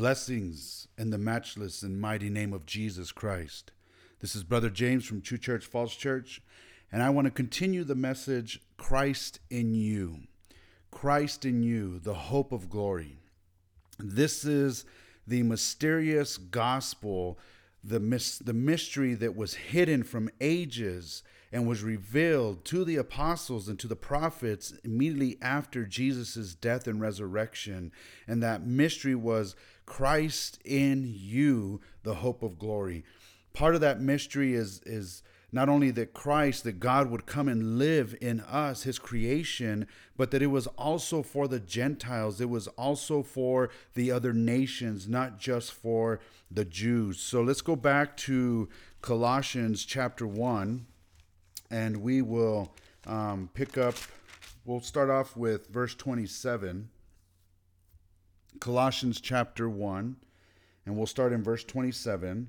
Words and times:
Blessings 0.00 0.88
in 0.96 1.10
the 1.10 1.18
matchless 1.18 1.82
and 1.82 2.00
mighty 2.00 2.30
name 2.30 2.54
of 2.54 2.64
Jesus 2.64 3.12
Christ. 3.12 3.70
This 4.20 4.34
is 4.34 4.42
Brother 4.42 4.70
James 4.70 5.04
from 5.04 5.20
True 5.20 5.36
Church 5.36 5.66
False 5.66 5.94
Church, 5.94 6.40
and 6.90 7.02
I 7.02 7.10
want 7.10 7.26
to 7.26 7.30
continue 7.30 7.84
the 7.84 7.94
message 7.94 8.62
Christ 8.78 9.40
in 9.50 9.74
you. 9.74 10.20
Christ 10.90 11.44
in 11.44 11.62
you, 11.62 11.98
the 11.98 12.14
hope 12.14 12.50
of 12.50 12.70
glory. 12.70 13.18
This 13.98 14.42
is 14.46 14.86
the 15.26 15.42
mysterious 15.42 16.38
gospel, 16.38 17.38
the, 17.84 18.00
mis- 18.00 18.38
the 18.38 18.54
mystery 18.54 19.12
that 19.12 19.36
was 19.36 19.52
hidden 19.52 20.02
from 20.02 20.30
ages 20.40 21.22
and 21.52 21.68
was 21.68 21.82
revealed 21.82 22.64
to 22.64 22.84
the 22.84 22.96
apostles 22.96 23.68
and 23.68 23.78
to 23.78 23.88
the 23.88 23.96
prophets 23.96 24.72
immediately 24.84 25.36
after 25.42 25.84
Jesus' 25.84 26.54
death 26.54 26.86
and 26.86 27.00
resurrection. 27.00 27.92
And 28.26 28.42
that 28.42 28.66
mystery 28.66 29.14
was 29.14 29.56
Christ 29.90 30.60
in 30.64 31.04
you, 31.04 31.80
the 32.04 32.14
hope 32.14 32.44
of 32.44 32.60
glory. 32.60 33.04
Part 33.52 33.74
of 33.74 33.80
that 33.80 34.00
mystery 34.00 34.54
is, 34.54 34.80
is 34.86 35.24
not 35.50 35.68
only 35.68 35.90
that 35.90 36.14
Christ, 36.14 36.62
that 36.62 36.78
God 36.78 37.10
would 37.10 37.26
come 37.26 37.48
and 37.48 37.76
live 37.76 38.14
in 38.20 38.38
us, 38.42 38.84
his 38.84 39.00
creation, 39.00 39.88
but 40.16 40.30
that 40.30 40.42
it 40.42 40.46
was 40.46 40.68
also 40.78 41.24
for 41.24 41.48
the 41.48 41.58
Gentiles. 41.58 42.40
It 42.40 42.48
was 42.48 42.68
also 42.68 43.24
for 43.24 43.68
the 43.94 44.12
other 44.12 44.32
nations, 44.32 45.08
not 45.08 45.40
just 45.40 45.72
for 45.72 46.20
the 46.52 46.64
Jews. 46.64 47.18
So 47.18 47.42
let's 47.42 47.60
go 47.60 47.74
back 47.74 48.16
to 48.18 48.68
Colossians 49.02 49.84
chapter 49.84 50.24
1 50.24 50.86
and 51.68 51.96
we 51.96 52.22
will 52.22 52.72
um, 53.08 53.50
pick 53.54 53.76
up, 53.76 53.96
we'll 54.64 54.82
start 54.82 55.10
off 55.10 55.36
with 55.36 55.66
verse 55.66 55.96
27, 55.96 56.90
Colossians 58.58 59.20
chapter 59.20 59.68
1, 59.68 60.16
and 60.84 60.96
we'll 60.96 61.06
start 61.06 61.32
in 61.32 61.42
verse 61.42 61.64
27. 61.64 62.48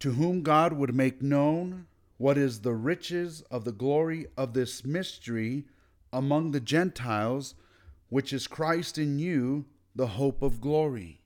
To 0.00 0.12
whom 0.12 0.42
God 0.42 0.72
would 0.72 0.94
make 0.94 1.22
known 1.22 1.86
what 2.18 2.38
is 2.38 2.60
the 2.60 2.74
riches 2.74 3.42
of 3.50 3.64
the 3.64 3.72
glory 3.72 4.26
of 4.36 4.54
this 4.54 4.84
mystery 4.84 5.64
among 6.12 6.50
the 6.50 6.60
Gentiles, 6.60 7.54
which 8.08 8.32
is 8.32 8.46
Christ 8.46 8.98
in 8.98 9.18
you, 9.18 9.64
the 9.94 10.08
hope 10.08 10.42
of 10.42 10.60
glory 10.60 11.22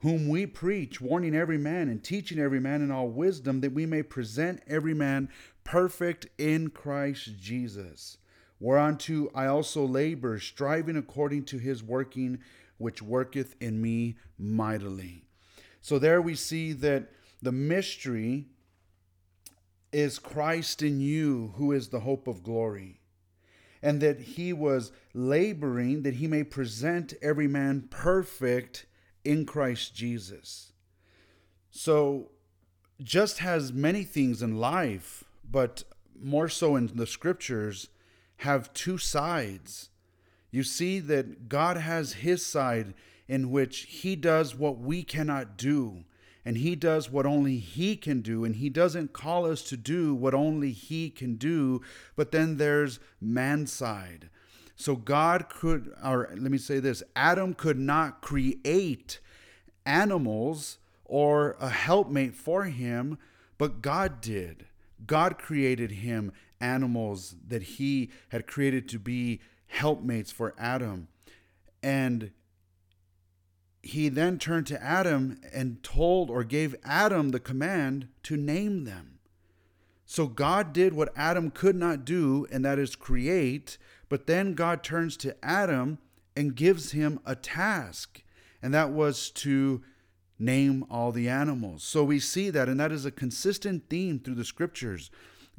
whom 0.00 0.28
we 0.28 0.46
preach, 0.46 1.00
warning 1.00 1.34
every 1.34 1.58
man 1.58 1.88
and 1.88 2.02
teaching 2.02 2.38
every 2.38 2.60
man 2.60 2.82
in 2.82 2.90
all 2.90 3.08
wisdom, 3.08 3.60
that 3.60 3.72
we 3.72 3.86
may 3.86 4.02
present 4.02 4.62
every 4.66 4.94
man 4.94 5.28
perfect 5.62 6.26
in 6.38 6.70
Christ 6.70 7.38
Jesus. 7.38 8.16
Whereunto 8.58 9.30
I 9.34 9.46
also 9.46 9.84
labor, 9.84 10.38
striving 10.38 10.96
according 10.96 11.44
to 11.44 11.58
his 11.58 11.82
working, 11.82 12.38
which 12.80 13.02
worketh 13.02 13.54
in 13.60 13.80
me 13.80 14.16
mightily. 14.38 15.24
So 15.80 15.98
there 15.98 16.20
we 16.20 16.34
see 16.34 16.72
that 16.72 17.10
the 17.42 17.52
mystery 17.52 18.46
is 19.92 20.18
Christ 20.18 20.82
in 20.82 21.00
you, 21.00 21.54
who 21.56 21.72
is 21.72 21.88
the 21.88 22.00
hope 22.00 22.26
of 22.26 22.42
glory. 22.42 23.00
And 23.82 24.00
that 24.00 24.20
he 24.20 24.52
was 24.52 24.92
laboring 25.14 26.02
that 26.02 26.14
he 26.14 26.26
may 26.26 26.44
present 26.44 27.14
every 27.22 27.48
man 27.48 27.88
perfect 27.90 28.86
in 29.24 29.46
Christ 29.46 29.94
Jesus. 29.94 30.72
So, 31.70 32.32
just 33.02 33.38
has 33.38 33.72
many 33.72 34.04
things 34.04 34.42
in 34.42 34.58
life 34.58 35.24
but 35.50 35.84
more 36.20 36.48
so 36.48 36.76
in 36.76 36.90
the 36.94 37.06
scriptures, 37.06 37.88
have 38.38 38.72
two 38.72 38.98
sides. 38.98 39.90
You 40.50 40.62
see 40.62 40.98
that 41.00 41.48
God 41.48 41.76
has 41.76 42.14
his 42.14 42.44
side 42.44 42.94
in 43.28 43.50
which 43.50 43.82
he 43.82 44.16
does 44.16 44.56
what 44.56 44.78
we 44.78 45.02
cannot 45.02 45.56
do, 45.56 46.04
and 46.44 46.56
he 46.58 46.74
does 46.74 47.10
what 47.10 47.26
only 47.26 47.58
he 47.58 47.96
can 47.96 48.20
do, 48.22 48.44
and 48.44 48.56
he 48.56 48.68
doesn't 48.68 49.12
call 49.12 49.46
us 49.46 49.62
to 49.62 49.76
do 49.76 50.14
what 50.14 50.34
only 50.34 50.72
he 50.72 51.10
can 51.10 51.36
do. 51.36 51.80
But 52.16 52.32
then 52.32 52.56
there's 52.56 52.98
man's 53.20 53.72
side. 53.72 54.30
So 54.74 54.96
God 54.96 55.48
could, 55.48 55.92
or 56.02 56.28
let 56.30 56.50
me 56.50 56.58
say 56.58 56.80
this 56.80 57.02
Adam 57.14 57.54
could 57.54 57.78
not 57.78 58.22
create 58.22 59.20
animals 59.84 60.78
or 61.04 61.56
a 61.60 61.68
helpmate 61.68 62.34
for 62.34 62.64
him, 62.64 63.18
but 63.58 63.82
God 63.82 64.20
did. 64.20 64.66
God 65.06 65.38
created 65.38 65.90
him 65.90 66.32
animals 66.60 67.36
that 67.46 67.62
he 67.62 68.10
had 68.30 68.46
created 68.46 68.88
to 68.88 68.98
be 68.98 69.40
helpmates 69.70 70.30
for 70.30 70.54
Adam. 70.58 71.08
And 71.82 72.32
he 73.82 74.08
then 74.08 74.38
turned 74.38 74.66
to 74.66 74.82
Adam 74.82 75.40
and 75.52 75.82
told 75.82 76.30
or 76.30 76.44
gave 76.44 76.76
Adam 76.84 77.30
the 77.30 77.40
command 77.40 78.08
to 78.24 78.36
name 78.36 78.84
them. 78.84 79.18
So 80.04 80.26
God 80.26 80.72
did 80.72 80.92
what 80.92 81.12
Adam 81.16 81.50
could 81.50 81.76
not 81.76 82.04
do, 82.04 82.46
and 82.50 82.64
that 82.64 82.78
is 82.78 82.96
create. 82.96 83.78
But 84.08 84.26
then 84.26 84.54
God 84.54 84.82
turns 84.82 85.16
to 85.18 85.36
Adam 85.42 85.98
and 86.36 86.56
gives 86.56 86.92
him 86.92 87.20
a 87.24 87.36
task, 87.36 88.22
and 88.62 88.74
that 88.74 88.90
was 88.90 89.30
to 89.30 89.82
name 90.38 90.84
all 90.90 91.12
the 91.12 91.28
animals. 91.28 91.84
So 91.84 92.02
we 92.02 92.18
see 92.18 92.50
that, 92.50 92.68
and 92.68 92.80
that 92.80 92.92
is 92.92 93.04
a 93.04 93.10
consistent 93.10 93.88
theme 93.88 94.18
through 94.18 94.34
the 94.34 94.44
scriptures. 94.44 95.10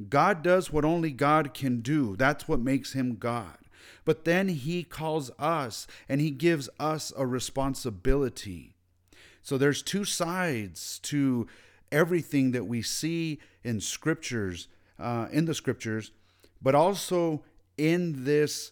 God 0.09 0.41
does 0.41 0.72
what 0.72 0.83
only 0.83 1.11
God 1.11 1.53
can 1.53 1.81
do, 1.81 2.16
that's 2.16 2.47
what 2.47 2.59
makes 2.59 2.93
him 2.93 3.16
God. 3.16 3.57
But 4.03 4.25
then 4.25 4.50
he 4.50 4.84
calls 4.84 5.31
us 5.38 5.88
and 6.09 6.19
he 6.22 6.31
gives 6.31 6.69
us 6.79 7.13
a 7.16 7.25
responsibility. 7.25 8.75
So 9.44 9.57
there's 9.57 9.81
two 9.81 10.06
sides 10.06 11.00
to 11.03 11.47
everything 11.91 12.51
that 12.51 12.66
we 12.66 12.81
see 12.81 13.40
in 13.63 13.79
scriptures, 13.79 14.67
uh, 15.00 15.28
in 15.31 15.45
the 15.45 15.53
scriptures, 15.53 16.11
but 16.61 16.75
also 16.75 17.44
in 17.78 18.25
this 18.25 18.72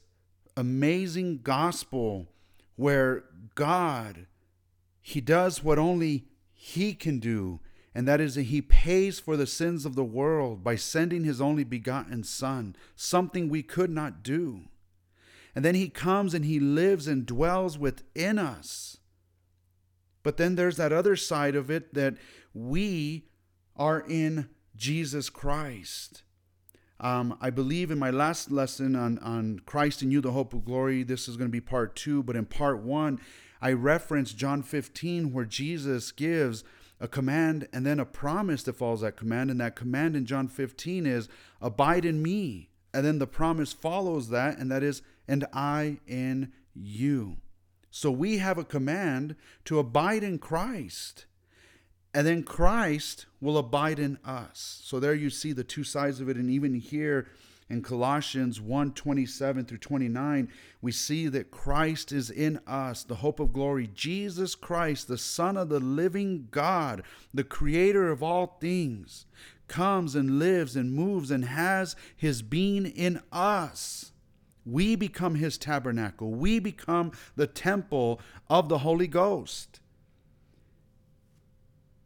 amazing 0.56 1.42
gospel 1.44 2.28
where 2.76 3.26
God 3.56 4.28
he 5.10 5.22
does 5.22 5.64
what 5.64 5.80
only 5.80 6.26
He 6.54 6.94
can 6.94 7.18
do, 7.18 7.62
and 7.96 8.08
that 8.08 8.22
is 8.22 8.36
that 8.36 8.44
He 8.44 8.62
pays 8.62 9.20
for 9.20 9.36
the 9.36 9.48
sins 9.48 9.84
of 9.84 9.96
the 9.96 10.04
world 10.04 10.64
by 10.64 10.76
sending 10.76 11.24
His 11.24 11.42
only 11.42 11.64
begotten 11.64 12.24
Son, 12.24 12.76
something 12.96 13.50
we 13.50 13.64
could 13.64 13.90
not 13.90 14.22
do. 14.22 14.69
And 15.56 15.66
then 15.66 15.76
He 15.76 15.90
comes 15.90 16.34
and 16.34 16.46
He 16.46 16.60
lives 16.60 17.08
and 17.08 17.26
dwells 17.26 17.78
within 17.78 18.38
us. 18.38 18.98
But 20.24 20.38
then 20.38 20.56
there's 20.56 20.78
that 20.78 20.94
other 20.94 21.16
side 21.16 21.56
of 21.56 21.72
it 21.72 21.94
that 21.94 22.16
we 22.54 23.26
are 23.76 24.02
in 24.02 24.50
Jesus 24.76 25.30
Christ. 25.30 26.24
Um, 27.00 27.38
I 27.40 27.50
believe 27.50 27.92
in 27.92 28.00
my 28.00 28.10
last 28.10 28.52
lesson 28.52 28.96
on, 28.96 29.20
on 29.20 29.62
Christ 29.66 30.04
in 30.04 30.12
you, 30.12 30.20
the 30.20 30.34
hope 30.34 30.54
of 30.54 30.66
glory, 30.66 31.04
this 31.04 31.30
is 31.30 31.38
going 31.38 31.48
to 31.48 31.52
be 31.52 31.62
part 31.62 31.96
two, 31.96 32.22
but 32.22 32.36
in 32.36 32.46
part 32.46 32.80
one, 32.80 33.22
I 33.62 33.72
referenced 33.72 34.38
John 34.38 34.62
15, 34.64 35.32
where 35.32 35.46
Jesus 35.46 36.12
gives 36.12 36.64
a 37.00 37.08
command 37.08 37.68
and 37.72 37.86
then 37.86 38.00
a 38.00 38.06
promise 38.06 38.64
that 38.64 38.76
follows 38.76 39.02
that 39.02 39.16
command. 39.16 39.50
And 39.50 39.60
that 39.62 39.76
command 39.76 40.16
in 40.16 40.26
John 40.26 40.48
15 40.48 41.06
is, 41.06 41.30
Abide 41.62 42.06
in 42.06 42.22
me. 42.22 42.70
And 42.94 43.06
then 43.06 43.20
the 43.20 43.28
promise 43.28 43.72
follows 43.72 44.30
that, 44.30 44.58
and 44.58 44.72
that 44.72 44.84
is, 44.84 45.02
And 45.30 45.46
I 45.54 46.00
in 46.08 46.52
you. 46.74 47.38
So 47.92 48.12
we 48.12 48.40
have 48.40 48.58
a 48.58 48.66
command 48.66 49.36
to 49.66 49.80
abide 49.80 50.24
in 50.24 50.40
Christ. 50.40 51.26
And 52.14 52.26
then 52.26 52.44
Christ 52.44 53.28
will 53.40 53.58
abide 53.58 54.00
in 54.00 54.18
us. 54.26 54.82
So 54.84 55.00
there 55.00 55.14
you 55.14 55.30
see 55.30 55.54
the 55.54 55.64
two 55.64 55.84
sides 55.84 56.20
of 56.20 56.28
it. 56.28 56.36
And 56.36 56.50
even 56.50 56.74
here, 56.74 57.28
in 57.70 57.84
Colossians 57.84 58.60
1 58.60 58.94
27 58.94 59.66
through 59.66 59.78
29, 59.78 60.50
we 60.82 60.92
see 60.92 61.28
that 61.28 61.52
Christ 61.52 62.12
is 62.12 62.32
in 62.32 62.60
us, 62.66 63.04
the 63.04 63.16
hope 63.16 63.40
of 63.40 63.54
glory. 63.54 63.88
Jesus 63.94 64.56
Christ, 64.56 65.08
the 65.08 65.20
Son 65.20 65.56
of 65.56 65.70
the 65.70 65.80
living 65.80 66.48
God, 66.50 67.04
the 67.32 67.44
creator 67.44 68.10
of 68.10 68.24
all 68.24 68.58
things, 68.60 69.28
comes 69.68 70.16
and 70.16 70.40
lives 70.40 70.76
and 70.76 70.92
moves 70.92 71.30
and 71.30 71.46
has 71.46 71.96
his 72.18 72.42
being 72.42 72.88
in 72.88 73.22
us. 73.32 74.14
We 74.70 74.96
become 74.96 75.36
his 75.36 75.58
tabernacle. 75.58 76.32
We 76.32 76.60
become 76.60 77.12
the 77.36 77.48
temple 77.48 78.22
of 78.50 78.70
the 78.70 78.80
Holy 78.80 79.08
Ghost. 79.08 79.80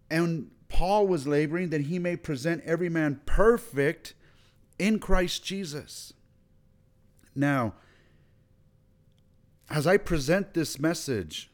And 0.10 0.52
Paul 0.70 1.08
was 1.08 1.28
laboring 1.28 1.70
that 1.70 1.82
he 1.82 2.00
may 2.00 2.16
present 2.16 2.64
every 2.66 2.90
man 2.90 3.22
perfect 3.26 4.14
in 4.80 5.00
Christ 5.00 5.44
Jesus. 5.44 6.14
Now, 7.36 7.74
as 9.70 9.86
I 9.86 9.98
present 9.98 10.54
this 10.54 10.80
message, 10.80 11.52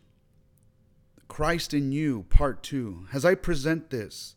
Christ 1.27 1.73
in 1.73 1.91
you, 1.91 2.25
part 2.29 2.63
two, 2.63 3.07
as 3.13 3.25
I 3.25 3.35
present 3.35 3.89
this, 3.89 4.35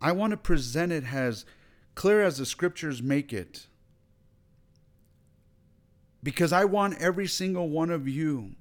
I 0.00 0.12
want 0.12 0.32
to 0.32 0.36
present 0.36 0.92
it 0.92 1.12
as 1.12 1.44
clear 1.94 2.22
as 2.22 2.38
the 2.38 2.46
scriptures 2.46 3.02
make 3.02 3.32
it. 3.32 3.67
Because 6.22 6.52
I 6.52 6.64
want 6.64 7.00
every 7.00 7.26
single 7.26 7.68
one 7.68 7.90
of 7.90 8.08
you, 8.08 8.56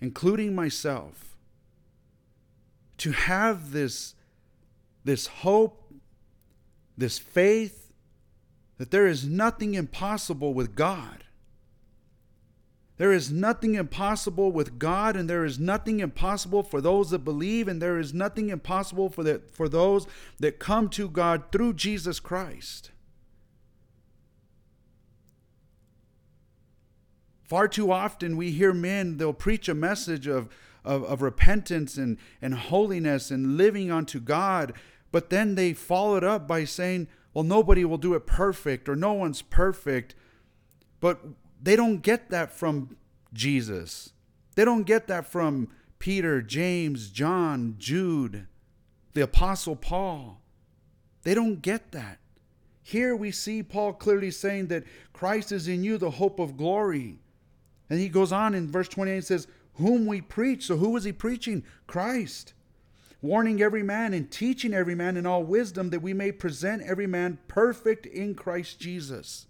including 0.00 0.54
myself, 0.54 1.36
to 2.98 3.12
have 3.12 3.72
this, 3.72 4.14
this 5.04 5.26
hope, 5.26 5.92
this 6.96 7.18
faith 7.18 7.92
that 8.78 8.90
there 8.90 9.06
is 9.06 9.24
nothing 9.24 9.74
impossible 9.74 10.54
with 10.54 10.74
God. 10.74 11.24
There 12.96 13.12
is 13.12 13.30
nothing 13.30 13.76
impossible 13.76 14.50
with 14.50 14.78
God, 14.78 15.14
and 15.14 15.30
there 15.30 15.44
is 15.44 15.58
nothing 15.58 16.00
impossible 16.00 16.64
for 16.64 16.80
those 16.80 17.10
that 17.10 17.20
believe, 17.20 17.68
and 17.68 17.80
there 17.80 17.98
is 17.98 18.12
nothing 18.12 18.48
impossible 18.48 19.08
for, 19.08 19.22
the, 19.22 19.40
for 19.52 19.68
those 19.68 20.06
that 20.40 20.58
come 20.58 20.88
to 20.90 21.08
God 21.08 21.44
through 21.52 21.74
Jesus 21.74 22.18
Christ. 22.18 22.90
Far 27.48 27.66
too 27.66 27.90
often 27.90 28.36
we 28.36 28.50
hear 28.50 28.74
men, 28.74 29.16
they'll 29.16 29.32
preach 29.32 29.68
a 29.68 29.74
message 29.74 30.26
of, 30.26 30.48
of, 30.84 31.02
of 31.04 31.22
repentance 31.22 31.96
and, 31.96 32.18
and 32.42 32.54
holiness 32.54 33.30
and 33.30 33.56
living 33.56 33.90
unto 33.90 34.20
God, 34.20 34.74
but 35.10 35.30
then 35.30 35.54
they 35.54 35.72
follow 35.72 36.16
it 36.16 36.24
up 36.24 36.46
by 36.46 36.64
saying, 36.64 37.08
well, 37.32 37.44
nobody 37.44 37.86
will 37.86 37.96
do 37.96 38.12
it 38.12 38.26
perfect 38.26 38.86
or 38.86 38.94
no 38.94 39.14
one's 39.14 39.40
perfect. 39.40 40.14
But 41.00 41.20
they 41.62 41.74
don't 41.74 42.02
get 42.02 42.30
that 42.30 42.52
from 42.52 42.96
Jesus. 43.32 44.12
They 44.54 44.64
don't 44.64 44.82
get 44.82 45.06
that 45.06 45.24
from 45.24 45.68
Peter, 45.98 46.42
James, 46.42 47.08
John, 47.10 47.76
Jude, 47.78 48.46
the 49.14 49.22
Apostle 49.22 49.76
Paul. 49.76 50.42
They 51.22 51.34
don't 51.34 51.62
get 51.62 51.92
that. 51.92 52.18
Here 52.82 53.16
we 53.16 53.30
see 53.30 53.62
Paul 53.62 53.94
clearly 53.94 54.30
saying 54.30 54.66
that 54.68 54.84
Christ 55.12 55.52
is 55.52 55.68
in 55.68 55.84
you, 55.84 55.96
the 55.96 56.10
hope 56.10 56.38
of 56.38 56.56
glory. 56.56 57.20
And 57.90 58.00
he 58.00 58.08
goes 58.08 58.32
on 58.32 58.54
in 58.54 58.70
verse 58.70 58.88
28 58.88 59.14
and 59.14 59.24
says, 59.24 59.46
Whom 59.74 60.06
we 60.06 60.20
preach. 60.20 60.66
So 60.66 60.76
who 60.76 60.96
is 60.96 61.04
he 61.04 61.12
preaching? 61.12 61.64
Christ. 61.86 62.52
Warning 63.20 63.60
every 63.60 63.82
man 63.82 64.14
and 64.14 64.30
teaching 64.30 64.72
every 64.72 64.94
man 64.94 65.16
in 65.16 65.26
all 65.26 65.42
wisdom 65.42 65.90
that 65.90 66.02
we 66.02 66.12
may 66.12 66.30
present 66.30 66.82
every 66.82 67.06
man 67.06 67.38
perfect 67.48 68.06
in 68.06 68.34
Christ 68.34 68.78
Jesus. 68.78 69.46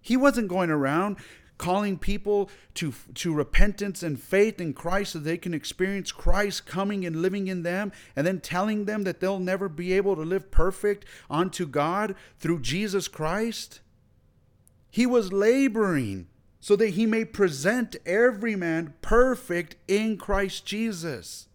He 0.00 0.16
wasn't 0.16 0.48
going 0.48 0.70
around 0.70 1.16
calling 1.58 1.98
people 1.98 2.50
to, 2.74 2.92
to 3.14 3.32
repentance 3.32 4.02
and 4.02 4.20
faith 4.20 4.60
in 4.60 4.72
Christ 4.72 5.12
so 5.12 5.18
they 5.18 5.36
can 5.36 5.54
experience 5.54 6.10
Christ 6.10 6.66
coming 6.66 7.06
and 7.06 7.22
living 7.22 7.46
in 7.46 7.62
them, 7.62 7.92
and 8.16 8.26
then 8.26 8.40
telling 8.40 8.84
them 8.84 9.04
that 9.04 9.20
they'll 9.20 9.38
never 9.38 9.68
be 9.68 9.92
able 9.92 10.16
to 10.16 10.22
live 10.22 10.50
perfect 10.50 11.04
unto 11.30 11.66
God 11.66 12.16
through 12.38 12.60
Jesus 12.60 13.08
Christ. 13.08 13.80
He 14.90 15.06
was 15.06 15.32
laboring 15.32 16.28
so 16.64 16.76
that 16.76 16.94
he 16.94 17.04
may 17.04 17.26
present 17.26 17.94
every 18.06 18.56
man 18.56 18.94
perfect 19.02 19.76
in 19.86 20.16
Christ 20.16 20.64
Jesus. 20.64 21.46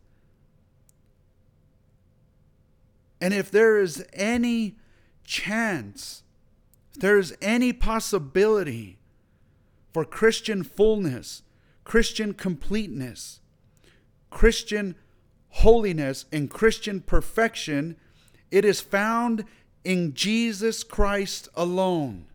And 3.19 3.33
if 3.33 3.49
there 3.49 3.79
is 3.79 4.05
any 4.13 4.75
chance 5.23 6.21
there's 6.95 7.33
any 7.41 7.73
possibility 7.73 8.99
for 9.91 10.05
Christian 10.05 10.61
fullness, 10.61 11.41
Christian 11.83 12.35
completeness, 12.35 13.39
Christian 14.29 14.93
holiness, 15.49 16.25
and 16.31 16.51
Christian 16.51 17.01
perfection, 17.01 17.95
it 18.51 18.63
is 18.63 18.79
found 18.79 19.45
in 19.83 20.13
Jesus 20.13 20.83
Christ 20.83 21.49
alone. 21.55 22.27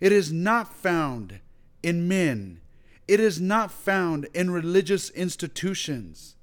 It 0.00 0.12
is 0.12 0.30
not 0.30 0.70
found 0.70 1.40
in 1.84 2.08
men. 2.08 2.60
It 3.06 3.20
is 3.20 3.40
not 3.40 3.70
found 3.70 4.26
in 4.34 4.50
religious 4.50 5.10
institutions. 5.10 6.36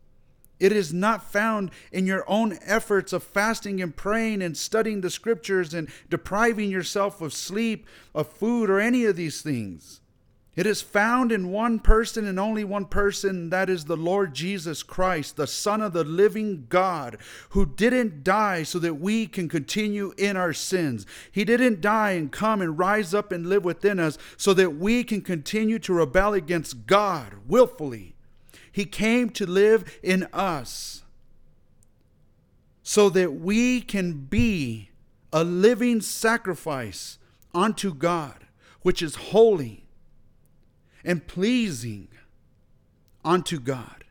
It 0.59 0.71
is 0.71 0.93
not 0.93 1.23
found 1.23 1.71
in 1.91 2.05
your 2.05 2.23
own 2.27 2.59
efforts 2.63 3.13
of 3.13 3.23
fasting 3.23 3.81
and 3.81 3.95
praying 3.95 4.43
and 4.43 4.55
studying 4.55 5.01
the 5.01 5.09
scriptures 5.09 5.73
and 5.73 5.89
depriving 6.07 6.69
yourself 6.69 7.19
of 7.19 7.33
sleep, 7.33 7.87
of 8.13 8.27
food, 8.27 8.69
or 8.69 8.79
any 8.79 9.05
of 9.05 9.15
these 9.15 9.41
things. 9.41 10.01
It 10.53 10.65
is 10.65 10.81
found 10.81 11.31
in 11.31 11.49
one 11.49 11.79
person 11.79 12.27
and 12.27 12.37
only 12.37 12.65
one 12.65 12.85
person, 12.85 13.51
that 13.51 13.69
is 13.69 13.85
the 13.85 13.95
Lord 13.95 14.33
Jesus 14.33 14.83
Christ, 14.83 15.37
the 15.37 15.47
Son 15.47 15.81
of 15.81 15.93
the 15.93 16.03
living 16.03 16.65
God, 16.67 17.17
who 17.51 17.65
didn't 17.65 18.25
die 18.25 18.63
so 18.63 18.77
that 18.79 18.95
we 18.95 19.27
can 19.27 19.47
continue 19.47 20.13
in 20.17 20.35
our 20.35 20.51
sins. 20.51 21.05
He 21.31 21.45
didn't 21.45 21.79
die 21.79 22.11
and 22.11 22.29
come 22.33 22.61
and 22.61 22.77
rise 22.77 23.13
up 23.13 23.31
and 23.31 23.47
live 23.47 23.63
within 23.63 23.97
us 23.97 24.17
so 24.35 24.53
that 24.55 24.75
we 24.75 25.05
can 25.05 25.21
continue 25.21 25.79
to 25.79 25.93
rebel 25.93 26.33
against 26.33 26.85
God 26.85 27.35
willfully. 27.47 28.15
He 28.73 28.83
came 28.83 29.29
to 29.31 29.45
live 29.45 29.99
in 30.03 30.27
us 30.33 31.03
so 32.83 33.09
that 33.09 33.35
we 33.35 33.79
can 33.79 34.13
be 34.13 34.89
a 35.31 35.45
living 35.45 36.01
sacrifice 36.01 37.19
unto 37.53 37.93
God, 37.93 38.47
which 38.81 39.01
is 39.01 39.15
holy 39.15 39.80
and 41.03 41.27
pleasing 41.27 42.07
unto 43.23 43.59
God. 43.59 44.03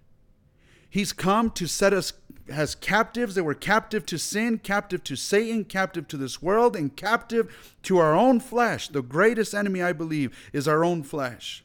He's 0.88 1.12
come 1.12 1.50
to 1.52 1.66
set 1.66 1.92
us 1.92 2.12
as 2.48 2.74
captives 2.74 3.36
that 3.36 3.44
were 3.44 3.54
captive 3.54 4.04
to 4.06 4.18
sin, 4.18 4.58
captive 4.58 5.04
to 5.04 5.16
Satan, 5.16 5.64
captive 5.64 6.08
to 6.08 6.16
this 6.16 6.42
world, 6.42 6.74
and 6.74 6.96
captive 6.96 7.76
to 7.84 7.98
our 7.98 8.14
own 8.14 8.40
flesh. 8.40 8.88
The 8.88 9.02
greatest 9.02 9.54
enemy, 9.54 9.82
I 9.82 9.92
believe, 9.92 10.36
is 10.52 10.66
our 10.66 10.84
own 10.84 11.02
flesh. 11.04 11.64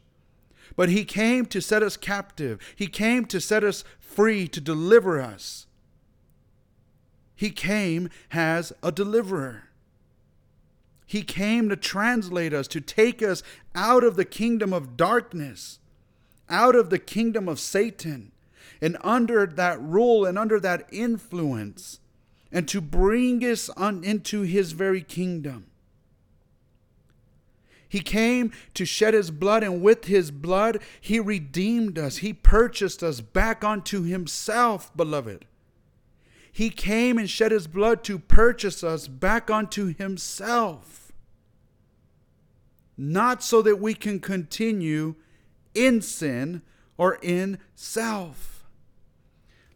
But 0.75 0.89
he 0.89 1.05
came 1.05 1.45
to 1.47 1.61
set 1.61 1.81
us 1.81 1.97
captive. 1.97 2.59
He 2.75 2.87
came 2.87 3.25
to 3.25 3.41
set 3.41 3.63
us 3.63 3.83
free, 3.99 4.47
to 4.49 4.61
deliver 4.61 5.19
us. 5.19 5.65
He 7.35 7.49
came 7.49 8.09
as 8.31 8.71
a 8.83 8.91
deliverer. 8.91 9.64
He 11.15 11.21
came 11.21 11.69
to 11.69 11.77
translate 11.77 12.53
us, 12.53 12.67
to 12.67 12.81
take 12.81 13.23
us 13.23 13.41
out 13.73 14.03
of 14.03 14.17
the 14.17 14.25
kingdom 14.25 14.73
of 14.73 14.97
darkness, 14.97 15.79
out 16.49 16.75
of 16.75 16.89
the 16.89 16.99
kingdom 16.99 17.47
of 17.47 17.57
Satan, 17.57 18.33
and 18.81 18.97
under 18.99 19.45
that 19.45 19.81
rule 19.81 20.25
and 20.25 20.37
under 20.37 20.59
that 20.59 20.85
influence, 20.91 22.01
and 22.51 22.67
to 22.67 22.81
bring 22.81 23.41
us 23.45 23.69
on 23.69 24.03
into 24.03 24.41
his 24.41 24.73
very 24.73 25.01
kingdom. 25.01 25.67
He 27.87 28.01
came 28.01 28.51
to 28.73 28.83
shed 28.83 29.13
his 29.13 29.31
blood, 29.31 29.63
and 29.63 29.81
with 29.81 30.07
his 30.07 30.31
blood, 30.31 30.81
he 30.99 31.21
redeemed 31.21 31.97
us. 31.97 32.17
He 32.17 32.33
purchased 32.33 33.01
us 33.01 33.21
back 33.21 33.63
unto 33.63 34.03
himself, 34.03 34.91
beloved. 34.97 35.45
He 36.51 36.69
came 36.69 37.17
and 37.17 37.29
shed 37.29 37.53
his 37.53 37.67
blood 37.67 38.03
to 38.03 38.19
purchase 38.19 38.83
us 38.83 39.07
back 39.07 39.49
unto 39.49 39.95
himself. 39.95 41.04
Not 42.97 43.43
so 43.43 43.61
that 43.61 43.79
we 43.79 43.93
can 43.93 44.19
continue 44.19 45.15
in 45.73 46.01
sin 46.01 46.61
or 46.97 47.19
in 47.21 47.59
self. 47.75 48.63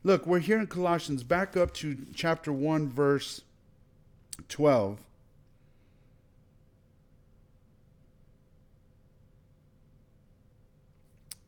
Look, 0.03 0.25
we're 0.25 0.39
here 0.39 0.59
in 0.59 0.67
Colossians, 0.67 1.23
back 1.23 1.57
up 1.57 1.73
to 1.75 1.97
chapter 2.15 2.53
1, 2.53 2.89
verse 2.89 3.41
12. 4.47 4.99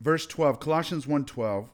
verse 0.02 0.26
12 0.26 0.58
colossians 0.58 1.06
1.12 1.06 1.68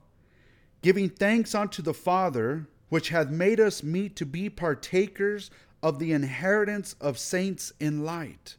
giving 0.83 1.09
thanks 1.09 1.55
unto 1.55 1.81
the 1.81 1.95
father 1.95 2.67
which 2.91 3.09
hath 3.09 3.31
made 3.31 3.59
us 3.59 3.83
meet 3.83 4.15
to 4.15 4.27
be 4.27 4.51
partakers 4.51 5.51
of 5.83 5.99
the 5.99 6.13
inheritance 6.13 6.95
of 7.01 7.19
saints 7.19 7.73
in 7.81 8.05
light 8.05 8.57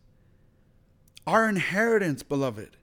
our 1.29 1.47
inheritance 1.47 2.23
beloved. 2.23 2.75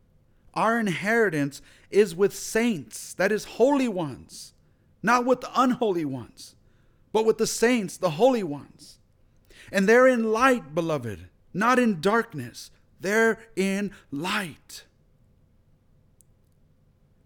Our 0.54 0.78
inheritance 0.78 1.60
is 1.90 2.14
with 2.14 2.32
saints 2.32 3.12
that 3.14 3.32
is 3.32 3.44
holy 3.44 3.88
ones 3.88 4.52
not 5.02 5.26
with 5.26 5.40
the 5.40 5.50
unholy 5.60 6.04
ones 6.04 6.54
but 7.12 7.26
with 7.26 7.38
the 7.38 7.46
saints 7.46 7.96
the 7.96 8.10
holy 8.10 8.44
ones. 8.44 8.98
And 9.72 9.88
they're 9.88 10.06
in 10.06 10.30
light 10.30 10.76
beloved 10.76 11.28
not 11.52 11.80
in 11.80 12.00
darkness. 12.00 12.70
They're 13.00 13.40
in 13.56 13.90
light. 14.12 14.84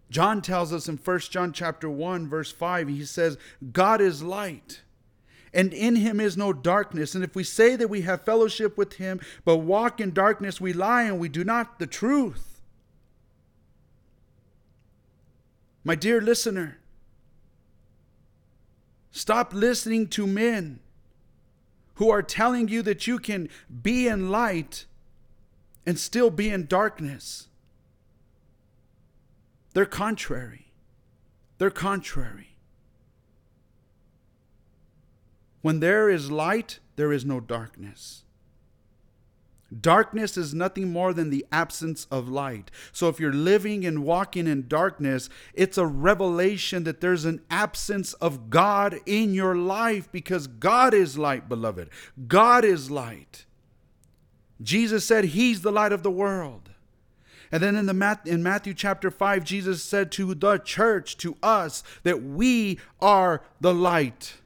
John 0.09 0.41
tells 0.41 0.73
us 0.73 0.89
in 0.89 0.97
1 0.97 1.19
John 1.19 1.53
chapter 1.53 1.87
1 1.87 2.27
verse 2.27 2.51
5 2.51 2.87
he 2.87 3.05
says 3.05 3.37
God 3.71 4.01
is 4.01 4.23
light 4.23 4.81
and 5.53 5.73
in 5.73 5.97
him 5.97 6.19
is 6.19 6.37
no 6.37 6.53
darkness 6.53 7.15
and 7.15 7.23
if 7.23 7.35
we 7.35 7.43
say 7.43 7.75
that 7.75 7.89
we 7.89 8.01
have 8.01 8.23
fellowship 8.23 8.77
with 8.77 8.93
him 8.93 9.19
but 9.43 9.57
walk 9.57 9.99
in 9.99 10.13
darkness 10.13 10.61
we 10.61 10.73
lie 10.73 11.03
and 11.03 11.19
we 11.19 11.29
do 11.29 11.43
not 11.43 11.79
the 11.79 11.87
truth 11.87 12.47
My 15.83 15.95
dear 15.95 16.21
listener 16.21 16.77
stop 19.11 19.53
listening 19.53 20.07
to 20.09 20.27
men 20.27 20.79
who 21.95 22.09
are 22.09 22.21
telling 22.21 22.67
you 22.67 22.81
that 22.83 23.07
you 23.07 23.19
can 23.19 23.49
be 23.81 24.07
in 24.07 24.29
light 24.29 24.85
and 25.85 25.99
still 25.99 26.29
be 26.29 26.49
in 26.49 26.67
darkness 26.67 27.47
they're 29.73 29.85
contrary. 29.85 30.71
They're 31.57 31.69
contrary. 31.69 32.50
When 35.61 35.79
there 35.79 36.09
is 36.09 36.31
light, 36.31 36.79
there 36.95 37.11
is 37.11 37.25
no 37.25 37.39
darkness. 37.39 38.23
Darkness 39.79 40.35
is 40.35 40.53
nothing 40.53 40.91
more 40.91 41.13
than 41.13 41.29
the 41.29 41.45
absence 41.49 42.05
of 42.11 42.27
light. 42.27 42.69
So 42.91 43.07
if 43.07 43.21
you're 43.21 43.31
living 43.31 43.85
and 43.85 44.03
walking 44.03 44.45
in 44.45 44.67
darkness, 44.67 45.29
it's 45.53 45.77
a 45.77 45.85
revelation 45.85 46.83
that 46.83 46.99
there's 46.99 47.23
an 47.23 47.41
absence 47.49 48.11
of 48.15 48.49
God 48.49 48.99
in 49.05 49.33
your 49.33 49.55
life 49.55 50.11
because 50.11 50.47
God 50.47 50.93
is 50.93 51.17
light, 51.17 51.47
beloved. 51.47 51.89
God 52.27 52.65
is 52.65 52.91
light. 52.91 53.45
Jesus 54.61 55.05
said 55.05 55.25
he's 55.25 55.61
the 55.61 55.71
light 55.71 55.93
of 55.93 56.03
the 56.03 56.11
world. 56.11 56.69
And 57.49 57.63
then 57.63 57.75
in 57.75 57.85
the 57.85 58.19
in 58.25 58.43
Matthew 58.43 58.73
chapter 58.73 59.09
5 59.09 59.43
Jesus 59.43 59.81
said 59.81 60.11
to 60.13 60.33
the 60.33 60.57
church 60.57 61.17
to 61.17 61.37
us 61.41 61.83
that 62.03 62.21
we 62.23 62.77
are 62.99 63.41
the 63.61 63.73
light. 63.73 64.40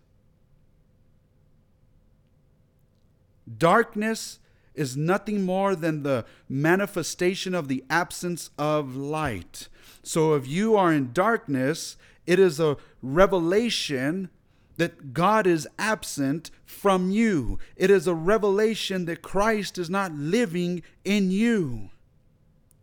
Darkness 3.58 4.40
is 4.74 4.98
nothing 4.98 5.44
more 5.44 5.75
than 5.75 6.04
the 6.04 6.25
manifestation 6.50 7.56
of 7.56 7.68
the 7.68 7.84
absence 7.90 8.50
of 8.58 8.96
light. 8.96 9.68
So 10.04 10.34
if 10.34 10.48
you 10.48 10.75
are 10.75 10.92
in 10.92 11.14
darkness, 11.14 11.98
it 12.25 12.40
is 12.40 12.60
a 12.60 12.78
revelation 13.02 14.30
that 14.78 15.14
God 15.14 15.48
is 15.48 15.68
absent 15.80 16.52
from 16.66 17.10
you. 17.10 17.60
It 17.75 17.90
is 17.90 18.08
a 18.08 18.14
revelation 18.14 19.06
that 19.06 19.22
Christ 19.22 19.78
is 19.78 19.90
not 19.90 20.14
living 20.14 20.84
in 21.04 21.32
you. 21.32 21.92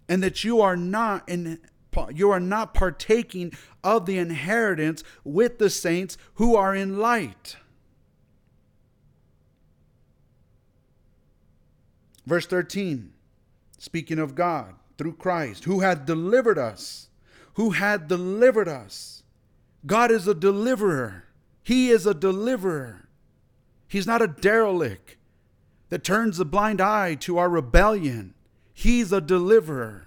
And 0.09 0.23
that 0.23 0.45
you 0.45 0.61
are 0.61 0.77
not 0.77 1.29
in 1.29 1.59
you 2.15 2.31
are 2.31 2.41
not 2.41 2.73
partaking 2.73 3.53
of 3.85 4.07
the 4.07 4.17
inheritance 4.17 5.05
with 5.25 5.59
the 5.59 5.69
saints 5.69 6.17
who 6.35 6.57
are 6.57 6.75
in 6.75 6.99
light. 6.99 7.57
Verse 12.27 12.47
13, 12.47 13.13
speaking 13.79 14.19
of 14.19 14.35
God 14.35 14.75
through 14.97 15.15
Christ, 15.15 15.65
who 15.65 15.81
had 15.81 16.07
delivered 16.07 16.59
us, 16.59 17.09
who 17.55 17.71
had 17.71 18.09
delivered 18.09 18.69
us. 18.69 19.23
God 19.85 20.11
is 20.11 20.29
a 20.29 20.35
deliverer. 20.35 21.25
He 21.63 21.91
is 21.91 22.07
a 22.07 22.15
deliverer. 22.15 23.09
He's 23.89 24.07
not 24.07 24.23
a 24.23 24.29
derelict 24.29 25.17
that 25.89 26.05
turns 26.05 26.39
a 26.39 26.45
blind 26.45 26.81
eye 26.81 27.17
to 27.17 27.39
our 27.39 27.49
rebellion. 27.49 28.35
He's 28.73 29.13
a 29.13 29.21
deliverer. 29.21 30.07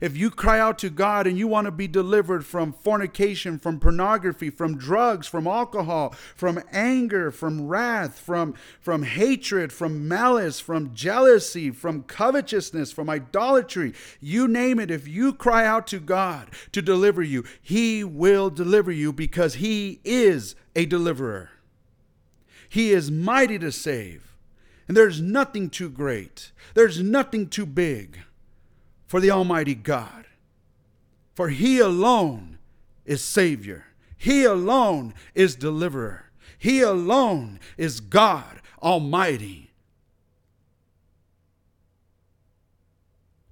If 0.00 0.16
you 0.16 0.30
cry 0.30 0.58
out 0.60 0.78
to 0.80 0.90
God 0.90 1.26
and 1.26 1.38
you 1.38 1.48
want 1.48 1.66
to 1.66 1.70
be 1.70 1.88
delivered 1.88 2.44
from 2.44 2.72
fornication, 2.72 3.58
from 3.58 3.80
pornography, 3.80 4.50
from 4.50 4.76
drugs, 4.76 5.26
from 5.26 5.46
alcohol, 5.46 6.14
from 6.34 6.62
anger, 6.72 7.30
from 7.30 7.66
wrath, 7.66 8.18
from, 8.18 8.54
from 8.80 9.02
hatred, 9.02 9.72
from 9.72 10.06
malice, 10.06 10.60
from 10.60 10.94
jealousy, 10.94 11.70
from 11.70 12.02
covetousness, 12.02 12.92
from 12.92 13.08
idolatry, 13.08 13.94
you 14.20 14.46
name 14.46 14.78
it, 14.78 14.90
if 14.90 15.08
you 15.08 15.32
cry 15.32 15.66
out 15.66 15.86
to 15.88 15.98
God 15.98 16.50
to 16.72 16.82
deliver 16.82 17.22
you, 17.22 17.44
He 17.62 18.04
will 18.04 18.50
deliver 18.50 18.92
you 18.92 19.12
because 19.12 19.54
He 19.54 20.00
is 20.04 20.54
a 20.74 20.84
deliverer. 20.86 21.50
He 22.68 22.92
is 22.92 23.10
mighty 23.10 23.58
to 23.58 23.72
save. 23.72 24.34
And 24.88 24.96
there's 24.96 25.20
nothing 25.20 25.70
too 25.70 25.88
great. 25.88 26.52
There's 26.74 27.02
nothing 27.02 27.48
too 27.48 27.66
big 27.66 28.18
for 29.06 29.20
the 29.20 29.30
Almighty 29.30 29.74
God. 29.74 30.26
For 31.34 31.48
He 31.48 31.78
alone 31.78 32.58
is 33.04 33.22
Savior, 33.22 33.86
He 34.16 34.44
alone 34.44 35.14
is 35.34 35.56
Deliverer, 35.56 36.30
He 36.58 36.80
alone 36.80 37.60
is 37.76 38.00
God 38.00 38.60
Almighty. 38.82 39.70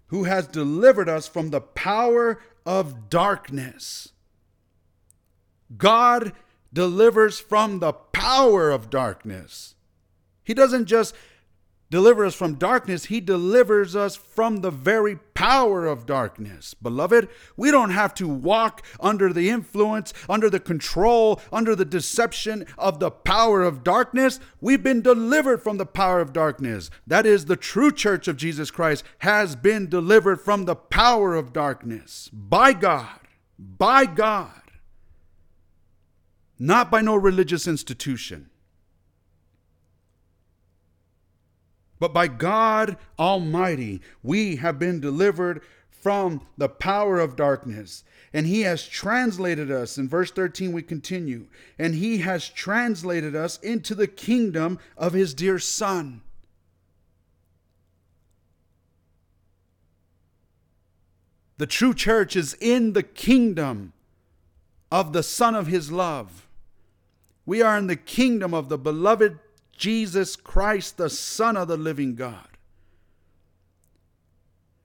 Who 0.09 0.25
has 0.25 0.47
delivered 0.47 1.09
us 1.09 1.27
from 1.27 1.51
the 1.51 1.61
power 1.61 2.39
of 2.65 3.11
darkness. 3.11 4.13
God 5.77 6.33
delivers 6.73 7.41
from 7.41 7.79
the 7.79 7.93
power 7.93 8.71
of 8.71 8.91
darkness. 8.91 9.75
He 10.45 10.55
doesn't 10.55 10.87
just 10.87 11.15
deliver 11.95 12.25
us 12.25 12.35
from 12.35 12.57
darkness, 12.57 13.05
He 13.05 13.21
delivers 13.21 13.95
us 13.95 14.17
from 14.17 14.63
the 14.63 14.73
very 14.73 15.15
power 15.35 15.87
of 15.87 16.07
darkness. 16.07 16.75
Beloved, 16.75 17.29
we 17.57 17.71
don't 17.71 17.91
have 17.91 18.13
to 18.15 18.27
walk 18.27 18.85
under 18.99 19.33
the 19.33 19.49
influence, 19.49 20.13
under 20.29 20.51
the 20.51 20.59
control, 20.59 21.41
under 21.53 21.77
the 21.77 21.85
deception 21.85 22.67
of 22.77 22.99
the 22.99 23.13
power 23.13 23.63
of 23.63 23.85
darkness. 23.85 24.41
We've 24.61 24.83
been 24.83 25.03
delivered 25.03 25.63
from 25.63 25.77
the 25.77 25.87
power 25.87 26.21
of 26.21 26.33
darkness. 26.33 26.91
That 27.07 27.27
is, 27.27 27.45
the 27.45 27.55
true 27.55 27.93
church 27.93 28.27
of 28.27 28.37
Jesus 28.37 28.73
Christ 28.73 29.05
has 29.19 29.55
been 29.55 29.89
delivered 29.89 30.41
from 30.41 30.65
the 30.65 30.75
power 30.75 31.37
of 31.37 31.53
darkness 31.53 32.29
by 32.33 32.73
God. 32.73 33.21
By 33.57 34.05
God. 34.05 34.63
Not 36.59 36.91
by 36.91 37.03
no 37.03 37.15
religious 37.15 37.69
institution 37.69 38.51
But 41.99 42.13
by 42.13 42.29
God 42.29 42.97
Almighty, 43.19 44.01
we 44.23 44.57
have 44.57 44.79
been 44.79 45.01
delivered 45.01 45.63
from 45.91 46.47
the 46.59 46.69
power 46.69 47.19
of 47.19 47.37
darkness. 47.37 48.05
And 48.33 48.47
he 48.47 48.63
has 48.63 48.87
translated 48.87 49.71
us. 49.71 49.97
In 49.97 50.09
verse 50.09 50.31
13, 50.31 50.73
we 50.73 50.83
continue. 50.83 51.47
And 51.79 51.95
he 51.95 52.19
has 52.19 52.49
translated 52.49 53.35
us 53.35 53.59
into 53.61 53.95
the 53.95 54.07
kingdom 54.09 54.79
of 54.99 55.13
his 55.13 55.33
dear 55.33 55.59
Son. 55.59 56.21
The 61.57 61.67
true 61.67 61.95
church 61.95 62.35
is 62.35 62.55
in 62.61 62.93
the 62.93 63.03
kingdom 63.05 63.93
of 64.91 65.13
the 65.13 65.23
Son 65.23 65.55
of 65.55 65.69
his 65.69 65.93
love. 65.93 66.49
We 67.47 67.63
are 67.63 67.79
in 67.79 67.87
the 67.87 67.97
kingdom 67.97 68.53
of 68.53 68.69
the 68.69 68.79
beloved 68.79 69.39
Jesus 69.77 70.37
Christ, 70.37 70.97
the 70.97 71.11
Son 71.11 71.57
of 71.57 71.69
the 71.69 71.77
living 71.77 72.15
God. 72.15 72.49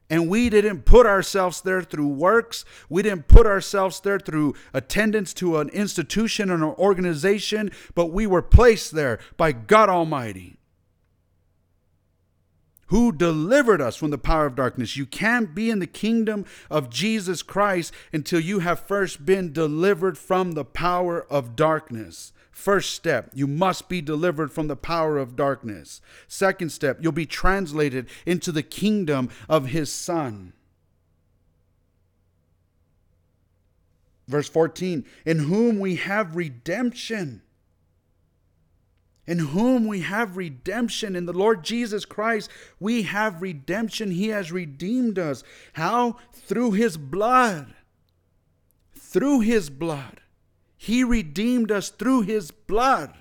And 0.09 0.27
we 0.27 0.49
didn't 0.49 0.85
put 0.85 1.05
ourselves 1.05 1.61
there 1.61 1.83
through 1.83 2.07
works. 2.07 2.65
We 2.89 3.03
didn't 3.03 3.27
put 3.27 3.45
ourselves 3.45 3.99
there 3.99 4.19
through 4.19 4.55
attendance 4.73 5.35
to 5.35 5.59
an 5.59 5.69
institution 5.69 6.49
or 6.49 6.55
an 6.55 6.63
organization, 6.63 7.71
but 7.93 8.07
we 8.07 8.25
were 8.25 8.41
placed 8.41 8.93
there 8.93 9.19
by 9.37 9.51
God 9.51 9.87
Almighty, 9.87 10.57
who 12.87 13.11
delivered 13.11 13.81
us 13.81 13.95
from 13.95 14.09
the 14.09 14.17
power 14.17 14.47
of 14.47 14.55
darkness. 14.55 14.97
You 14.97 15.05
can't 15.05 15.53
be 15.53 15.69
in 15.69 15.77
the 15.77 15.85
kingdom 15.85 16.43
of 16.71 16.89
Jesus 16.89 17.43
Christ 17.43 17.93
until 18.11 18.39
you 18.39 18.59
have 18.59 18.79
first 18.79 19.27
been 19.27 19.53
delivered 19.53 20.17
from 20.17 20.53
the 20.53 20.65
power 20.65 21.23
of 21.29 21.55
darkness. 21.55 22.33
First 22.59 22.93
step, 22.93 23.31
you 23.33 23.47
must 23.47 23.87
be 23.87 24.01
delivered 24.01 24.51
from 24.51 24.67
the 24.67 24.75
power 24.75 25.17
of 25.17 25.37
darkness. 25.37 26.01
Second 26.27 26.73
step, 26.73 26.97
you'll 26.99 27.13
be 27.13 27.25
translated 27.25 28.09
into 28.25 28.51
the 28.51 28.61
kingdom 28.61 29.29
of 29.47 29.67
his 29.67 29.89
Son. 29.89 30.51
Verse 34.27 34.49
14, 34.49 35.05
in 35.25 35.39
whom 35.39 35.79
we 35.79 35.95
have 35.95 36.35
redemption. 36.35 37.43
In 39.25 39.39
whom 39.39 39.87
we 39.87 40.01
have 40.01 40.35
redemption. 40.35 41.15
In 41.15 41.27
the 41.27 41.31
Lord 41.31 41.63
Jesus 41.63 42.03
Christ, 42.03 42.49
we 42.77 43.03
have 43.03 43.41
redemption. 43.41 44.11
He 44.11 44.27
has 44.27 44.51
redeemed 44.51 45.17
us. 45.17 45.45
How? 45.73 46.17
Through 46.33 46.73
his 46.73 46.97
blood. 46.97 47.73
Through 48.97 49.39
his 49.39 49.69
blood. 49.69 50.19
He 50.81 51.03
redeemed 51.03 51.73
us 51.73 51.89
through 51.89 52.21
his 52.21 52.51
blood, 52.51 53.13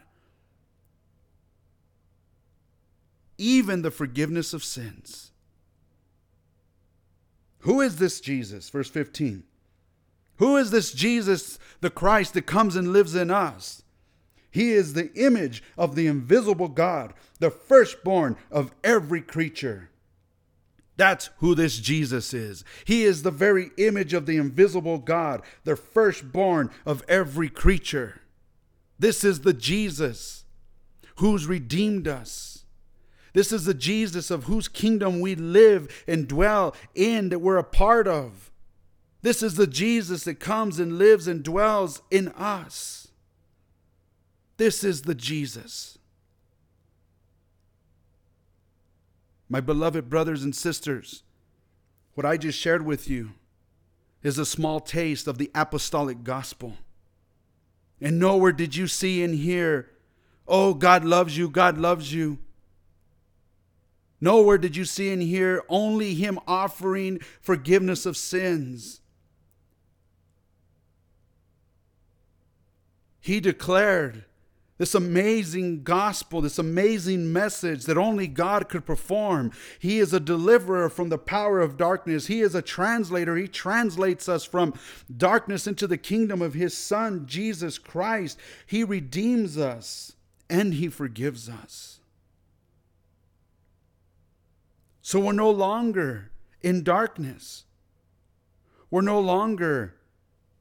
even 3.37 3.83
the 3.83 3.91
forgiveness 3.91 4.55
of 4.55 4.63
sins. 4.63 5.33
Who 7.63 7.81
is 7.81 7.97
this 7.97 8.21
Jesus? 8.21 8.71
Verse 8.71 8.89
15. 8.89 9.43
Who 10.37 10.57
is 10.57 10.71
this 10.71 10.93
Jesus, 10.93 11.59
the 11.81 11.91
Christ 11.91 12.35
that 12.35 12.47
comes 12.47 12.77
and 12.77 12.93
lives 12.93 13.17
in 13.17 13.29
us? 13.29 13.83
He 14.53 14.71
is 14.71 14.93
the 14.93 15.13
image 15.15 15.65
of 15.77 15.97
the 15.97 16.07
invisible 16.07 16.69
God, 16.69 17.13
the 17.41 17.51
firstborn 17.51 18.37
of 18.53 18.71
every 18.85 19.21
creature. 19.21 19.91
That's 20.99 21.31
who 21.39 21.55
this 21.55 21.79
Jesus 21.79 22.35
is. 22.35 22.65
He 22.85 23.05
is 23.05 23.23
the 23.23 23.31
very 23.31 23.71
image 23.79 24.13
of 24.13 24.27
the 24.27 24.37
invisible 24.37 24.99
God, 24.99 25.43
the 25.63 25.77
firstborn 25.77 26.71
of 26.85 27.05
every 27.09 27.49
creature. 27.49 28.21
This 28.99 29.23
is 29.23 29.41
the 29.41 29.53
Jesus 29.53 30.45
who's 31.17 31.47
redeemed 31.47 32.09
us. 32.09 32.65
This 33.33 33.53
is 33.53 33.65
the 33.65 33.75
Jesus 33.75 34.29
of 34.31 34.45
whose 34.45 34.67
kingdom 34.67 35.21
we 35.21 35.37
live 35.37 36.05
and 36.09 36.27
dwell 36.27 36.75
in, 36.97 37.29
that 37.29 37.39
we're 37.39 37.59
a 37.59 37.65
part 37.65 38.09
of. 38.09 38.51
This 39.23 39.41
is 39.41 39.55
the 39.55 39.69
Jesus 39.69 40.25
that 40.25 40.41
comes 40.41 40.81
and 40.81 40.99
lives 40.99 41.29
and 41.29 41.45
dwells 41.45 42.03
in 42.11 42.29
us. 42.31 43.09
This 44.57 44.83
is 44.83 45.03
the 45.03 45.15
Jesus. 45.15 45.98
My 49.49 49.61
beloved 49.61 50.11
brothers 50.11 50.43
and 50.43 50.55
sisters, 50.55 51.23
what 52.15 52.27
I 52.27 52.37
just 52.37 52.59
shared 52.59 52.85
with 52.85 53.09
you 53.09 53.31
is 54.23 54.39
a 54.39 54.45
small 54.45 54.81
taste 54.81 55.27
of 55.27 55.39
the 55.39 55.51
apostolic 55.55 56.23
gospel. 56.23 56.77
And 58.01 58.19
nowhere 58.19 58.53
did 58.53 58.77
you 58.77 58.87
see 58.87 59.23
and 59.23 59.35
hear, 59.35 59.91
oh, 60.47 60.75
God 60.75 61.05
loves 61.05 61.37
you, 61.37 61.49
God 61.49 61.79
loves 61.79 62.13
you. 62.13 62.39
Nowhere 64.21 64.59
did 64.59 64.77
you 64.77 64.85
see 64.85 65.13
and 65.13 65.23
hear 65.23 65.63
only 65.69 66.15
Him 66.15 66.39
offering 66.47 67.21
forgiveness 67.41 68.05
of 68.05 68.17
sins. 68.17 69.01
He 73.21 73.41
declared 73.41 74.25
this 74.79 74.95
amazing 74.95 75.83
gospel, 75.83 76.41
this 76.41 76.59
amazing 76.59 77.33
message 77.33 77.85
that 77.85 77.99
only 77.99 78.29
God 78.29 78.69
could 78.69 78.87
perform. 78.87 79.51
He 79.79 79.99
is 79.99 80.13
a 80.13 80.21
deliverer 80.21 80.89
from 80.89 81.09
the 81.09 81.19
power 81.19 81.61
of 81.61 81.77
darkness. 81.77 82.29
He 82.29 82.41
is 82.41 82.55
a 82.55 82.63
translator. 82.63 83.37
He 83.37 83.49
translates 83.49 84.29
us 84.29 84.45
from 84.45 84.75
darkness 85.15 85.67
into 85.67 85.89
the 85.89 85.99
kingdom 85.99 86.41
of 86.41 86.55
His 86.55 86.77
Son, 86.77 87.27
Jesus 87.27 87.77
Christ. 87.77 88.39
He 88.67 88.85
redeems 88.85 89.59
us 89.59 90.13
and 90.49 90.75
He 90.75 90.89
forgives 90.89 91.49
us. 91.49 91.99
So 95.03 95.19
we're 95.19 95.33
no 95.33 95.51
longer 95.51 96.31
in 96.63 96.85
darkness. 96.85 97.65
We're 98.91 99.01
no 99.01 99.21
longer 99.21 99.95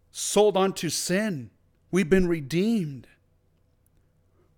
sold 0.10 0.58
unto 0.58 0.90
sin. 0.90 1.52
We've 1.92 2.10
been 2.10 2.28
redeemed. 2.28 3.08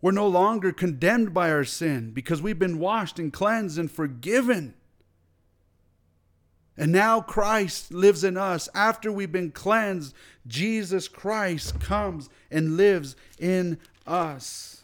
We're 0.02 0.12
no 0.12 0.28
longer 0.28 0.72
condemned 0.72 1.34
by 1.34 1.52
our 1.52 1.66
sin 1.66 2.12
because 2.12 2.42
we've 2.42 2.60
been 2.60 2.80
washed 2.80 3.20
and 3.20 3.34
cleansed 3.34 3.78
and 3.78 3.92
forgiven. 3.92 4.74
And 6.78 6.94
now 6.94 7.20
Christ 7.20 7.94
lives 7.94 8.24
in 8.24 8.38
us. 8.38 8.70
After 8.74 9.12
we've 9.12 9.32
been 9.32 9.52
cleansed, 9.52 10.16
Jesus 10.48 11.10
Christ 11.10 11.82
comes 11.82 12.30
and 12.50 12.78
lives 12.78 13.18
in 13.38 13.78
us. 14.08 14.79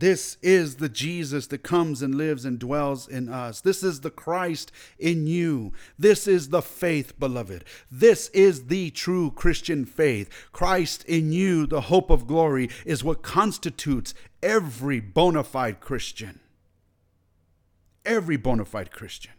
This 0.00 0.38
is 0.40 0.76
the 0.76 0.88
Jesus 0.88 1.46
that 1.48 1.62
comes 1.62 2.00
and 2.00 2.14
lives 2.14 2.46
and 2.46 2.58
dwells 2.58 3.06
in 3.06 3.28
us. 3.28 3.60
This 3.60 3.82
is 3.82 4.00
the 4.00 4.10
Christ 4.10 4.72
in 4.98 5.26
you. 5.26 5.74
This 5.98 6.26
is 6.26 6.48
the 6.48 6.62
faith, 6.62 7.20
beloved. 7.20 7.66
This 7.90 8.28
is 8.30 8.68
the 8.68 8.88
true 8.92 9.30
Christian 9.30 9.84
faith. 9.84 10.30
Christ 10.52 11.04
in 11.04 11.32
you, 11.32 11.66
the 11.66 11.82
hope 11.82 12.08
of 12.08 12.26
glory, 12.26 12.70
is 12.86 13.04
what 13.04 13.20
constitutes 13.20 14.14
every 14.42 15.00
bona 15.00 15.44
fide 15.44 15.80
Christian. 15.80 16.40
Every 18.06 18.38
bona 18.38 18.64
fide 18.64 18.92
Christian. 18.92 19.32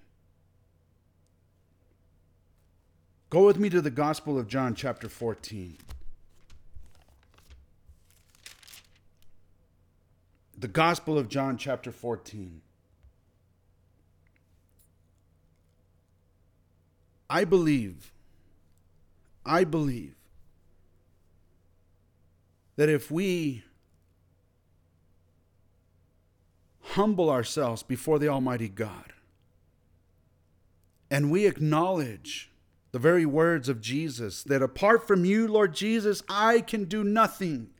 Go 3.32 3.48
with 3.48 3.58
me 3.58 3.72
to 3.72 3.82
the 3.82 3.90
Gospel 3.90 4.38
of 4.38 4.48
John, 4.48 4.76
chapter 4.76 5.10
14. 5.10 5.78
The 10.62 10.68
Gospel 10.68 11.18
of 11.18 11.28
John, 11.28 11.58
chapter 11.58 11.92
14. 11.92 12.62
I 17.28 17.46
believe, 17.46 18.14
I 19.44 19.64
believe 19.64 20.14
that 22.76 22.90
if 22.90 23.10
we 23.10 23.64
humble 26.82 27.32
ourselves 27.32 27.82
before 27.82 28.20
the 28.20 28.28
Almighty 28.28 28.70
God 28.70 29.14
and 31.10 31.32
we 31.32 31.48
acknowledge 31.48 32.52
the 32.92 33.00
very 33.00 33.26
words 33.26 33.68
of 33.68 33.82
Jesus 33.82 34.44
that 34.44 34.62
apart 34.62 35.08
from 35.08 35.26
you, 35.26 35.48
Lord 35.48 35.74
Jesus, 35.74 36.22
I 36.30 36.62
can 36.62 36.84
do 36.84 37.04
nothing. 37.04 37.72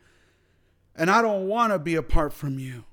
And 0.96 1.10
I 1.10 1.22
don't 1.22 1.48
want 1.48 1.74
to 1.74 1.80
be 1.80 1.96
apart 1.96 2.34
from 2.34 2.60
you. 2.60 2.86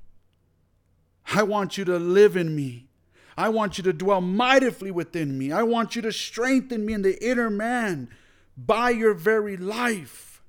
I 1.35 1.43
want 1.43 1.77
you 1.77 1.85
to 1.85 1.99
live 1.99 2.37
in 2.37 2.55
me. 2.55 2.89
I 3.37 3.51
want 3.51 3.79
you 3.79 3.85
to 3.85 3.93
dwell 3.93 4.21
mightily 4.21 4.91
within 4.91 5.39
me. 5.39 5.53
I 5.53 5.63
want 5.63 5.95
you 5.95 6.03
to 6.03 6.13
strengthen 6.13 6.85
me 6.85 6.95
in 6.95 7.03
the 7.03 7.23
inner 7.25 7.51
man 7.51 8.09
by 8.57 8.91
your 8.91 9.15
very 9.15 9.57
life. 9.57 10.43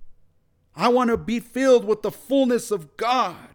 I 0.75 0.87
want 0.87 1.09
to 1.09 1.17
be 1.17 1.39
filled 1.39 1.85
with 1.85 2.01
the 2.01 2.11
fullness 2.11 2.71
of 2.71 2.97
God. 2.97 3.48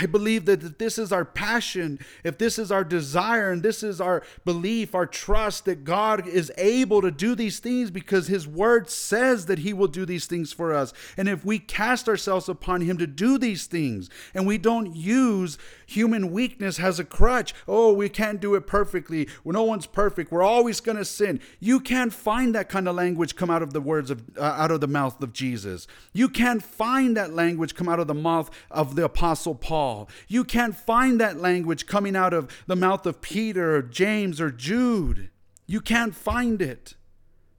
I 0.00 0.06
believe 0.06 0.46
that 0.46 0.62
if 0.62 0.78
this 0.78 0.98
is 0.98 1.12
our 1.12 1.24
passion, 1.24 2.00
if 2.24 2.38
this 2.38 2.58
is 2.58 2.72
our 2.72 2.84
desire, 2.84 3.52
and 3.52 3.62
this 3.62 3.82
is 3.82 4.00
our 4.00 4.22
belief, 4.44 4.94
our 4.94 5.06
trust 5.06 5.64
that 5.66 5.84
God 5.84 6.26
is 6.26 6.50
able 6.56 7.00
to 7.02 7.10
do 7.10 7.34
these 7.34 7.60
things 7.60 7.90
because 7.90 8.26
His 8.26 8.48
Word 8.48 8.90
says 8.90 9.46
that 9.46 9.60
He 9.60 9.72
will 9.72 9.88
do 9.88 10.04
these 10.04 10.26
things 10.26 10.52
for 10.52 10.74
us. 10.74 10.92
And 11.16 11.28
if 11.28 11.44
we 11.44 11.58
cast 11.58 12.08
ourselves 12.08 12.48
upon 12.48 12.80
Him 12.80 12.98
to 12.98 13.06
do 13.06 13.38
these 13.38 13.66
things 13.66 14.10
and 14.34 14.46
we 14.46 14.58
don't 14.58 14.94
use 14.96 15.58
human 15.86 16.30
weakness 16.30 16.78
has 16.78 16.98
a 16.98 17.04
crutch, 17.04 17.54
oh, 17.66 17.92
we 17.92 18.08
can't 18.08 18.40
do 18.40 18.54
it 18.54 18.66
perfectly. 18.66 19.28
no 19.44 19.64
one's 19.64 19.86
perfect. 19.86 20.30
We're 20.30 20.42
always 20.42 20.80
going 20.80 20.98
to 20.98 21.04
sin. 21.04 21.40
You 21.60 21.80
can't 21.80 22.12
find 22.12 22.54
that 22.54 22.68
kind 22.68 22.88
of 22.88 22.94
language 22.94 23.36
come 23.36 23.50
out 23.50 23.62
of 23.62 23.72
the 23.72 23.80
words 23.80 24.10
of, 24.10 24.22
uh, 24.36 24.42
out 24.42 24.70
of 24.70 24.80
the 24.80 24.88
mouth 24.88 25.22
of 25.22 25.32
Jesus. 25.32 25.86
You 26.12 26.28
can't 26.28 26.62
find 26.62 27.16
that 27.16 27.32
language 27.32 27.74
come 27.74 27.88
out 27.88 28.00
of 28.00 28.06
the 28.06 28.14
mouth 28.14 28.50
of 28.70 28.96
the 28.96 29.04
Apostle 29.04 29.54
Paul. 29.54 30.08
You 30.28 30.44
can't 30.44 30.76
find 30.76 31.20
that 31.20 31.38
language 31.38 31.86
coming 31.86 32.16
out 32.16 32.32
of 32.32 32.50
the 32.66 32.76
mouth 32.76 33.06
of 33.06 33.20
Peter 33.20 33.76
or 33.76 33.82
James 33.82 34.40
or 34.40 34.50
Jude. 34.50 35.30
You 35.66 35.80
can't 35.80 36.14
find 36.14 36.60
it. 36.60 36.94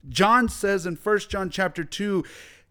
John 0.08 0.48
says 0.48 0.86
in 0.86 0.94
1 0.96 1.18
John 1.28 1.50
chapter 1.50 1.84
2, 1.84 2.24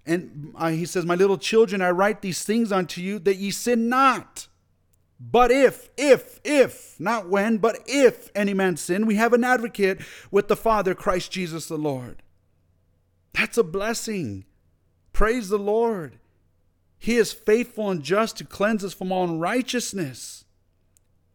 and 0.06 0.54
uh, 0.56 0.70
he 0.70 0.86
says, 0.86 1.06
My 1.06 1.16
little 1.16 1.38
children, 1.38 1.82
I 1.82 1.90
write 1.90 2.22
these 2.22 2.44
things 2.44 2.72
unto 2.72 3.02
you 3.02 3.20
that 3.20 3.38
ye 3.38 3.52
sin 3.52 3.90
not. 3.90 4.48
But 5.20 5.50
if, 5.50 5.90
if, 5.98 6.40
if, 6.44 7.00
not 7.00 7.30
when, 7.30 7.58
but 7.58 7.80
if 7.88 8.30
any 8.36 8.54
man 8.54 8.78
sin, 8.78 9.06
we 9.06 9.16
have 9.16 9.34
an 9.34 9.44
advocate 9.44 10.02
with 10.30 10.48
the 10.48 10.56
Father, 10.56 10.94
Christ 10.94 11.32
Jesus 11.32 11.68
the 11.68 11.78
Lord. 11.78 12.22
That's 13.34 13.58
a 13.58 13.64
blessing. 13.64 14.46
Praise 15.14 15.50
the 15.50 15.60
Lord. 15.60 16.20
He 16.98 17.16
is 17.16 17.32
faithful 17.32 17.90
and 17.90 18.04
just 18.04 18.38
to 18.38 18.46
cleanse 18.46 18.84
us 18.84 18.94
from 18.94 19.12
all 19.12 19.24
unrighteousness. 19.26 20.46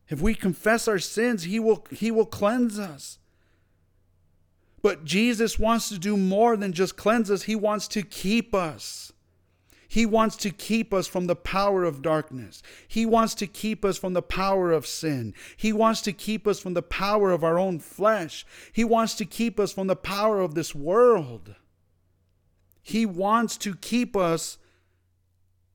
If 0.09 0.21
we 0.21 0.35
confess 0.35 0.89
our 0.89 0.99
sins, 0.99 1.45
he 1.45 1.59
will, 1.59 1.87
he 1.91 2.11
will 2.11 2.27
cleanse 2.27 2.79
us. 2.79 3.19
But 4.83 5.05
Jesus 5.05 5.59
wants 5.59 5.89
to 5.91 5.99
do 5.99 6.17
more 6.17 6.57
than 6.57 6.73
just 6.73 6.97
cleanse 6.97 7.31
us, 7.31 7.43
He 7.43 7.57
wants 7.57 7.87
to 7.89 8.03
keep 8.03 8.55
us. 8.55 9.13
He 9.91 10.07
wants 10.07 10.37
to 10.37 10.51
keep 10.51 10.95
us 10.95 11.09
from 11.09 11.27
the 11.27 11.35
power 11.35 11.83
of 11.83 12.01
darkness. 12.01 12.63
He 12.87 13.05
wants 13.05 13.35
to 13.35 13.49
keep 13.49 13.85
us 13.85 13.99
from 13.99 14.13
the 14.13 14.23
power 14.23 14.71
of 14.71 14.87
sin. 14.87 15.35
He 15.57 15.73
wants 15.73 16.01
to 16.03 16.13
keep 16.13 16.47
us 16.47 16.61
from 16.61 16.75
the 16.75 16.83
power 16.83 17.33
of 17.33 17.43
our 17.43 17.59
own 17.59 17.81
flesh. 17.81 18.47
He 18.73 18.85
wants 18.85 19.17
to 19.17 19.25
keep 19.25 19.59
us 19.59 19.73
from 19.73 19.89
the 19.89 19.97
power 19.97 20.39
of 20.39 20.55
this 20.55 20.77
world. 20.77 21.57
He 22.81 23.05
wants 23.05 23.57
to 23.57 23.75
keep 23.75 24.17
us 24.17 24.59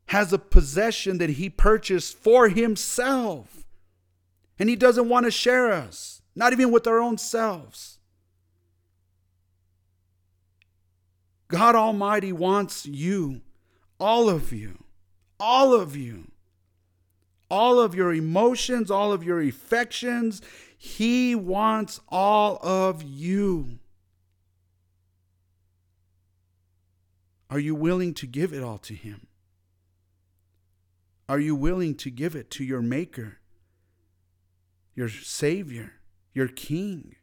has 0.06 0.32
a 0.32 0.39
possession 0.39 1.17
that 1.17 1.32
he 1.32 1.49
purchased 1.49 2.17
for 2.17 2.47
himself. 2.47 3.65
And 4.58 4.69
he 4.69 4.78
doesn't 4.78 5.10
want 5.10 5.25
to 5.25 5.32
share 5.32 5.73
us, 5.73 6.21
not 6.38 6.54
even 6.54 6.71
with 6.71 6.88
our 6.88 7.01
own 7.01 7.17
selves. 7.17 7.99
God 11.49 11.75
Almighty 11.75 12.32
wants 12.32 12.86
you, 12.86 13.41
all 13.99 14.29
of 14.29 14.51
you, 14.51 14.84
all 15.39 15.73
of 15.73 15.95
you, 15.95 16.31
all 17.49 17.79
of 17.79 17.95
your 17.95 18.13
emotions, 18.13 18.89
all 18.89 19.13
of 19.13 19.23
your 19.23 19.41
affections. 19.41 20.41
He 20.77 21.36
wants 21.36 22.01
all 22.10 22.60
of 22.62 23.03
you. 23.03 23.79
Are 27.49 27.60
you 27.60 27.75
willing 27.75 28.13
to 28.15 28.27
give 28.27 28.53
it 28.53 28.63
all 28.63 28.79
to 28.79 28.93
Him? 28.93 29.27
Are 31.29 31.39
you 31.39 31.55
willing 31.55 31.95
to 31.95 32.10
give 32.10 32.36
it 32.36 32.51
to 32.51 32.63
your 32.63 32.81
Maker, 32.81 33.38
your 34.93 35.10
Savior, 35.10 35.93
your 36.34 36.47
King, 36.47 37.15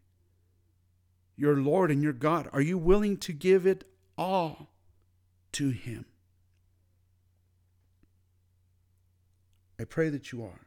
your 1.36 1.56
Lord, 1.56 1.90
and 1.90 2.02
your 2.02 2.12
God? 2.12 2.48
Are 2.52 2.60
you 2.60 2.78
willing 2.78 3.16
to 3.18 3.32
give 3.32 3.66
it 3.66 3.84
all 4.16 4.70
to 5.52 5.70
Him? 5.70 6.06
I 9.82 9.84
pray 9.84 10.10
that 10.10 10.30
you 10.30 10.44
are. 10.44 10.60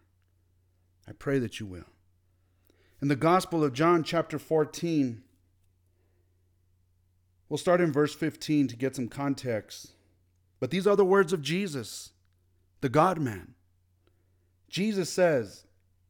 I 1.08 1.14
pray 1.14 1.40
that 1.40 1.62
you 1.62 1.66
will. 1.66 1.86
In 3.02 3.08
the 3.08 3.16
Gospel 3.16 3.64
of 3.64 3.72
John, 3.72 4.04
chapter 4.04 4.38
14, 4.38 5.24
We'll 7.48 7.58
start 7.58 7.80
in 7.80 7.94
verse 7.94 8.14
15 8.14 8.68
to 8.68 8.76
get 8.76 8.96
some 8.96 9.08
context. 9.08 9.94
But 10.60 10.70
these 10.70 10.86
are 10.86 10.98
the 10.98 11.06
words 11.06 11.32
of 11.32 11.42
Jesus, 11.42 12.10
the 12.82 12.90
God 12.90 13.20
man. 13.20 13.54
Jesus 14.68 15.10
says, 15.10 15.66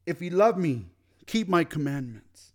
If 0.08 0.20
ye 0.20 0.32
love 0.32 0.58
me, 0.58 0.88
keep 1.28 1.48
my 1.48 1.63
commandments. 1.63 2.54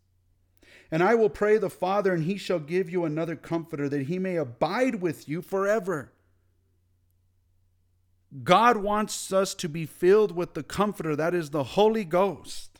And 0.91 1.01
I 1.01 1.15
will 1.15 1.29
pray 1.29 1.59
the 1.59 1.71
Father, 1.71 2.13
and 2.13 2.25
he 2.25 2.37
shall 2.37 2.59
give 2.59 2.91
you 2.91 3.05
another 3.05 3.37
comforter, 3.37 3.89
that 3.89 4.07
he 4.07 4.19
may 4.19 4.35
abide 4.35 4.97
with 4.97 5.29
you 5.29 5.43
forever. 5.43 6.11
God 8.45 8.77
wants 8.77 9.33
us 9.33 9.55
to 9.55 9.69
be 9.69 9.87
filled 9.87 10.33
with 10.33 10.55
the 10.55 10.63
comforter, 10.63 11.17
that 11.17 11.35
is 11.35 11.51
the 11.51 11.65
Holy 11.65 12.05
Ghost. 12.05 12.71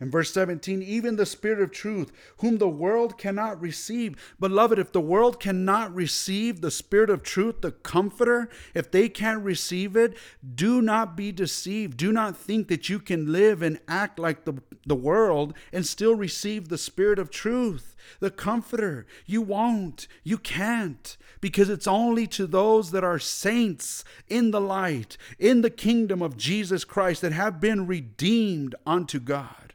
In 0.00 0.10
verse 0.10 0.32
17, 0.32 0.82
even 0.82 1.16
the 1.16 1.24
Spirit 1.24 1.62
of 1.62 1.70
truth, 1.70 2.10
whom 2.38 2.58
the 2.58 2.68
world 2.68 3.16
cannot 3.16 3.60
receive. 3.60 4.34
Beloved, 4.40 4.78
if 4.78 4.92
the 4.92 5.00
world 5.00 5.38
cannot 5.38 5.94
receive 5.94 6.60
the 6.60 6.70
Spirit 6.70 7.10
of 7.10 7.22
truth, 7.22 7.60
the 7.60 7.70
Comforter, 7.70 8.50
if 8.74 8.90
they 8.90 9.08
can't 9.08 9.42
receive 9.42 9.96
it, 9.96 10.16
do 10.54 10.82
not 10.82 11.16
be 11.16 11.30
deceived. 11.30 11.96
Do 11.96 12.12
not 12.12 12.36
think 12.36 12.68
that 12.68 12.88
you 12.88 12.98
can 12.98 13.30
live 13.32 13.62
and 13.62 13.78
act 13.86 14.18
like 14.18 14.44
the, 14.44 14.60
the 14.84 14.96
world 14.96 15.54
and 15.72 15.86
still 15.86 16.16
receive 16.16 16.68
the 16.68 16.78
Spirit 16.78 17.20
of 17.20 17.30
truth, 17.30 17.93
the 18.20 18.30
Comforter. 18.30 19.06
You 19.26 19.42
won't. 19.42 20.06
You 20.22 20.38
can't. 20.38 21.16
Because 21.40 21.68
it's 21.68 21.86
only 21.86 22.26
to 22.28 22.46
those 22.46 22.90
that 22.90 23.04
are 23.04 23.18
saints 23.18 24.04
in 24.28 24.50
the 24.50 24.60
light, 24.60 25.16
in 25.38 25.60
the 25.60 25.70
kingdom 25.70 26.22
of 26.22 26.36
Jesus 26.36 26.84
Christ, 26.84 27.22
that 27.22 27.32
have 27.32 27.60
been 27.60 27.86
redeemed 27.86 28.74
unto 28.86 29.20
God. 29.20 29.74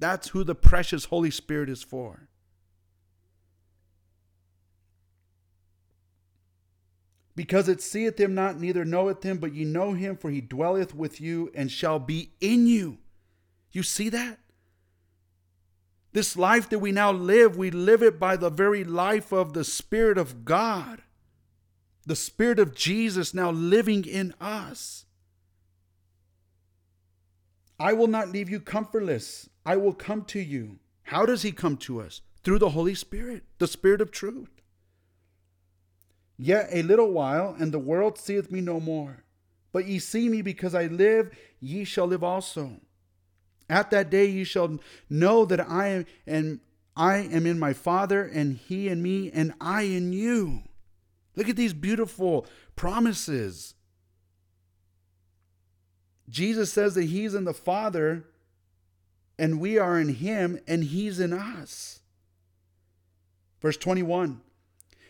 That's 0.00 0.28
who 0.28 0.44
the 0.44 0.54
precious 0.54 1.06
Holy 1.06 1.30
Spirit 1.30 1.68
is 1.68 1.82
for. 1.82 2.28
Because 7.34 7.68
it 7.68 7.80
seeth 7.80 8.18
him 8.18 8.34
not, 8.34 8.58
neither 8.58 8.84
knoweth 8.84 9.22
him, 9.22 9.38
but 9.38 9.54
ye 9.54 9.64
know 9.64 9.92
him, 9.92 10.16
for 10.16 10.28
he 10.28 10.40
dwelleth 10.40 10.92
with 10.92 11.20
you 11.20 11.52
and 11.54 11.70
shall 11.70 12.00
be 12.00 12.32
in 12.40 12.66
you. 12.66 12.98
You 13.70 13.84
see 13.84 14.08
that? 14.08 14.40
This 16.12 16.36
life 16.36 16.68
that 16.70 16.78
we 16.78 16.92
now 16.92 17.12
live, 17.12 17.56
we 17.56 17.70
live 17.70 18.02
it 18.02 18.18
by 18.18 18.36
the 18.36 18.50
very 18.50 18.82
life 18.82 19.32
of 19.32 19.52
the 19.52 19.64
Spirit 19.64 20.16
of 20.18 20.44
God, 20.44 21.02
the 22.06 22.16
Spirit 22.16 22.58
of 22.58 22.74
Jesus 22.74 23.34
now 23.34 23.50
living 23.50 24.04
in 24.04 24.34
us. 24.40 25.04
I 27.78 27.92
will 27.92 28.06
not 28.06 28.30
leave 28.30 28.48
you 28.48 28.58
comfortless. 28.58 29.48
I 29.64 29.76
will 29.76 29.92
come 29.92 30.24
to 30.26 30.40
you. 30.40 30.78
How 31.04 31.24
does 31.26 31.42
he 31.42 31.52
come 31.52 31.76
to 31.78 32.00
us? 32.00 32.22
Through 32.42 32.58
the 32.58 32.70
Holy 32.70 32.94
Spirit, 32.94 33.44
the 33.58 33.66
Spirit 33.66 34.00
of 34.00 34.10
truth. 34.10 34.62
Yet 36.36 36.68
a 36.72 36.82
little 36.82 37.12
while, 37.12 37.54
and 37.58 37.72
the 37.72 37.78
world 37.78 38.18
seeth 38.18 38.50
me 38.50 38.60
no 38.60 38.80
more. 38.80 39.24
But 39.72 39.86
ye 39.86 39.98
see 39.98 40.28
me 40.28 40.40
because 40.40 40.74
I 40.74 40.86
live, 40.86 41.36
ye 41.60 41.84
shall 41.84 42.06
live 42.06 42.24
also. 42.24 42.80
At 43.68 43.90
that 43.90 44.10
day 44.10 44.26
ye 44.26 44.44
shall 44.44 44.78
know 45.10 45.44
that 45.44 45.60
I 45.60 45.88
am 45.88 46.06
and 46.26 46.60
I 46.96 47.18
am 47.18 47.46
in 47.46 47.60
my 47.60 47.74
Father, 47.74 48.24
and 48.24 48.56
he 48.56 48.88
in 48.88 49.00
me, 49.00 49.30
and 49.30 49.54
I 49.60 49.82
in 49.82 50.12
you. 50.12 50.62
Look 51.36 51.48
at 51.48 51.54
these 51.54 51.72
beautiful 51.72 52.44
promises. 52.74 53.74
Jesus 56.28 56.72
says 56.72 56.94
that 56.94 57.04
he's 57.04 57.34
in 57.34 57.44
the 57.44 57.54
Father 57.54 58.24
and 59.38 59.60
we 59.60 59.78
are 59.78 59.98
in 59.98 60.08
him 60.08 60.58
and 60.66 60.84
he's 60.84 61.20
in 61.20 61.32
us. 61.32 62.00
Verse 63.60 63.76
21 63.76 64.40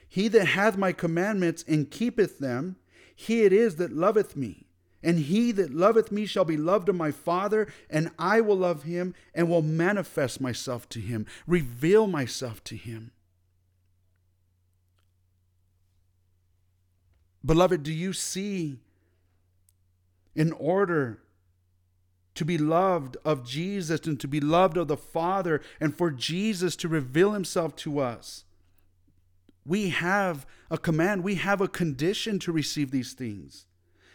He 0.09 0.29
that 0.29 0.49
hath 0.49 0.77
my 0.77 0.93
commandments 0.93 1.65
and 1.67 1.91
keepeth 1.91 2.39
them, 2.39 2.77
he 3.15 3.43
it 3.43 3.53
is 3.53 3.77
that 3.77 3.93
loveth 3.93 4.37
me. 4.37 4.68
And 5.03 5.21
he 5.21 5.53
that 5.53 5.73
loveth 5.73 6.11
me 6.11 6.27
shall 6.27 6.45
be 6.45 6.57
loved 6.57 6.89
of 6.89 6.97
my 6.97 7.11
Father, 7.11 7.69
and 7.89 8.11
I 8.19 8.41
will 8.41 8.57
love 8.57 8.83
him 8.83 9.15
and 9.35 9.49
will 9.49 9.63
manifest 9.63 10.41
myself 10.41 10.89
to 10.91 11.01
him, 11.01 11.27
reveal 11.47 12.07
myself 12.07 12.65
to 12.65 12.77
him. 12.77 13.13
Beloved, 17.45 17.83
do 17.83 17.93
you 17.93 18.13
see 18.13 18.79
in 20.35 20.53
order 20.53 21.21
to 22.39 22.45
be 22.45 22.57
loved 22.57 23.17
of 23.25 23.45
Jesus 23.45 24.07
and 24.07 24.21
to 24.21 24.29
be 24.29 24.39
loved 24.39 24.77
of 24.77 24.87
the 24.87 24.97
Father 24.97 25.61
and 25.81 25.93
for 25.93 26.09
Jesus 26.09 26.77
to 26.77 26.87
reveal 26.87 27.33
himself 27.33 27.75
to 27.75 27.99
us. 27.99 28.45
We 29.67 29.89
have 29.89 30.47
a 30.71 30.79
command, 30.79 31.25
we 31.25 31.35
have 31.35 31.61
a 31.61 31.67
condition 31.67 32.39
to 32.39 32.53
receive 32.53 32.93
these 32.93 33.13
things. 33.13 33.67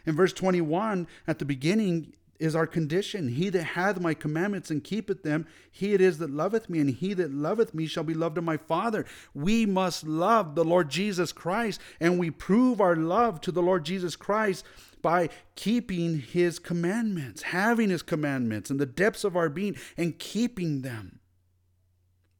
In 0.05 0.15
verse 0.15 0.33
21, 0.33 1.07
at 1.27 1.39
the 1.39 1.45
beginning, 1.45 2.13
is 2.39 2.55
our 2.55 2.67
condition. 2.67 3.29
He 3.29 3.49
that 3.49 3.63
hath 3.63 4.01
my 4.01 4.13
commandments 4.13 4.69
and 4.69 4.83
keepeth 4.83 5.23
them, 5.23 5.47
he 5.71 5.93
it 5.93 6.01
is 6.01 6.17
that 6.17 6.29
loveth 6.29 6.69
me, 6.69 6.79
and 6.79 6.89
he 6.89 7.13
that 7.13 7.31
loveth 7.31 7.73
me 7.73 7.85
shall 7.85 8.03
be 8.03 8.13
loved 8.13 8.37
of 8.37 8.43
my 8.43 8.57
Father. 8.57 9.05
We 9.33 9.65
must 9.65 10.05
love 10.05 10.55
the 10.55 10.65
Lord 10.65 10.89
Jesus 10.89 11.31
Christ, 11.31 11.79
and 12.01 12.19
we 12.19 12.31
prove 12.31 12.81
our 12.81 12.97
love 12.97 13.39
to 13.41 13.51
the 13.51 13.61
Lord 13.61 13.85
Jesus 13.85 14.17
Christ 14.17 14.65
by 15.01 15.29
keeping 15.55 16.19
his 16.19 16.59
commandments, 16.59 17.43
having 17.43 17.89
his 17.89 18.01
commandments 18.01 18.69
in 18.69 18.77
the 18.77 18.85
depths 18.85 19.23
of 19.23 19.37
our 19.37 19.49
being 19.49 19.77
and 19.95 20.19
keeping 20.19 20.81
them. 20.81 21.19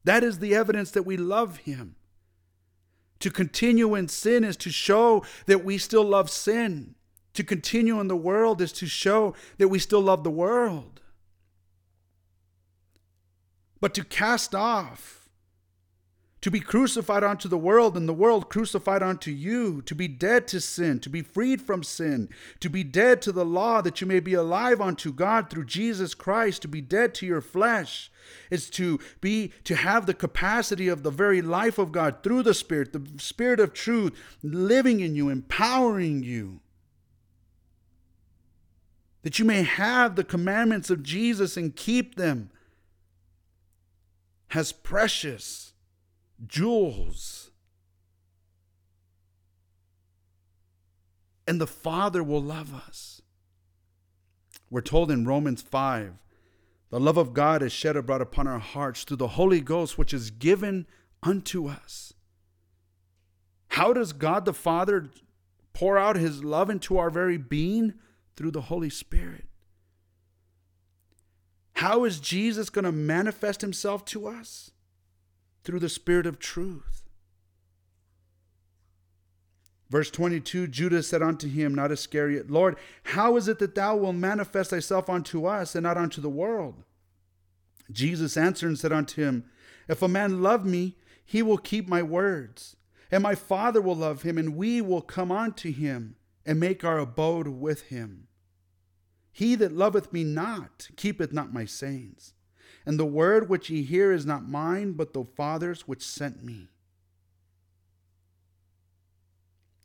That 0.04 0.22
is 0.22 0.38
the 0.38 0.54
evidence 0.54 0.90
that 0.90 1.04
we 1.04 1.16
love 1.16 1.58
him. 1.58 1.96
To 3.20 3.30
continue 3.30 3.94
in 3.94 4.08
sin 4.08 4.44
is 4.44 4.56
to 4.58 4.70
show 4.70 5.24
that 5.46 5.64
we 5.64 5.78
still 5.78 6.04
love 6.04 6.28
sin. 6.28 6.94
To 7.34 7.44
continue 7.44 8.00
in 8.00 8.08
the 8.08 8.16
world 8.16 8.60
is 8.60 8.72
to 8.72 8.86
show 8.86 9.34
that 9.58 9.68
we 9.68 9.78
still 9.78 10.00
love 10.00 10.24
the 10.24 10.30
world. 10.30 11.00
But 13.80 13.92
to 13.94 14.04
cast 14.04 14.54
off 14.54 15.24
to 16.44 16.50
be 16.50 16.60
crucified 16.60 17.24
unto 17.24 17.48
the 17.48 17.56
world 17.56 17.96
and 17.96 18.06
the 18.06 18.12
world 18.12 18.50
crucified 18.50 19.02
unto 19.02 19.30
you, 19.30 19.80
to 19.80 19.94
be 19.94 20.06
dead 20.06 20.46
to 20.46 20.60
sin, 20.60 21.00
to 21.00 21.08
be 21.08 21.22
freed 21.22 21.62
from 21.62 21.82
sin, 21.82 22.28
to 22.60 22.68
be 22.68 22.84
dead 22.84 23.22
to 23.22 23.32
the 23.32 23.46
law 23.46 23.80
that 23.80 24.02
you 24.02 24.06
may 24.06 24.20
be 24.20 24.34
alive 24.34 24.78
unto 24.78 25.10
God 25.10 25.48
through 25.48 25.64
Jesus 25.64 26.14
Christ, 26.14 26.60
to 26.60 26.68
be 26.68 26.82
dead 26.82 27.14
to 27.14 27.24
your 27.24 27.40
flesh 27.40 28.10
is 28.50 28.68
to 28.68 29.00
be 29.22 29.54
to 29.64 29.74
have 29.74 30.04
the 30.04 30.12
capacity 30.12 30.86
of 30.86 31.02
the 31.02 31.10
very 31.10 31.40
life 31.40 31.78
of 31.78 31.92
God 31.92 32.22
through 32.22 32.42
the 32.42 32.52
spirit, 32.52 32.92
the 32.92 33.06
spirit 33.16 33.58
of 33.58 33.72
truth 33.72 34.12
living 34.42 35.00
in 35.00 35.14
you, 35.14 35.30
empowering 35.30 36.22
you. 36.22 36.60
That 39.24 39.38
you 39.38 39.44
may 39.44 39.62
have 39.62 40.14
the 40.14 40.22
commandments 40.22 40.90
of 40.90 41.02
Jesus 41.02 41.56
and 41.56 41.74
keep 41.74 42.14
them 42.14 42.50
as 44.54 44.70
precious 44.70 45.72
jewels. 46.46 47.50
And 51.48 51.60
the 51.60 51.66
Father 51.66 52.22
will 52.22 52.42
love 52.42 52.74
us. 52.74 53.22
We're 54.70 54.82
told 54.82 55.10
in 55.10 55.26
Romans 55.26 55.62
5 55.62 56.12
the 56.90 57.00
love 57.00 57.16
of 57.16 57.32
God 57.32 57.62
is 57.62 57.72
shed 57.72 57.96
abroad 57.96 58.20
upon 58.20 58.46
our 58.46 58.58
hearts 58.58 59.04
through 59.04 59.16
the 59.16 59.28
Holy 59.28 59.60
Ghost, 59.60 59.98
which 59.98 60.14
is 60.14 60.30
given 60.30 60.86
unto 61.22 61.66
us. 61.66 62.12
How 63.68 63.92
does 63.94 64.12
God 64.12 64.44
the 64.44 64.52
Father 64.52 65.10
pour 65.72 65.98
out 65.98 66.16
his 66.16 66.44
love 66.44 66.70
into 66.70 66.98
our 66.98 67.10
very 67.10 67.38
being? 67.38 67.94
Through 68.36 68.52
the 68.52 68.62
Holy 68.62 68.90
Spirit. 68.90 69.46
How 71.74 72.04
is 72.04 72.20
Jesus 72.20 72.70
going 72.70 72.84
to 72.84 72.92
manifest 72.92 73.60
himself 73.60 74.04
to 74.06 74.26
us? 74.26 74.70
through 75.64 75.80
the 75.80 75.88
Spirit 75.88 76.26
of 76.26 76.38
truth. 76.38 77.02
Verse 79.90 80.10
22 80.10 80.66
Judas 80.68 81.08
said 81.08 81.22
unto 81.22 81.48
him, 81.48 81.74
not 81.74 81.92
Iscariot, 81.92 82.50
Lord, 82.50 82.76
how 83.04 83.36
is 83.36 83.48
it 83.48 83.58
that 83.58 83.74
thou 83.74 83.96
wilt 83.96 84.16
manifest 84.16 84.70
thyself 84.70 85.08
unto 85.08 85.46
us 85.46 85.74
and 85.74 85.84
not 85.84 85.96
unto 85.96 86.20
the 86.20 86.28
world? 86.28 86.84
Jesus 87.90 88.36
answered 88.36 88.68
and 88.68 88.78
said 88.78 88.92
unto 88.92 89.22
him, 89.22 89.44
If 89.88 90.02
a 90.02 90.08
man 90.08 90.42
love 90.42 90.64
me, 90.64 90.96
he 91.24 91.42
will 91.42 91.58
keep 91.58 91.88
my 91.88 92.02
words, 92.02 92.76
and 93.10 93.22
my 93.22 93.34
Father 93.34 93.80
will 93.80 93.96
love 93.96 94.22
him, 94.22 94.36
and 94.38 94.56
we 94.56 94.80
will 94.80 95.02
come 95.02 95.30
unto 95.30 95.70
him 95.70 96.16
and 96.46 96.60
make 96.60 96.84
our 96.84 96.98
abode 96.98 97.48
with 97.48 97.82
him. 97.82 98.28
He 99.32 99.54
that 99.56 99.72
loveth 99.72 100.12
me 100.12 100.24
not 100.24 100.88
keepeth 100.96 101.32
not 101.32 101.52
my 101.52 101.64
sayings. 101.64 102.34
And 102.86 102.98
the 102.98 103.06
word 103.06 103.48
which 103.48 103.70
ye 103.70 103.82
hear 103.82 104.12
is 104.12 104.26
not 104.26 104.48
mine, 104.48 104.92
but 104.92 105.12
the 105.12 105.24
Father's 105.24 105.88
which 105.88 106.04
sent 106.06 106.44
me. 106.44 106.68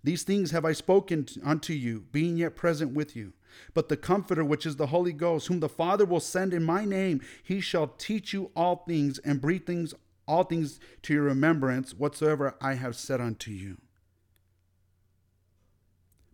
These 0.03 0.23
things 0.23 0.51
have 0.51 0.65
I 0.65 0.73
spoken 0.73 1.27
unto 1.43 1.73
you, 1.73 2.05
being 2.11 2.37
yet 2.37 2.55
present 2.55 2.93
with 2.93 3.15
you. 3.15 3.33
But 3.73 3.89
the 3.89 3.97
Comforter, 3.97 4.45
which 4.45 4.65
is 4.65 4.75
the 4.75 4.87
Holy 4.87 5.11
Ghost, 5.11 5.47
whom 5.47 5.59
the 5.59 5.67
Father 5.67 6.05
will 6.05 6.19
send 6.19 6.53
in 6.53 6.63
my 6.63 6.85
name, 6.85 7.21
he 7.43 7.59
shall 7.59 7.87
teach 7.87 8.33
you 8.33 8.51
all 8.55 8.83
things 8.87 9.17
and 9.19 9.41
bring 9.41 9.59
things 9.59 9.93
all 10.27 10.43
things 10.43 10.79
to 11.01 11.13
your 11.13 11.23
remembrance 11.23 11.95
whatsoever 11.95 12.55
I 12.61 12.75
have 12.75 12.95
said 12.95 13.19
unto 13.19 13.49
you. 13.49 13.77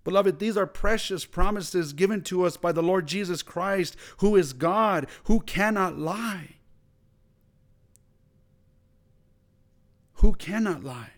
Beloved, 0.05 0.37
these 0.37 0.55
are 0.55 0.67
precious 0.67 1.25
promises 1.25 1.91
given 1.91 2.21
to 2.21 2.45
us 2.45 2.55
by 2.55 2.71
the 2.71 2.83
Lord 2.83 3.07
Jesus 3.07 3.41
Christ, 3.41 3.97
who 4.17 4.35
is 4.35 4.53
God, 4.53 5.07
who 5.25 5.41
cannot 5.41 5.97
lie. 5.97 6.57
Who 10.19 10.33
cannot 10.33 10.83
lie? 10.83 11.14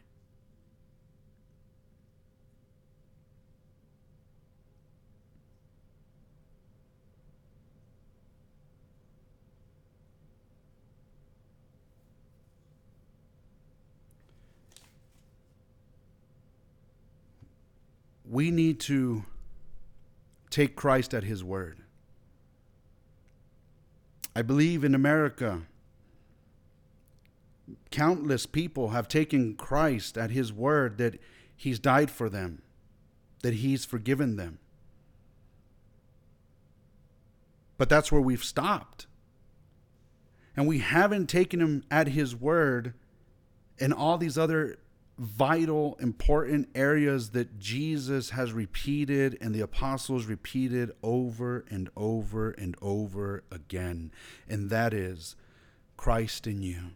We 18.29 18.51
need 18.51 18.79
to 18.81 19.23
take 20.49 20.75
Christ 20.75 21.13
at 21.13 21.23
his 21.23 21.43
word. 21.43 21.79
I 24.35 24.41
believe 24.41 24.83
in 24.83 24.93
America, 24.93 25.63
countless 27.89 28.45
people 28.45 28.89
have 28.89 29.07
taken 29.07 29.55
Christ 29.55 30.17
at 30.17 30.31
his 30.31 30.53
word 30.53 30.97
that 30.97 31.19
he's 31.55 31.79
died 31.79 32.11
for 32.11 32.29
them, 32.29 32.61
that 33.41 33.55
he's 33.55 33.85
forgiven 33.85 34.35
them. 34.35 34.59
But 37.77 37.89
that's 37.89 38.11
where 38.11 38.21
we've 38.21 38.43
stopped. 38.43 39.07
And 40.55 40.67
we 40.67 40.79
haven't 40.79 41.27
taken 41.27 41.61
him 41.61 41.83
at 41.91 42.09
his 42.09 42.35
word 42.35 42.93
in 43.77 43.93
all 43.93 44.17
these 44.17 44.37
other 44.37 44.77
vital, 45.17 45.97
important 45.99 46.69
areas 46.75 47.31
that 47.31 47.57
Jesus 47.59 48.31
has 48.31 48.53
repeated 48.53 49.37
and 49.41 49.53
the 49.53 49.61
apostles 49.61 50.25
repeated 50.25 50.91
over 51.01 51.65
and 51.69 51.89
over 51.95 52.51
and 52.51 52.75
over 52.81 53.43
again. 53.51 54.11
And 54.47 54.69
that 54.69 54.93
is 54.93 55.35
Christ 55.95 56.45
in 56.45 56.61
you. 56.61 56.91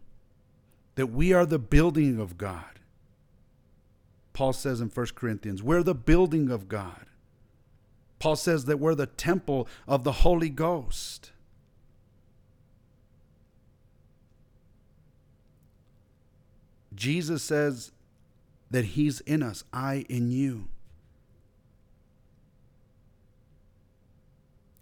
That 0.95 1.07
we 1.07 1.33
are 1.33 1.45
the 1.45 1.59
building 1.59 2.19
of 2.19 2.37
God. 2.37 2.79
Paul 4.33 4.53
says 4.53 4.81
in 4.81 4.89
1 4.89 5.07
Corinthians, 5.15 5.63
we're 5.63 5.83
the 5.83 5.95
building 5.95 6.49
of 6.49 6.67
God. 6.67 7.05
Paul 8.19 8.35
says 8.35 8.65
that 8.65 8.79
we're 8.79 8.95
the 8.95 9.07
temple 9.07 9.67
of 9.87 10.03
the 10.03 10.11
Holy 10.11 10.49
Ghost. 10.49 11.31
Jesus 16.93 17.41
says 17.41 17.91
that 18.71 18.85
He's 18.85 19.19
in 19.21 19.43
us, 19.43 19.63
I 19.71 20.05
in 20.09 20.31
you. 20.31 20.67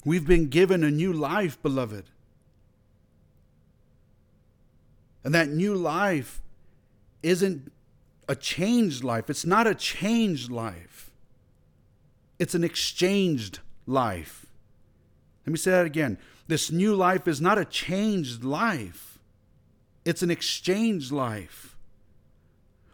We've 0.06 0.25
been 0.25 0.47
given 0.47 0.84
a 0.84 0.91
new 0.91 1.12
life, 1.12 1.62
beloved. 1.62 2.06
And 5.23 5.34
that 5.36 5.49
new 5.49 5.75
life 5.75 6.41
isn't 7.21 7.71
a 8.28 8.36
changed 8.36 9.04
life. 9.04 9.30
It's 9.30 9.45
not 9.45 9.67
a 9.67 9.75
changed 9.75 10.49
life. 10.49 11.12
It's 12.38 12.56
an 12.56 12.63
exchanged 12.63 13.60
life. 13.86 14.45
Let 15.45 15.52
me 15.52 15.58
say 15.58 15.71
that 15.71 15.86
again. 15.86 16.17
This 16.47 16.71
new 16.71 16.95
life 16.95 17.28
is 17.28 17.41
not 17.41 17.58
a 17.58 17.65
changed 17.65 18.43
life, 18.43 19.19
it's 20.06 20.23
an 20.23 20.32
exchanged 20.32 21.12
life. 21.12 21.75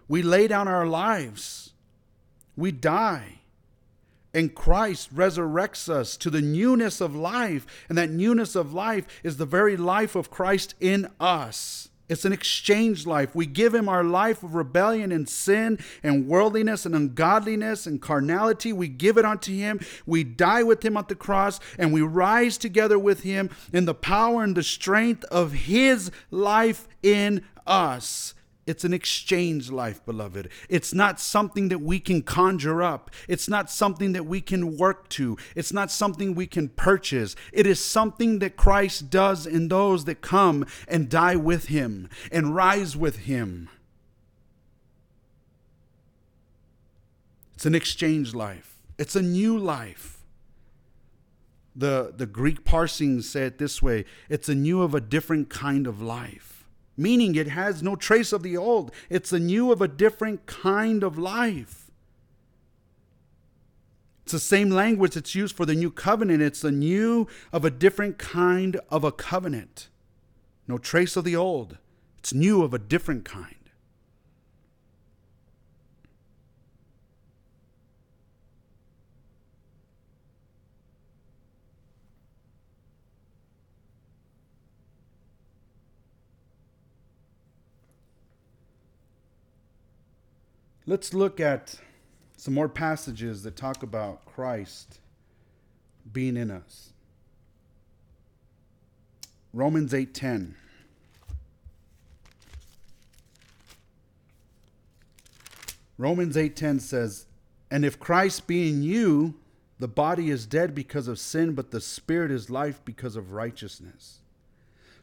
We 0.08 0.22
lay 0.22 0.48
down 0.48 0.68
our 0.68 0.86
lives, 0.86 1.74
we 2.56 2.72
die. 2.72 3.40
And 4.34 4.54
Christ 4.54 5.16
resurrects 5.16 5.88
us 5.88 6.18
to 6.18 6.30
the 6.30 6.42
newness 6.42 7.00
of 7.00 7.16
life. 7.16 7.66
And 7.88 7.98
that 7.98 8.10
newness 8.10 8.54
of 8.54 8.74
life 8.74 9.08
is 9.24 9.38
the 9.38 9.46
very 9.46 9.78
life 9.78 10.14
of 10.14 10.30
Christ 10.30 10.76
in 10.82 11.08
us. 11.22 11.88
It's 12.08 12.26
an 12.26 12.34
exchange 12.34 13.08
life. 13.08 13.34
We 13.34 13.46
give 13.46 13.74
him 13.74 13.90
our 13.90 14.04
life 14.04 14.44
of 14.44 14.54
rebellion 14.54 15.12
and 15.12 15.28
sin 15.28 15.80
and 16.04 16.28
worldliness 16.28 16.86
and 16.86 16.94
ungodliness 16.94 17.88
and 17.88 18.02
carnality. 18.02 18.72
We 18.74 18.90
give 18.90 19.18
it 19.18 19.26
unto 19.26 19.54
him. 19.54 19.80
We 20.06 20.24
die 20.24 20.64
with 20.64 20.84
him 20.84 20.98
at 20.98 21.08
the 21.08 21.16
cross 21.16 21.60
and 21.80 21.94
we 21.94 22.02
rise 22.02 22.58
together 22.58 23.00
with 23.00 23.24
him 23.24 23.50
in 23.74 23.86
the 23.86 23.96
power 23.96 24.44
and 24.44 24.56
the 24.56 24.64
strength 24.64 25.24
of 25.26 25.54
his 25.54 26.12
life 26.30 26.88
in 27.02 27.44
us. 27.66 28.36
It's 28.68 28.84
an 28.84 28.94
exchange 28.94 29.70
life, 29.70 30.04
beloved. 30.06 30.50
It's 30.70 30.92
not 30.92 31.20
something 31.20 31.70
that 31.70 31.82
we 31.82 32.00
can 32.00 32.24
conjure 32.24 32.82
up. 32.82 33.12
It's 33.28 33.48
not 33.48 33.70
something 33.70 34.14
that 34.14 34.26
we 34.26 34.42
can 34.42 34.76
work 34.76 35.08
to. 35.10 35.38
It's 35.56 35.72
not 35.72 35.92
something 35.92 36.34
we 36.34 36.48
can 36.48 36.70
purchase. 36.70 37.36
It 37.54 37.68
is 37.68 37.84
something 37.84 38.40
that 38.40 38.58
Christ 38.58 39.12
does 39.12 39.46
in 39.46 39.68
those 39.68 40.06
that 40.06 40.22
come 40.22 40.66
and 40.88 41.10
die 41.10 41.36
with 41.36 41.68
him 41.68 42.10
and 42.32 42.56
rise 42.56 42.98
with 42.98 43.20
him. 43.20 43.70
It's 47.54 47.68
an 47.68 47.76
exchange 47.76 48.34
life, 48.34 48.80
it's 48.98 49.16
a 49.16 49.22
new 49.22 49.58
life. 49.58 50.14
The, 51.78 52.14
the 52.16 52.26
Greek 52.26 52.64
parsing 52.64 53.22
say 53.22 53.48
it 53.48 53.58
this 53.58 53.82
way 53.82 54.06
it's 54.30 54.48
a 54.48 54.56
new 54.56 54.82
of 54.82 54.96
a 54.96 55.02
different 55.02 55.50
kind 55.50 55.88
of 55.88 56.02
life 56.02 56.55
meaning 56.98 57.36
it 57.36 57.48
has 57.48 57.84
no 57.84 57.96
trace 57.96 58.32
of 58.32 58.44
the 58.44 58.58
old. 58.58 58.92
It's 59.10 59.34
a 59.34 59.40
new 59.40 59.72
of 59.72 59.82
a 59.82 59.88
different 59.88 60.46
kind 60.46 61.04
of 61.04 61.18
life. 61.18 61.92
It's 64.24 64.32
the 64.32 64.40
same 64.40 64.72
language 64.72 65.14
that's 65.14 65.36
used 65.36 65.56
for 65.56 65.66
the 65.66 65.76
new 65.76 65.92
covenant. 65.92 66.42
It's 66.42 66.64
a 66.64 66.72
new 66.72 67.28
of 67.54 67.64
a 67.64 67.70
different 67.70 68.18
kind 68.18 68.80
of 68.90 69.04
a 69.04 69.12
covenant. 69.12 69.90
No 70.68 70.78
trace 70.80 71.16
of 71.16 71.26
the 71.26 71.36
old. 71.36 71.78
It's 72.18 72.34
new 72.34 72.64
of 72.64 72.74
a 72.74 72.80
different 72.80 73.24
kind. 73.24 73.55
Let's 90.88 91.14
look 91.14 91.40
at 91.40 91.80
some 92.38 92.54
more 92.54 92.70
passages 92.70 93.42
that 93.44 93.56
talk 93.56 93.82
about 93.82 94.24
Christ 94.26 95.00
being 96.14 96.38
in 96.38 96.52
us. 96.52 96.94
Romans 99.52 99.94
8:10 99.94 100.56
Romans 105.98 106.36
8:10 106.36 106.80
says, 106.80 107.26
"And 107.72 107.86
if 107.86 107.98
Christ 107.98 108.48
be 108.48 108.70
in 108.70 108.84
you, 108.84 109.40
the 109.80 109.88
body 109.88 110.30
is 110.30 110.46
dead 110.46 110.76
because 110.76 111.08
of 111.08 111.18
sin, 111.18 111.56
but 111.56 111.72
the 111.72 111.82
spirit 111.82 112.32
is 112.32 112.50
life 112.50 112.84
because 112.86 113.16
of 113.16 113.32
righteousness." 113.32 114.20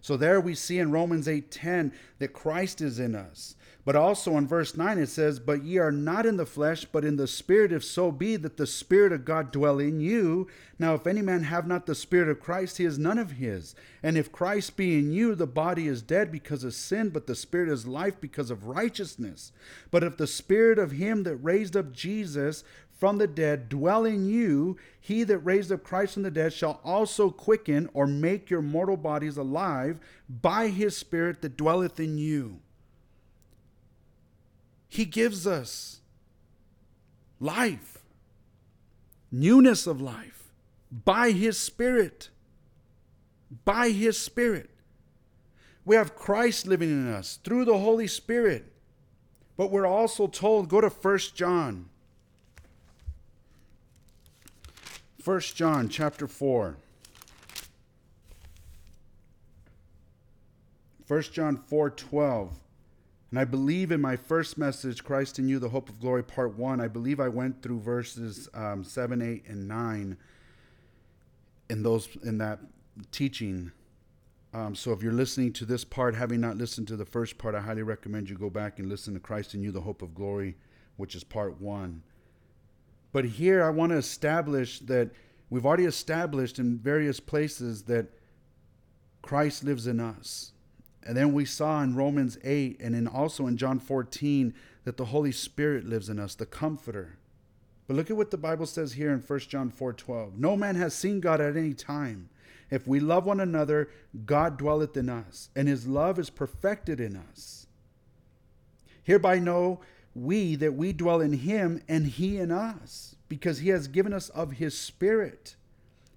So 0.02 0.16
there 0.16 0.40
we 0.40 0.54
see 0.54 0.78
in 0.78 0.90
Romans 0.90 1.26
8:10 1.26 1.92
that 2.18 2.34
Christ 2.34 2.82
is 2.82 2.98
in 2.98 3.14
us. 3.14 3.54
But 3.84 3.96
also 3.96 4.36
in 4.36 4.46
verse 4.46 4.76
9 4.76 4.98
it 4.98 5.08
says, 5.08 5.40
But 5.40 5.64
ye 5.64 5.78
are 5.78 5.90
not 5.90 6.24
in 6.24 6.36
the 6.36 6.46
flesh, 6.46 6.84
but 6.84 7.04
in 7.04 7.16
the 7.16 7.26
spirit, 7.26 7.72
if 7.72 7.82
so 7.82 8.12
be 8.12 8.36
that 8.36 8.56
the 8.56 8.66
spirit 8.66 9.12
of 9.12 9.24
God 9.24 9.50
dwell 9.50 9.80
in 9.80 10.00
you. 10.00 10.46
Now 10.78 10.94
if 10.94 11.06
any 11.06 11.22
man 11.22 11.44
have 11.44 11.66
not 11.66 11.86
the 11.86 11.94
spirit 11.94 12.28
of 12.28 12.40
Christ, 12.40 12.78
he 12.78 12.84
is 12.84 12.98
none 12.98 13.18
of 13.18 13.32
his. 13.32 13.74
And 14.02 14.16
if 14.16 14.30
Christ 14.30 14.76
be 14.76 14.98
in 14.98 15.12
you, 15.12 15.34
the 15.34 15.48
body 15.48 15.88
is 15.88 16.02
dead 16.02 16.30
because 16.30 16.62
of 16.62 16.74
sin, 16.74 17.08
but 17.08 17.26
the 17.26 17.34
spirit 17.34 17.68
is 17.68 17.86
life 17.86 18.20
because 18.20 18.50
of 18.50 18.66
righteousness. 18.66 19.50
But 19.90 20.04
if 20.04 20.16
the 20.16 20.28
spirit 20.28 20.78
of 20.78 20.92
him 20.92 21.24
that 21.24 21.36
raised 21.36 21.76
up 21.76 21.92
Jesus 21.92 22.62
from 23.02 23.18
the 23.18 23.26
dead 23.26 23.68
dwell 23.68 24.04
in 24.04 24.28
you, 24.28 24.76
he 25.00 25.24
that 25.24 25.38
raised 25.38 25.72
up 25.72 25.82
Christ 25.82 26.14
from 26.14 26.22
the 26.22 26.30
dead 26.30 26.52
shall 26.52 26.80
also 26.84 27.30
quicken 27.30 27.90
or 27.94 28.06
make 28.06 28.48
your 28.48 28.62
mortal 28.62 28.96
bodies 28.96 29.36
alive 29.36 29.98
by 30.28 30.68
his 30.68 30.96
spirit 30.96 31.42
that 31.42 31.56
dwelleth 31.56 31.98
in 31.98 32.16
you. 32.16 32.60
He 34.88 35.04
gives 35.04 35.48
us 35.48 35.98
life, 37.40 37.98
newness 39.32 39.88
of 39.88 40.00
life 40.00 40.52
by 40.92 41.32
His 41.32 41.58
Spirit. 41.58 42.30
By 43.64 43.90
His 43.90 44.16
Spirit. 44.16 44.70
We 45.84 45.96
have 45.96 46.14
Christ 46.14 46.68
living 46.68 46.90
in 46.90 47.12
us 47.12 47.40
through 47.42 47.64
the 47.64 47.78
Holy 47.78 48.06
Spirit. 48.06 48.72
But 49.56 49.72
we're 49.72 49.86
also 49.86 50.28
told, 50.28 50.68
go 50.68 50.80
to 50.80 50.88
1 50.88 51.18
John. 51.34 51.88
1 55.24 55.40
John 55.40 55.88
chapter 55.88 56.26
4. 56.26 56.76
1 61.06 61.22
John 61.22 61.56
4 61.56 61.90
12 61.90 62.52
And 63.30 63.38
I 63.38 63.44
believe 63.44 63.92
in 63.92 64.00
my 64.00 64.16
first 64.16 64.58
message, 64.58 65.04
Christ 65.04 65.38
in 65.38 65.48
You, 65.48 65.60
the 65.60 65.68
Hope 65.68 65.88
of 65.88 66.00
Glory, 66.00 66.24
Part 66.24 66.58
1, 66.58 66.80
I 66.80 66.88
believe 66.88 67.20
I 67.20 67.28
went 67.28 67.62
through 67.62 67.80
verses 67.80 68.48
um, 68.52 68.82
7, 68.82 69.22
8, 69.22 69.44
and 69.46 69.68
9 69.68 70.16
in, 71.70 71.82
those, 71.84 72.08
in 72.24 72.38
that 72.38 72.58
teaching. 73.12 73.70
Um, 74.52 74.74
so 74.74 74.90
if 74.90 75.04
you're 75.04 75.12
listening 75.12 75.52
to 75.52 75.64
this 75.64 75.84
part, 75.84 76.16
having 76.16 76.40
not 76.40 76.56
listened 76.56 76.88
to 76.88 76.96
the 76.96 77.06
first 77.06 77.38
part, 77.38 77.54
I 77.54 77.60
highly 77.60 77.82
recommend 77.84 78.28
you 78.28 78.36
go 78.36 78.50
back 78.50 78.80
and 78.80 78.88
listen 78.88 79.14
to 79.14 79.20
Christ 79.20 79.54
in 79.54 79.62
You, 79.62 79.70
the 79.70 79.82
Hope 79.82 80.02
of 80.02 80.16
Glory, 80.16 80.56
which 80.96 81.14
is 81.14 81.22
Part 81.22 81.60
1. 81.60 82.02
But 83.12 83.24
here 83.24 83.62
I 83.62 83.70
want 83.70 83.90
to 83.92 83.98
establish 83.98 84.80
that 84.80 85.10
we've 85.50 85.66
already 85.66 85.84
established 85.84 86.58
in 86.58 86.78
various 86.78 87.20
places 87.20 87.82
that 87.84 88.06
Christ 89.20 89.64
lives 89.64 89.86
in 89.86 90.00
us. 90.00 90.52
And 91.04 91.16
then 91.16 91.32
we 91.32 91.44
saw 91.44 91.82
in 91.82 91.94
Romans 91.94 92.38
8 92.42 92.80
and 92.80 92.94
then 92.94 93.06
also 93.06 93.46
in 93.46 93.56
John 93.56 93.78
14 93.78 94.54
that 94.84 94.96
the 94.96 95.06
Holy 95.06 95.32
Spirit 95.32 95.84
lives 95.84 96.08
in 96.08 96.18
us, 96.18 96.34
the 96.34 96.46
comforter. 96.46 97.18
But 97.86 97.96
look 97.96 98.10
at 98.10 98.16
what 98.16 98.30
the 98.30 98.38
Bible 98.38 98.66
says 98.66 98.92
here 98.92 99.12
in 99.12 99.20
1 99.20 99.40
John 99.40 99.70
4:12. 99.70 100.38
No 100.38 100.56
man 100.56 100.76
has 100.76 100.94
seen 100.94 101.20
God 101.20 101.40
at 101.40 101.56
any 101.56 101.74
time. 101.74 102.30
If 102.70 102.86
we 102.86 103.00
love 103.00 103.26
one 103.26 103.40
another, 103.40 103.90
God 104.24 104.56
dwelleth 104.56 104.96
in 104.96 105.08
us, 105.08 105.50
and 105.54 105.68
his 105.68 105.86
love 105.86 106.18
is 106.18 106.30
perfected 106.30 107.00
in 107.00 107.16
us. 107.16 107.66
Hereby 109.02 109.40
know 109.40 109.80
we 110.14 110.56
that 110.56 110.74
we 110.74 110.92
dwell 110.92 111.20
in 111.20 111.32
him 111.32 111.82
and 111.88 112.06
he 112.06 112.38
in 112.38 112.50
us, 112.50 113.16
because 113.28 113.58
he 113.58 113.70
has 113.70 113.88
given 113.88 114.12
us 114.12 114.28
of 114.30 114.52
his 114.52 114.76
Spirit. 114.78 115.56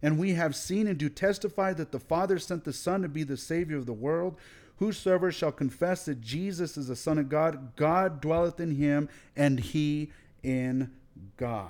And 0.01 0.19
we 0.19 0.33
have 0.33 0.55
seen 0.55 0.87
and 0.87 0.97
do 0.97 1.09
testify 1.09 1.73
that 1.73 1.91
the 1.91 1.99
Father 1.99 2.37
sent 2.37 2.63
the 2.63 2.73
Son 2.73 3.01
to 3.01 3.07
be 3.07 3.23
the 3.23 3.37
Savior 3.37 3.77
of 3.77 3.85
the 3.85 3.93
world. 3.93 4.35
Whosoever 4.77 5.31
shall 5.31 5.53
confess 5.53 6.05
that 6.05 6.21
Jesus 6.21 6.77
is 6.77 6.87
the 6.87 6.95
Son 6.95 7.17
of 7.17 7.29
God, 7.29 7.75
God 7.75 8.19
dwelleth 8.19 8.59
in 8.59 8.75
him, 8.75 9.07
and 9.35 9.59
he 9.59 10.11
in 10.43 10.91
God. 11.37 11.69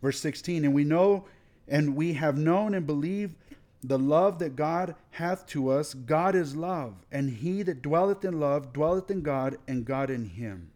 Verse 0.00 0.18
16, 0.18 0.64
and 0.64 0.74
we 0.74 0.84
know 0.84 1.26
and 1.68 1.94
we 1.94 2.14
have 2.14 2.36
known 2.36 2.74
and 2.74 2.86
believed 2.86 3.36
the 3.82 3.98
love 3.98 4.38
that 4.38 4.56
God 4.56 4.94
hath 5.10 5.46
to 5.46 5.70
us. 5.70 5.94
God 5.94 6.34
is 6.34 6.54
love, 6.54 6.94
and 7.10 7.30
he 7.30 7.62
that 7.62 7.82
dwelleth 7.82 8.24
in 8.24 8.38
love 8.38 8.72
dwelleth 8.72 9.10
in 9.10 9.22
God, 9.22 9.56
and 9.66 9.84
God 9.84 10.10
in 10.10 10.26
him. 10.26 10.70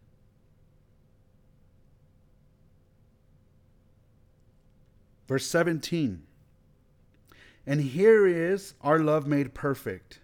Verse 5.27 5.47
17, 5.47 6.21
and 7.65 7.81
here 7.81 8.27
is 8.27 8.75
our 8.81 8.99
love 8.99 9.25
made 9.25 9.55
perfect 9.55 10.19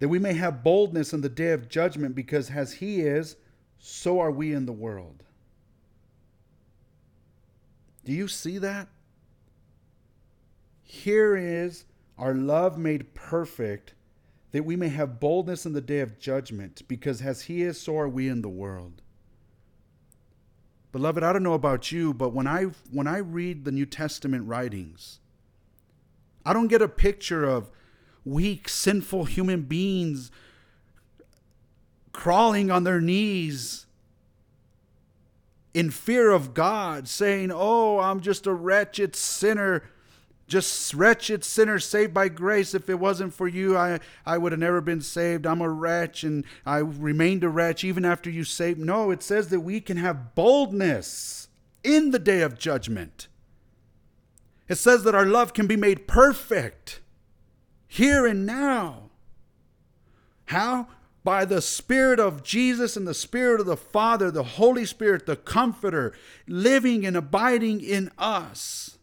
that 0.00 0.08
we 0.08 0.18
may 0.18 0.32
have 0.32 0.64
boldness 0.64 1.12
in 1.12 1.20
the 1.20 1.28
day 1.28 1.52
of 1.52 1.68
judgment, 1.68 2.14
because 2.14 2.50
as 2.50 2.72
he 2.72 3.02
is, 3.02 3.36
so 3.78 4.18
are 4.18 4.30
we 4.30 4.52
in 4.52 4.66
the 4.66 4.72
world. 4.72 5.22
Do 8.04 8.12
you 8.12 8.26
see 8.26 8.58
that? 8.58 8.88
Here 10.90 11.36
is 11.36 11.84
our 12.18 12.34
love 12.34 12.76
made 12.76 13.14
perfect, 13.14 13.94
that 14.50 14.64
we 14.64 14.74
may 14.74 14.88
have 14.88 15.20
boldness 15.20 15.64
in 15.64 15.72
the 15.72 15.80
day 15.80 16.00
of 16.00 16.18
judgment, 16.18 16.82
because 16.88 17.22
as 17.22 17.42
he 17.42 17.62
is, 17.62 17.80
so 17.80 17.96
are 17.96 18.08
we 18.08 18.28
in 18.28 18.42
the 18.42 18.48
world. 18.48 19.00
Beloved, 20.90 21.22
I 21.22 21.32
don't 21.32 21.44
know 21.44 21.54
about 21.54 21.92
you, 21.92 22.12
but 22.12 22.30
when 22.30 22.48
I 22.48 22.64
when 22.90 23.06
I 23.06 23.18
read 23.18 23.64
the 23.64 23.70
New 23.70 23.86
Testament 23.86 24.48
writings, 24.48 25.20
I 26.44 26.52
don't 26.52 26.66
get 26.66 26.82
a 26.82 26.88
picture 26.88 27.44
of 27.44 27.70
weak, 28.24 28.68
sinful 28.68 29.26
human 29.26 29.62
beings 29.62 30.32
crawling 32.10 32.68
on 32.68 32.82
their 32.82 33.00
knees 33.00 33.86
in 35.72 35.92
fear 35.92 36.32
of 36.32 36.52
God, 36.52 37.06
saying, 37.06 37.52
Oh, 37.54 38.00
I'm 38.00 38.18
just 38.18 38.48
a 38.48 38.52
wretched 38.52 39.14
sinner, 39.14 39.84
just 40.50 40.92
wretched 40.92 41.44
sinner 41.44 41.78
saved 41.78 42.12
by 42.12 42.28
grace. 42.28 42.74
If 42.74 42.90
it 42.90 42.98
wasn't 42.98 43.32
for 43.32 43.46
you, 43.46 43.78
I, 43.78 44.00
I 44.26 44.36
would 44.36 44.52
have 44.52 44.58
never 44.58 44.80
been 44.80 45.00
saved. 45.00 45.46
I'm 45.46 45.62
a 45.62 45.70
wretch 45.70 46.24
and 46.24 46.44
I 46.66 46.78
remained 46.78 47.44
a 47.44 47.48
wretch 47.48 47.84
even 47.84 48.04
after 48.04 48.28
you 48.28 48.42
saved. 48.44 48.78
No, 48.78 49.10
it 49.10 49.22
says 49.22 49.48
that 49.48 49.60
we 49.60 49.80
can 49.80 49.96
have 49.96 50.34
boldness 50.34 51.48
in 51.84 52.10
the 52.10 52.18
day 52.18 52.42
of 52.42 52.58
judgment. 52.58 53.28
It 54.68 54.74
says 54.74 55.04
that 55.04 55.14
our 55.14 55.24
love 55.24 55.54
can 55.54 55.66
be 55.66 55.76
made 55.76 56.08
perfect 56.08 57.00
here 57.86 58.26
and 58.26 58.44
now. 58.44 59.10
How? 60.46 60.88
By 61.22 61.44
the 61.44 61.62
Spirit 61.62 62.18
of 62.18 62.42
Jesus 62.42 62.96
and 62.96 63.06
the 63.06 63.14
Spirit 63.14 63.60
of 63.60 63.66
the 63.66 63.76
Father, 63.76 64.30
the 64.30 64.42
Holy 64.42 64.84
Spirit, 64.84 65.26
the 65.26 65.36
Comforter, 65.36 66.12
living 66.48 67.06
and 67.06 67.16
abiding 67.16 67.80
in 67.80 68.10
us. 68.18 68.98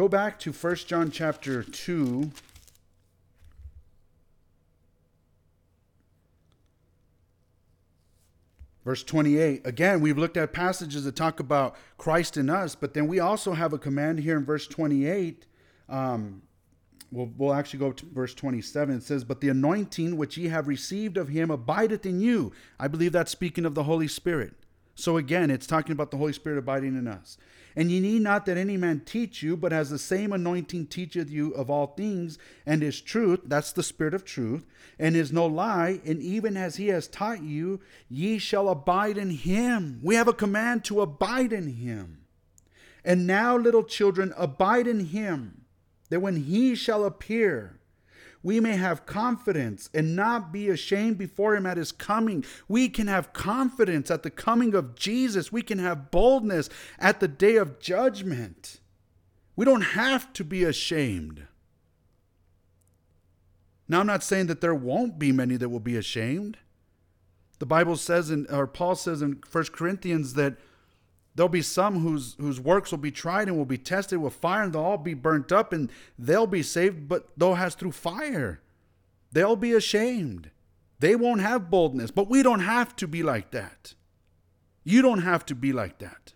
Go 0.00 0.08
back 0.08 0.38
to 0.38 0.50
1 0.50 0.76
John 0.86 1.10
chapter 1.10 1.62
2. 1.62 2.30
Verse 8.82 9.02
28, 9.02 9.66
again, 9.66 10.00
we've 10.00 10.16
looked 10.16 10.38
at 10.38 10.54
passages 10.54 11.04
that 11.04 11.16
talk 11.16 11.38
about 11.38 11.76
Christ 11.98 12.38
in 12.38 12.48
us, 12.48 12.74
but 12.74 12.94
then 12.94 13.08
we 13.08 13.20
also 13.20 13.52
have 13.52 13.74
a 13.74 13.78
command 13.78 14.20
here 14.20 14.38
in 14.38 14.46
verse 14.46 14.66
28. 14.66 15.44
Um, 15.90 16.40
we'll, 17.12 17.30
we'll 17.36 17.52
actually 17.52 17.80
go 17.80 17.92
to 17.92 18.06
verse 18.06 18.32
27. 18.32 18.96
It 18.96 19.02
says, 19.02 19.22
But 19.22 19.42
the 19.42 19.50
anointing 19.50 20.16
which 20.16 20.38
ye 20.38 20.48
have 20.48 20.66
received 20.66 21.18
of 21.18 21.28
him 21.28 21.50
abideth 21.50 22.06
in 22.06 22.20
you. 22.20 22.52
I 22.78 22.88
believe 22.88 23.12
that's 23.12 23.32
speaking 23.32 23.66
of 23.66 23.74
the 23.74 23.82
Holy 23.84 24.08
Spirit. 24.08 24.54
So 24.94 25.18
again, 25.18 25.50
it's 25.50 25.66
talking 25.66 25.92
about 25.92 26.10
the 26.10 26.16
Holy 26.16 26.32
Spirit 26.32 26.58
abiding 26.58 26.96
in 26.96 27.06
us. 27.06 27.36
And 27.76 27.90
ye 27.90 28.00
need 28.00 28.22
not 28.22 28.46
that 28.46 28.56
any 28.56 28.76
man 28.76 29.00
teach 29.00 29.42
you, 29.42 29.56
but 29.56 29.72
as 29.72 29.90
the 29.90 29.98
same 29.98 30.32
anointing 30.32 30.86
teacheth 30.86 31.30
you 31.30 31.52
of 31.52 31.70
all 31.70 31.88
things, 31.88 32.38
and 32.66 32.82
is 32.82 33.00
truth, 33.00 33.40
that's 33.44 33.72
the 33.72 33.82
Spirit 33.82 34.14
of 34.14 34.24
truth, 34.24 34.66
and 34.98 35.16
is 35.16 35.32
no 35.32 35.46
lie, 35.46 36.00
and 36.04 36.20
even 36.20 36.56
as 36.56 36.76
he 36.76 36.88
has 36.88 37.08
taught 37.08 37.42
you, 37.42 37.80
ye 38.08 38.38
shall 38.38 38.68
abide 38.68 39.16
in 39.16 39.30
him. 39.30 40.00
We 40.02 40.14
have 40.16 40.28
a 40.28 40.32
command 40.32 40.84
to 40.84 41.00
abide 41.00 41.52
in 41.52 41.68
him. 41.68 42.18
And 43.04 43.26
now, 43.26 43.56
little 43.56 43.84
children, 43.84 44.34
abide 44.36 44.86
in 44.86 45.06
him, 45.06 45.62
that 46.10 46.20
when 46.20 46.36
he 46.36 46.74
shall 46.74 47.04
appear, 47.04 47.79
we 48.42 48.58
may 48.58 48.76
have 48.76 49.06
confidence 49.06 49.90
and 49.92 50.16
not 50.16 50.52
be 50.52 50.68
ashamed 50.68 51.18
before 51.18 51.54
him 51.54 51.66
at 51.66 51.76
his 51.76 51.92
coming. 51.92 52.44
We 52.68 52.88
can 52.88 53.06
have 53.06 53.32
confidence 53.32 54.10
at 54.10 54.22
the 54.22 54.30
coming 54.30 54.74
of 54.74 54.94
Jesus. 54.94 55.52
We 55.52 55.62
can 55.62 55.78
have 55.78 56.10
boldness 56.10 56.70
at 56.98 57.20
the 57.20 57.28
day 57.28 57.56
of 57.56 57.80
judgment. 57.80 58.80
We 59.56 59.66
don't 59.66 59.82
have 59.82 60.32
to 60.34 60.44
be 60.44 60.64
ashamed. 60.64 61.46
Now, 63.88 64.00
I'm 64.00 64.06
not 64.06 64.22
saying 64.22 64.46
that 64.46 64.60
there 64.60 64.74
won't 64.74 65.18
be 65.18 65.32
many 65.32 65.56
that 65.56 65.68
will 65.68 65.80
be 65.80 65.96
ashamed. 65.96 66.56
The 67.58 67.66
Bible 67.66 67.96
says, 67.96 68.30
in, 68.30 68.46
or 68.48 68.66
Paul 68.66 68.94
says 68.94 69.20
in 69.20 69.42
1 69.50 69.64
Corinthians, 69.72 70.34
that 70.34 70.56
There'll 71.40 71.48
be 71.48 71.62
some 71.62 72.00
whose 72.00 72.36
whose 72.38 72.60
works 72.60 72.90
will 72.90 72.98
be 72.98 73.10
tried 73.10 73.48
and 73.48 73.56
will 73.56 73.64
be 73.64 73.78
tested 73.78 74.18
with 74.18 74.34
fire, 74.34 74.62
and 74.62 74.74
they'll 74.74 74.82
all 74.82 74.98
be 74.98 75.14
burnt 75.14 75.50
up, 75.50 75.72
and 75.72 75.90
they'll 76.18 76.46
be 76.46 76.62
saved, 76.62 77.08
but 77.08 77.30
though 77.34 77.54
has 77.54 77.74
through 77.74 77.92
fire. 77.92 78.60
They'll 79.32 79.56
be 79.56 79.72
ashamed. 79.72 80.50
They 80.98 81.16
won't 81.16 81.40
have 81.40 81.70
boldness, 81.70 82.10
but 82.10 82.28
we 82.28 82.42
don't 82.42 82.60
have 82.60 82.94
to 82.96 83.08
be 83.08 83.22
like 83.22 83.52
that. 83.52 83.94
You 84.84 85.00
don't 85.00 85.22
have 85.22 85.46
to 85.46 85.54
be 85.54 85.72
like 85.72 85.96
that. 86.00 86.34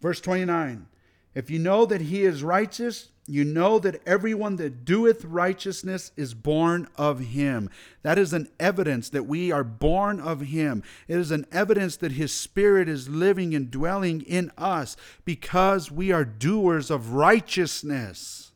Verse 0.00 0.22
29 0.22 0.86
If 1.34 1.50
you 1.50 1.58
know 1.58 1.84
that 1.84 2.00
he 2.00 2.24
is 2.24 2.42
righteous, 2.42 3.10
you 3.26 3.44
know 3.44 3.78
that 3.78 4.02
everyone 4.04 4.56
that 4.56 4.84
doeth 4.84 5.24
righteousness 5.24 6.10
is 6.16 6.34
born 6.34 6.88
of 6.96 7.20
him. 7.20 7.70
That 8.02 8.18
is 8.18 8.32
an 8.32 8.48
evidence 8.58 9.08
that 9.10 9.26
we 9.26 9.52
are 9.52 9.62
born 9.62 10.18
of 10.18 10.40
him. 10.40 10.82
It 11.06 11.18
is 11.18 11.30
an 11.30 11.46
evidence 11.52 11.96
that 11.98 12.12
his 12.12 12.32
spirit 12.32 12.88
is 12.88 13.08
living 13.08 13.54
and 13.54 13.70
dwelling 13.70 14.22
in 14.22 14.50
us 14.58 14.96
because 15.24 15.90
we 15.90 16.10
are 16.10 16.24
doers 16.24 16.90
of 16.90 17.12
righteousness. 17.12 18.50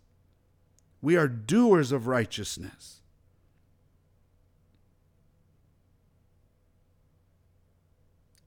We 1.00 1.16
are 1.16 1.28
doers 1.28 1.92
of 1.92 2.08
righteousness. 2.08 2.95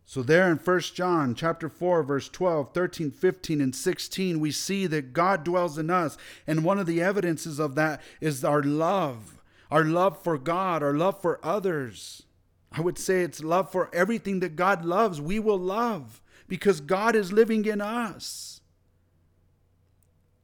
So 0.10 0.24
there 0.24 0.50
in 0.50 0.58
1 0.58 0.80
John 0.96 1.36
chapter 1.36 1.70
4 1.70 2.02
verse 2.02 2.30
12, 2.30 2.74
13, 2.74 3.12
15 3.12 3.62
and 3.62 3.76
16 3.76 4.40
we 4.40 4.50
see 4.50 4.88
that 4.88 5.14
God 5.14 5.44
dwells 5.44 5.78
in 5.78 5.92
us 5.92 6.18
and 6.48 6.64
one 6.64 6.80
of 6.80 6.88
the 6.88 7.00
evidences 7.00 7.60
of 7.60 7.76
that 7.76 8.02
is 8.20 8.44
our 8.44 8.64
love. 8.64 9.40
Our 9.70 9.84
love 9.84 10.20
for 10.20 10.40
God, 10.40 10.82
our 10.82 10.96
love 10.96 11.22
for 11.22 11.40
others. 11.46 12.24
I 12.72 12.82
would 12.82 12.98
say 12.98 13.22
it's 13.22 13.44
love 13.44 13.72
for 13.72 13.92
everything 13.94 14.40
that 14.40 14.56
God 14.56 14.84
loves. 14.84 15.22
We 15.22 15.38
will 15.38 15.60
love 15.60 16.24
because 16.48 16.82
God 16.82 17.16
is 17.16 17.32
living 17.32 17.66
in 17.66 17.80
us. 17.80 18.62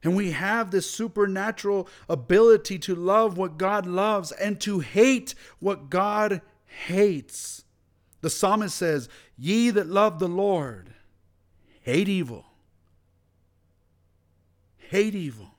And 0.04 0.16
we 0.16 0.30
have 0.30 0.70
this 0.70 0.88
supernatural 0.92 1.90
ability 2.08 2.78
to 2.78 2.94
love 2.94 3.36
what 3.36 3.58
God 3.58 3.88
loves 3.88 4.32
and 4.32 4.62
to 4.62 4.82
hate 4.82 5.34
what 5.58 5.90
God 5.90 6.44
hates. 6.68 7.64
The 8.26 8.32
psalmist 8.32 8.76
says, 8.76 9.08
Ye 9.38 9.70
that 9.72 9.88
love 9.88 10.20
the 10.20 10.28
Lord, 10.28 10.94
hate 11.82 12.08
evil. 12.08 12.46
Hate 14.78 15.16
evil. 15.16 15.52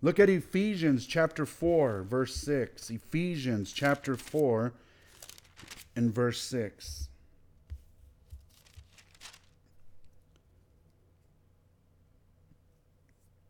Look 0.00 0.18
at 0.18 0.28
Ephesians 0.28 1.06
chapter 1.06 1.44
4, 1.44 2.02
verse 2.02 2.34
6. 2.36 2.90
Ephesians 2.90 3.72
chapter 3.72 4.16
4 4.16 4.72
and 5.96 6.14
verse 6.14 6.40
6. 6.40 7.08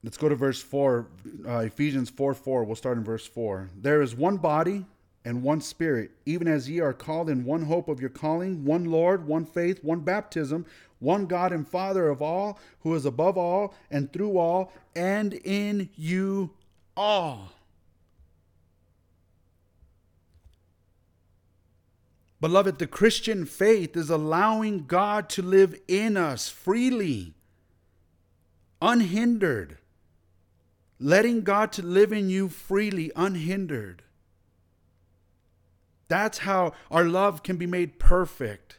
Let's 0.03 0.17
go 0.17 0.29
to 0.29 0.37
verse 0.37 0.63
4, 0.63 1.07
uh, 1.47 1.59
Ephesians 1.59 2.09
4 2.09 2.33
4. 2.33 2.65
We'll 2.65 2.77
start 2.77 2.97
in 2.97 3.05
verse 3.05 3.27
4. 3.27 3.69
There 3.77 4.01
is 4.01 4.15
one 4.15 4.39
body 4.39 4.87
and 5.29 5.43
one 5.43 5.61
spirit, 5.61 6.11
even 6.25 6.49
as 6.49 6.71
ye 6.71 6.81
are 6.81 6.95
called 6.95 7.29
in 7.29 7.45
one 7.45 7.61
hope 7.61 7.87
of 7.89 8.01
your 8.01 8.09
calling, 8.09 8.65
one 8.65 8.87
Lord, 8.87 9.27
one 9.27 9.45
faith, 9.45 9.85
one 9.85 10.01
baptism, 10.01 10.65
one 11.01 11.27
God 11.27 11.53
and 11.53 11.69
Father 11.69 12.09
of 12.09 12.23
all, 12.23 12.59
who 12.81 12.95
is 12.95 13.05
above 13.05 13.37
all 13.37 13.75
and 13.91 14.11
through 14.11 14.39
all 14.39 14.73
and 14.97 15.35
in 15.35 15.91
you 15.97 16.55
all. 16.97 17.53
Beloved, 22.41 22.79
the 22.79 22.87
Christian 22.87 23.45
faith 23.45 23.99
is 23.99 24.09
allowing 24.09 24.87
God 24.87 25.29
to 25.31 25.43
live 25.43 25.79
in 25.87 26.17
us 26.17 26.49
freely, 26.49 27.35
unhindered 28.81 29.77
letting 31.01 31.43
God 31.43 31.71
to 31.73 31.83
live 31.83 32.13
in 32.13 32.29
you 32.29 32.49
freely, 32.49 33.13
unhindered. 33.15 34.03
That's 36.09 36.39
how 36.39 36.73
our 36.91 37.05
love 37.05 37.43
can 37.43 37.57
be 37.57 37.67
made 37.67 37.99
perfect. 37.99 38.79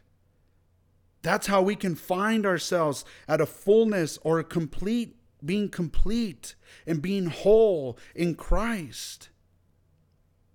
That's 1.21 1.47
how 1.47 1.61
we 1.61 1.75
can 1.75 1.95
find 1.95 2.45
ourselves 2.45 3.05
at 3.27 3.41
a 3.41 3.45
fullness 3.45 4.17
or 4.23 4.39
a 4.39 4.43
complete, 4.43 5.17
being 5.43 5.69
complete 5.69 6.55
and 6.87 7.01
being 7.01 7.27
whole 7.27 7.97
in 8.15 8.35
Christ. 8.35 9.29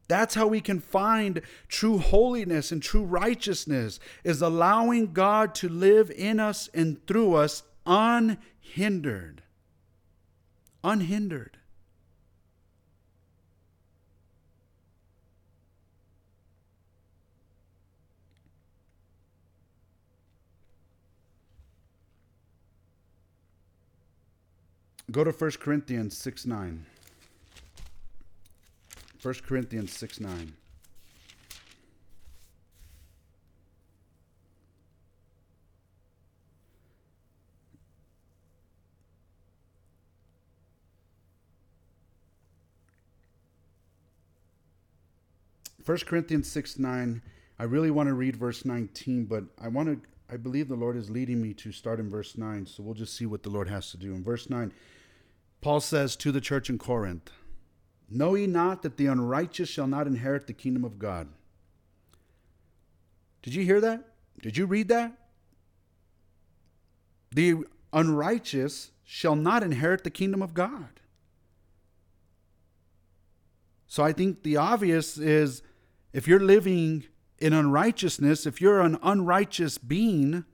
That's 0.08 0.34
how 0.34 0.46
we 0.46 0.60
can 0.60 0.80
find 0.80 1.40
true 1.68 1.98
holiness 1.98 2.70
and 2.72 2.82
true 2.82 3.04
righteousness 3.04 3.98
is 4.22 4.42
allowing 4.42 5.12
God 5.12 5.54
to 5.56 5.68
live 5.68 6.10
in 6.10 6.40
us 6.40 6.68
and 6.74 7.06
through 7.06 7.34
us 7.34 7.62
unhindered 7.86 9.44
unhindered. 10.84 11.56
Go 25.10 25.22
to 25.24 25.30
1 25.30 25.50
Corinthians 25.60 26.16
6 26.16 26.46
9. 26.46 26.86
1 29.22 29.34
Corinthians 29.46 29.92
6 29.92 30.20
9. 30.20 30.52
1 45.84 45.98
Corinthians 46.06 46.50
6 46.50 46.78
9. 46.78 47.22
I 47.58 47.64
really 47.64 47.90
want 47.90 48.08
to 48.08 48.14
read 48.14 48.36
verse 48.36 48.64
19, 48.64 49.26
but 49.26 49.44
I 49.60 49.68
want 49.68 49.88
to, 49.88 50.08
I 50.32 50.38
believe 50.38 50.68
the 50.68 50.74
Lord 50.74 50.96
is 50.96 51.10
leading 51.10 51.42
me 51.42 51.52
to 51.54 51.72
start 51.72 52.00
in 52.00 52.08
verse 52.08 52.38
9. 52.38 52.66
So 52.66 52.82
we'll 52.82 52.94
just 52.94 53.14
see 53.14 53.26
what 53.26 53.42
the 53.42 53.50
Lord 53.50 53.68
has 53.68 53.90
to 53.90 53.98
do. 53.98 54.14
In 54.14 54.24
verse 54.24 54.48
9, 54.48 54.72
Paul 55.64 55.80
says 55.80 56.14
to 56.16 56.30
the 56.30 56.42
church 56.42 56.68
in 56.68 56.76
Corinth, 56.76 57.30
Know 58.10 58.34
ye 58.34 58.46
not 58.46 58.82
that 58.82 58.98
the 58.98 59.06
unrighteous 59.06 59.66
shall 59.66 59.86
not 59.86 60.06
inherit 60.06 60.46
the 60.46 60.52
kingdom 60.52 60.84
of 60.84 60.98
God? 60.98 61.28
Did 63.42 63.54
you 63.54 63.64
hear 63.64 63.80
that? 63.80 64.12
Did 64.42 64.58
you 64.58 64.66
read 64.66 64.88
that? 64.88 65.16
The 67.34 67.64
unrighteous 67.94 68.90
shall 69.04 69.36
not 69.36 69.62
inherit 69.62 70.04
the 70.04 70.10
kingdom 70.10 70.42
of 70.42 70.52
God. 70.52 71.00
So 73.86 74.04
I 74.04 74.12
think 74.12 74.42
the 74.42 74.58
obvious 74.58 75.16
is 75.16 75.62
if 76.12 76.28
you're 76.28 76.40
living 76.40 77.04
in 77.38 77.54
unrighteousness, 77.54 78.44
if 78.44 78.60
you're 78.60 78.82
an 78.82 78.98
unrighteous 79.02 79.78
being, 79.78 80.44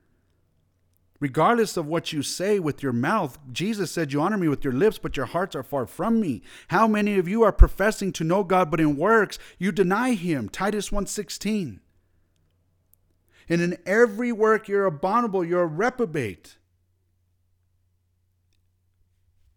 regardless 1.20 1.76
of 1.76 1.86
what 1.86 2.12
you 2.12 2.22
say 2.22 2.58
with 2.58 2.82
your 2.82 2.92
mouth, 2.92 3.38
Jesus 3.52 3.90
said, 3.90 4.12
You 4.12 4.20
honor 4.20 4.38
me 4.38 4.48
with 4.48 4.64
your 4.64 4.72
lips, 4.72 4.98
but 4.98 5.16
your 5.16 5.26
hearts 5.26 5.54
are 5.54 5.62
far 5.62 5.86
from 5.86 6.20
me. 6.20 6.42
How 6.68 6.88
many 6.88 7.18
of 7.18 7.28
you 7.28 7.42
are 7.42 7.52
professing 7.52 8.12
to 8.14 8.24
know 8.24 8.42
God, 8.42 8.70
but 8.70 8.80
in 8.80 8.96
works 8.96 9.38
you 9.58 9.70
deny 9.70 10.14
him? 10.14 10.48
Titus 10.48 10.90
1:16. 10.90 11.80
And 13.48 13.60
in 13.60 13.78
every 13.84 14.32
work 14.32 14.68
you're 14.68 14.86
abominable, 14.86 15.44
you're 15.44 15.62
a 15.62 15.66
reprobate. 15.66 16.56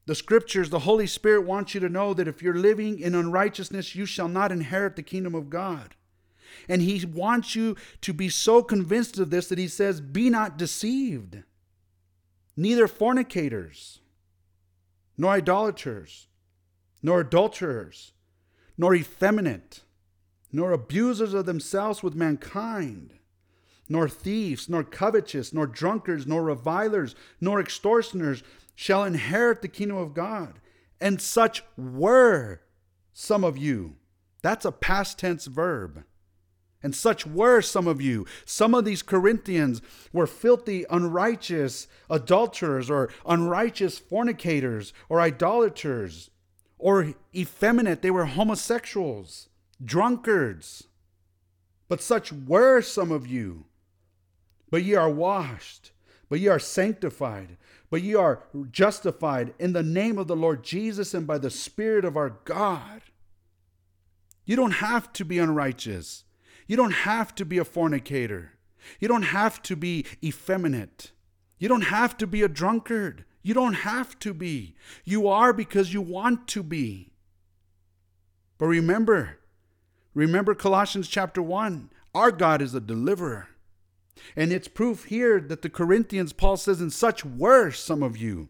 The 0.06 0.16
scriptures, 0.16 0.70
the 0.70 0.80
Holy 0.80 1.08
Spirit 1.08 1.46
wants 1.46 1.74
you 1.74 1.80
to 1.80 1.88
know 1.88 2.14
that 2.14 2.28
if 2.28 2.42
you're 2.42 2.56
living 2.56 3.00
in 3.00 3.16
unrighteousness, 3.16 3.96
you 3.96 4.06
shall 4.06 4.28
not 4.28 4.52
inherit 4.52 4.96
the 4.96 5.04
kingdom 5.04 5.34
of 5.34 5.50
God. 5.50 5.96
And 6.68 6.82
He 6.82 7.06
wants 7.06 7.56
you 7.56 7.76
to 8.02 8.14
be 8.14 8.30
so 8.30 8.64
convinced 8.64 9.18
of 9.18 9.30
this 9.30 9.48
that 9.48 9.58
He 9.58 9.68
says, 9.68 10.02
Be 10.02 10.30
not 10.30 10.58
deceived, 10.58 11.44
neither 12.56 12.88
fornicators, 12.88 14.00
nor 15.18 15.32
idolaters, 15.34 16.28
nor 17.02 17.22
adulterers, 17.22 18.14
nor 18.78 18.96
effeminate, 18.96 19.82
nor 20.52 20.72
abusers 20.72 21.34
of 21.34 21.46
themselves 21.46 22.04
with 22.04 22.16
mankind 22.16 23.14
nor 23.90 24.08
thieves, 24.08 24.70
nor 24.70 24.84
covetous, 24.84 25.54
nor 25.54 25.68
drunkards, 25.68 26.26
nor 26.26 26.44
revilers, 26.44 27.16
nor 27.42 27.60
extortioners 27.60 28.44
shall 28.76 29.04
inherit 29.04 29.62
the 29.62 29.68
kingdom 29.68 29.98
of 29.98 30.14
God. 30.14 30.60
And 31.02 31.22
such 31.22 31.64
were 31.78 32.62
some 33.12 33.44
of 33.44 33.58
you. 33.58 33.98
That's 34.42 34.66
a 34.66 34.72
past 34.72 35.20
tense 35.20 35.46
verb. 35.46 36.04
And 36.84 36.94
such 36.94 37.26
were 37.26 37.62
some 37.62 37.88
of 37.88 38.02
you. 38.02 38.28
Some 38.46 38.76
of 38.76 38.84
these 38.84 39.02
Corinthians 39.02 39.82
were 40.12 40.28
filthy, 40.28 40.86
unrighteous 40.90 41.88
adulterers, 42.10 42.90
or 42.90 43.10
unrighteous 43.26 43.98
fornicators, 43.98 44.94
or 45.08 45.22
idolaters, 45.22 46.30
or 46.78 47.14
effeminate. 47.34 48.02
They 48.02 48.12
were 48.12 48.26
homosexuals, 48.26 49.48
drunkards. 49.84 50.84
But 51.88 52.02
such 52.02 52.34
were 52.34 52.82
some 52.82 53.12
of 53.12 53.26
you. 53.26 53.66
But 54.70 54.84
ye 54.84 54.96
are 54.96 55.10
washed, 55.10 55.92
but 56.28 56.42
ye 56.42 56.48
are 56.50 56.60
sanctified, 56.60 57.58
but 57.90 58.02
ye 58.02 58.16
are 58.16 58.44
justified 58.72 59.54
in 59.58 59.72
the 59.72 59.84
name 59.84 60.18
of 60.18 60.28
the 60.28 60.36
Lord 60.36 60.64
Jesus 60.64 61.14
and 61.14 61.26
by 61.26 61.38
the 61.38 61.52
Spirit 61.52 62.04
of 62.04 62.18
our 62.18 62.32
God. 62.44 63.04
You 64.44 64.58
don't 64.58 64.72
have 64.72 65.14
to 65.14 65.24
be 65.24 65.40
unrighteous. 65.40 66.26
You 66.68 66.78
don't 66.78 66.92
have 66.92 67.36
to 67.36 67.46
be 67.46 67.58
a 67.58 67.66
fornicator. 67.66 68.54
You 69.00 69.08
don't 69.08 69.24
have 69.24 69.62
to 69.64 69.76
be 69.76 70.06
effeminate. 70.24 71.12
You 71.58 71.70
don't 71.70 71.82
have 71.82 72.18
to 72.18 72.28
be 72.28 72.42
a 72.42 72.50
drunkard. 72.50 73.26
You 73.42 73.54
don't 73.54 73.74
have 73.74 74.18
to 74.20 74.34
be. 74.34 74.76
You 75.04 75.28
are 75.28 75.54
because 75.54 75.94
you 75.94 76.02
want 76.02 76.48
to 76.50 76.64
be. 76.64 77.12
But 78.58 78.68
remember, 78.68 79.40
remember 80.14 80.56
Colossians 80.56 81.08
chapter 81.08 81.42
1 81.42 81.90
our 82.16 82.32
God 82.32 82.62
is 82.62 82.76
a 82.76 82.80
deliverer. 82.80 83.50
And 84.36 84.54
it's 84.54 84.68
proof 84.68 85.06
here 85.06 85.40
that 85.40 85.64
the 85.64 85.70
Corinthians, 85.70 86.32
Paul 86.32 86.58
says, 86.58 86.80
and 86.80 86.94
such 86.94 87.26
were 87.26 87.72
some 87.72 88.04
of 88.04 88.18
you. 88.18 88.50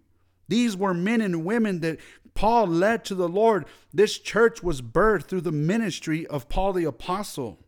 These 0.49 0.76
were 0.76 0.93
men 0.93 1.22
and 1.22 1.45
women 1.45 1.80
that 1.80 1.99
Paul 2.34 2.68
led 2.68 3.05
to 3.05 3.16
the 3.16 3.30
Lord. 3.30 3.66
This 3.93 4.20
church 4.20 4.61
was 4.61 4.82
birthed 4.82 5.24
through 5.24 5.41
the 5.41 5.51
ministry 5.51 6.28
of 6.28 6.49
Paul 6.49 6.74
the 6.74 6.84
Apostle. 6.84 7.62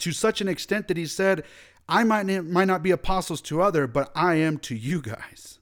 To 0.00 0.12
such 0.12 0.40
an 0.40 0.48
extent 0.48 0.88
that 0.88 0.96
he 0.96 1.06
said, 1.06 1.44
I 1.88 2.04
might, 2.04 2.26
might 2.44 2.66
not 2.66 2.82
be 2.82 2.90
apostles 2.90 3.40
to 3.42 3.62
other, 3.62 3.86
but 3.86 4.10
I 4.14 4.34
am 4.36 4.58
to 4.58 4.74
you 4.74 5.00
guys. 5.00 5.58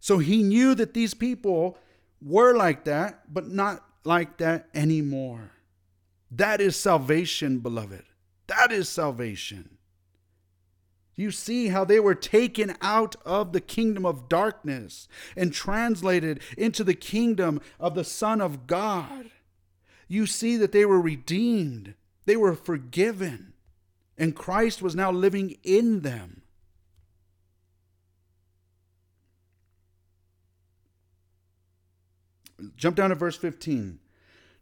So 0.00 0.18
he 0.18 0.42
knew 0.42 0.74
that 0.74 0.94
these 0.94 1.14
people 1.14 1.78
were 2.20 2.54
like 2.54 2.84
that, 2.84 3.32
but 3.32 3.48
not 3.48 3.84
like 4.04 4.38
that 4.38 4.68
anymore. 4.74 5.52
That 6.30 6.60
is 6.60 6.76
salvation, 6.76 7.60
beloved. 7.60 8.04
That 8.46 8.72
is 8.72 8.88
salvation. 8.88 9.78
You 11.16 11.30
see 11.30 11.68
how 11.68 11.84
they 11.84 12.00
were 12.00 12.14
taken 12.14 12.76
out 12.82 13.16
of 13.24 13.52
the 13.52 13.60
kingdom 13.60 14.04
of 14.04 14.28
darkness 14.28 15.08
and 15.36 15.52
translated 15.52 16.40
into 16.58 16.82
the 16.82 16.94
kingdom 16.94 17.60
of 17.78 17.94
the 17.94 18.04
Son 18.04 18.40
of 18.40 18.66
God. 18.66 19.30
You 20.08 20.26
see 20.26 20.56
that 20.56 20.72
they 20.72 20.84
were 20.84 21.00
redeemed, 21.00 21.94
they 22.26 22.36
were 22.36 22.54
forgiven, 22.54 23.52
and 24.16 24.34
Christ 24.34 24.82
was 24.82 24.94
now 24.94 25.10
living 25.10 25.56
in 25.62 26.00
them. 26.00 26.42
Jump 32.76 32.96
down 32.96 33.10
to 33.10 33.16
verse 33.16 33.36
15. 33.36 33.98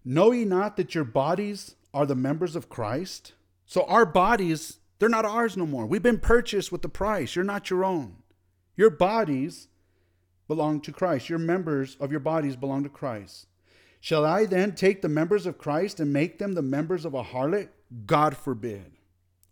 Know 0.04 0.32
ye 0.32 0.44
not 0.44 0.76
that 0.76 0.94
your 0.94 1.04
bodies 1.04 1.76
are 1.94 2.06
the 2.06 2.14
members 2.14 2.56
of 2.56 2.68
Christ? 2.68 3.34
So 3.66 3.84
our 3.84 4.04
bodies, 4.04 4.78
they're 4.98 5.08
not 5.08 5.24
ours 5.24 5.56
no 5.56 5.66
more. 5.66 5.86
We've 5.86 6.02
been 6.02 6.18
purchased 6.18 6.72
with 6.72 6.82
the 6.82 6.88
price. 6.88 7.36
You're 7.36 7.44
not 7.44 7.70
your 7.70 7.84
own. 7.84 8.16
Your 8.76 8.90
bodies 8.90 9.68
belong 10.48 10.80
to 10.80 10.92
Christ. 10.92 11.28
Your 11.28 11.38
members 11.38 11.96
of 12.00 12.10
your 12.10 12.20
bodies 12.20 12.56
belong 12.56 12.82
to 12.82 12.88
Christ. 12.88 13.46
Shall 14.02 14.24
I 14.24 14.46
then 14.46 14.74
take 14.74 15.00
the 15.00 15.08
members 15.08 15.46
of 15.46 15.58
Christ 15.58 16.00
and 16.00 16.12
make 16.12 16.40
them 16.40 16.54
the 16.54 16.60
members 16.60 17.04
of 17.04 17.14
a 17.14 17.22
harlot? 17.22 17.68
God 18.04 18.36
forbid. 18.36 18.90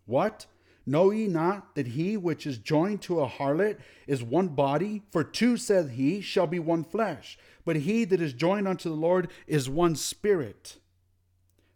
What? 0.05 0.45
Know 0.85 1.09
ye 1.09 1.27
not 1.27 1.73
that 1.75 1.87
he 1.87 2.17
which 2.17 2.45
is 2.45 2.57
joined 2.57 3.01
to 3.03 3.21
a 3.21 3.29
harlot 3.29 3.77
is 4.07 4.21
one 4.21 4.49
body? 4.49 5.03
For 5.09 5.23
two, 5.23 5.55
saith 5.55 5.91
he, 5.91 6.19
shall 6.19 6.47
be 6.47 6.59
one 6.59 6.83
flesh. 6.83 7.39
But 7.63 7.77
he 7.77 8.03
that 8.03 8.19
is 8.19 8.33
joined 8.33 8.67
unto 8.67 8.89
the 8.89 8.95
Lord 8.95 9.29
is 9.47 9.69
one 9.69 9.95
spirit. 9.95 10.79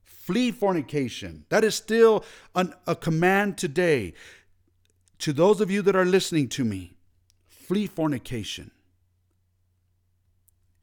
Flee 0.04 0.52
fornication. 0.52 1.46
That 1.48 1.64
is 1.64 1.76
still 1.76 2.26
an, 2.56 2.74
a 2.86 2.96
command 2.98 3.58
today. 3.58 4.14
To 5.20 5.32
those 5.32 5.62
of 5.62 5.72
you 5.72 5.82
that 5.84 5.96
are 5.96 6.04
listening 6.04 6.50
to 6.50 6.66
me, 6.66 6.98
flee 7.48 7.88
fornication. 7.88 8.72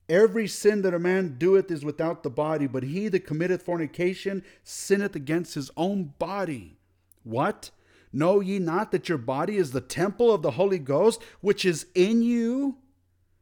Every 0.09 0.49
sin 0.49 0.83
that 0.83 0.95
a 0.95 0.99
man 0.99 1.37
doeth 1.39 1.71
is 1.71 1.85
without 1.85 2.23
the 2.23 2.31
body, 2.31 2.67
but 2.67 2.83
he 2.83 3.09
that 3.09 3.27
committeth 3.27 3.63
fornication 3.63 4.43
sinneth 4.63 5.15
against 5.15 5.55
his 5.55 5.71
own 5.77 6.13
body. 6.19 6.77
What? 7.23 7.71
Know 8.13 8.41
ye 8.41 8.59
not 8.59 8.91
that 8.93 9.09
your 9.09 9.19
body 9.19 9.57
is 9.57 9.71
the 9.71 9.81
temple 9.81 10.33
of 10.33 10.43
the 10.43 10.53
Holy 10.53 10.79
Ghost, 10.79 11.23
which 11.41 11.65
is 11.65 11.87
in 11.95 12.23
you, 12.23 12.77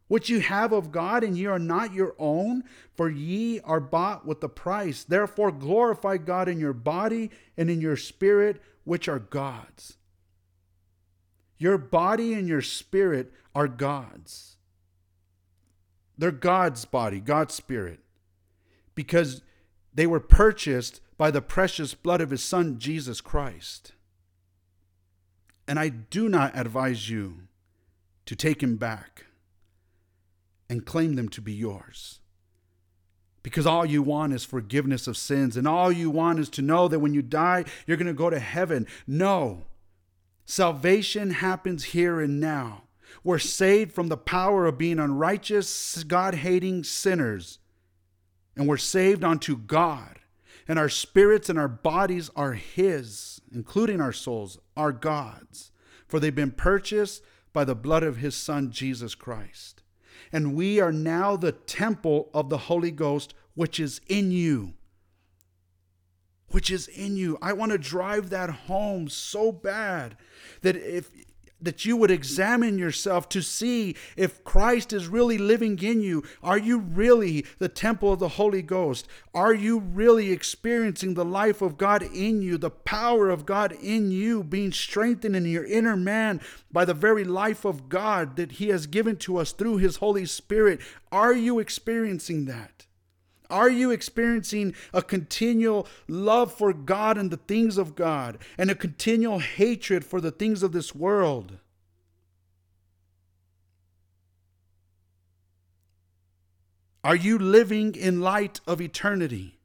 which 0.06 0.28
you 0.28 0.40
have 0.40 0.72
of 0.72 0.92
God, 0.92 1.24
and 1.24 1.36
ye 1.36 1.46
are 1.46 1.58
not 1.58 1.94
your 1.94 2.14
own, 2.18 2.64
for 2.94 3.08
ye 3.08 3.61
are 3.61 3.80
bought 3.80 4.26
with 4.26 4.42
a 4.44 4.48
price. 4.48 5.02
Therefore 5.02 5.50
glorify 5.50 6.18
God 6.18 6.48
in 6.48 6.61
your 6.61 6.72
body 6.72 7.30
and 7.56 7.70
in 7.70 7.80
your 7.80 7.96
spirit, 7.96 8.62
which 8.84 9.08
are 9.08 9.18
God's. 9.18 9.96
Your 11.58 11.78
body 11.78 12.34
and 12.34 12.46
your 12.48 12.62
spirit 12.62 13.32
are 13.54 13.68
God's. 13.68 14.56
They're 16.20 16.30
God's 16.30 16.84
body, 16.84 17.18
God's 17.18 17.54
spirit, 17.54 18.00
because 18.94 19.40
they 19.94 20.06
were 20.06 20.20
purchased 20.20 21.00
by 21.16 21.30
the 21.30 21.40
precious 21.40 21.94
blood 21.94 22.20
of 22.20 22.28
his 22.28 22.42
Son, 22.42 22.78
Jesus 22.78 23.22
Christ. 23.22 23.92
And 25.66 25.78
I 25.78 25.88
do 25.88 26.28
not 26.28 26.52
advise 26.54 27.08
you 27.08 27.44
to 28.26 28.36
take 28.36 28.62
him 28.62 28.76
back 28.76 29.24
and 30.68 30.84
claim 30.84 31.14
them 31.14 31.30
to 31.30 31.40
be 31.40 31.54
yours. 31.54 32.20
Because 33.42 33.66
all 33.66 33.86
you 33.86 34.02
want 34.02 34.34
is 34.34 34.44
forgiveness 34.44 35.06
of 35.06 35.16
sins, 35.16 35.56
and 35.56 35.66
all 35.66 35.90
you 35.90 36.10
want 36.10 36.38
is 36.38 36.50
to 36.50 36.60
know 36.62 36.86
that 36.86 36.98
when 36.98 37.14
you 37.14 37.22
die, 37.22 37.64
you're 37.86 37.96
going 37.96 38.06
to 38.06 38.12
go 38.12 38.28
to 38.28 38.40
heaven. 38.40 38.86
No. 39.06 39.64
Salvation 40.44 41.30
happens 41.30 41.84
here 41.84 42.20
and 42.20 42.38
now. 42.38 42.82
We're 43.22 43.38
saved 43.38 43.92
from 43.92 44.08
the 44.08 44.16
power 44.16 44.66
of 44.66 44.78
being 44.78 44.98
unrighteous, 44.98 46.02
God 46.04 46.36
hating 46.36 46.84
sinners, 46.84 47.58
and 48.56 48.66
we're 48.66 48.76
saved 48.76 49.24
unto 49.24 49.56
God. 49.56 50.18
And 50.66 50.78
our 50.78 50.88
spirits 50.88 51.48
and 51.48 51.58
our 51.58 51.68
bodies 51.68 52.30
are 52.36 52.52
His, 52.52 53.40
including 53.52 54.00
our 54.00 54.12
souls, 54.12 54.58
are 54.76 54.92
God's, 54.92 55.72
for 56.06 56.20
they've 56.20 56.34
been 56.34 56.52
purchased 56.52 57.22
by 57.52 57.64
the 57.64 57.74
blood 57.74 58.02
of 58.02 58.18
His 58.18 58.36
Son, 58.36 58.70
Jesus 58.70 59.14
Christ 59.14 59.80
and 60.32 60.54
we 60.54 60.80
are 60.80 60.92
now 60.92 61.36
the 61.36 61.52
temple 61.52 62.30
of 62.32 62.48
the 62.48 62.58
Holy 62.58 62.90
Ghost, 62.90 63.34
which 63.54 63.80
is 63.80 64.00
in 64.08 64.30
you. 64.30 64.74
Which 66.48 66.70
is 66.70 66.88
in 66.88 67.16
you. 67.16 67.38
I 67.40 67.52
want 67.52 67.72
to 67.72 67.78
drive 67.78 68.30
that 68.30 68.50
home 68.50 69.08
so 69.08 69.52
bad 69.52 70.16
that 70.62 70.76
if 70.76 71.10
that 71.62 71.84
you 71.84 71.96
would 71.96 72.11
examine 72.11 72.78
yourself 72.78 73.28
to 73.30 73.42
see 73.42 73.96
if 74.16 74.42
Christ 74.44 74.92
is 74.92 75.08
really 75.08 75.38
living 75.38 75.78
in 75.82 76.00
you. 76.00 76.22
Are 76.42 76.58
you 76.58 76.78
really 76.78 77.46
the 77.58 77.68
temple 77.68 78.12
of 78.12 78.18
the 78.18 78.28
Holy 78.28 78.62
Ghost? 78.62 79.06
Are 79.34 79.54
you 79.54 79.78
really 79.78 80.32
experiencing 80.32 81.14
the 81.14 81.24
life 81.24 81.62
of 81.62 81.78
God 81.78 82.02
in 82.02 82.42
you, 82.42 82.58
the 82.58 82.70
power 82.70 83.30
of 83.30 83.46
God 83.46 83.72
in 83.72 84.11
you, 84.11 84.42
being 84.42 84.72
strengthened 84.72 85.36
in 85.36 85.46
your 85.46 85.64
inner 85.64 85.96
man 85.96 86.40
by 86.72 86.84
the 86.84 86.94
very 86.94 87.24
life 87.24 87.64
of 87.64 87.88
God 87.88 88.36
that 88.36 88.52
He 88.52 88.68
has 88.68 88.86
given 88.86 89.16
to 89.18 89.36
us 89.36 89.52
through 89.52 89.78
His 89.78 89.96
Holy 89.96 90.26
Spirit? 90.26 90.80
Are 91.12 91.34
you 91.34 91.58
experiencing 91.58 92.46
that? 92.46 92.86
Are 93.51 93.68
you 93.68 93.90
experiencing 93.90 94.74
a 94.92 95.03
continual 95.03 95.86
love 96.09 96.53
for 96.53 96.72
God 96.72 97.18
and 97.18 97.30
the 97.30 97.36
things 97.36 97.76
of 97.78 97.94
God 97.94 98.38
and 98.57 98.70
a 98.70 98.74
continual 98.74 99.40
hatred 99.40 100.05
for 100.05 100.20
the 100.20 100.30
things 100.30 100.62
of 100.62 100.72
this 100.72 100.94
world? 100.94 101.59
Are 107.03 107.16
you 107.16 107.38
living 107.38 107.94
in 107.94 108.20
light 108.20 108.61
of 108.66 108.80
eternity? 108.80 109.59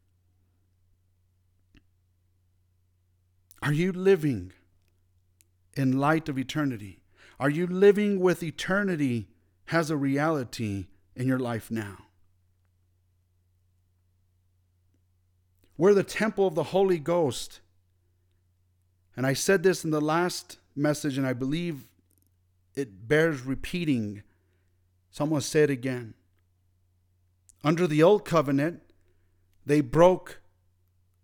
Are 3.62 3.74
you 3.74 3.92
living 3.92 4.54
in 5.76 6.00
light 6.00 6.30
of 6.30 6.38
eternity? 6.38 7.00
Are 7.40 7.50
you 7.50 7.68
living 7.68 8.20
with 8.20 8.42
eternity 8.42 9.28
as 9.72 9.90
a 9.90 9.98
reality 9.98 10.88
in 11.16 11.28
your 11.28 11.40
life 11.40 11.70
now? 11.70 12.05
We're 15.78 15.94
the 15.94 16.04
temple 16.04 16.48
of 16.48 16.56
the 16.56 16.64
Holy 16.64 17.00
Ghost. 17.00 17.60
And 19.18 19.26
I 19.26 19.34
said 19.34 19.64
this 19.64 19.84
in 19.84 19.92
the 19.92 20.02
last 20.02 20.58
message, 20.76 21.18
and 21.18 21.28
I 21.28 21.34
believe 21.34 21.90
it 22.76 23.08
bears 23.08 23.42
repeating. 23.42 24.24
Someone 25.12 25.42
say 25.42 25.64
it 25.64 25.70
again. 25.70 26.14
Under 27.64 27.88
the 27.88 28.04
old 28.04 28.26
covenant, 28.26 28.82
they 29.66 29.82
broke 29.82 30.40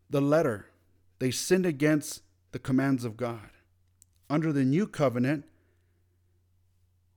the 0.10 0.22
letter, 0.22 0.68
they 1.20 1.32
sinned 1.32 1.66
against 1.66 2.22
the 2.52 2.60
commands 2.60 3.06
of 3.06 3.16
God. 3.16 3.49
Under 4.30 4.52
the 4.52 4.64
new 4.64 4.88
covenant, 4.88 5.45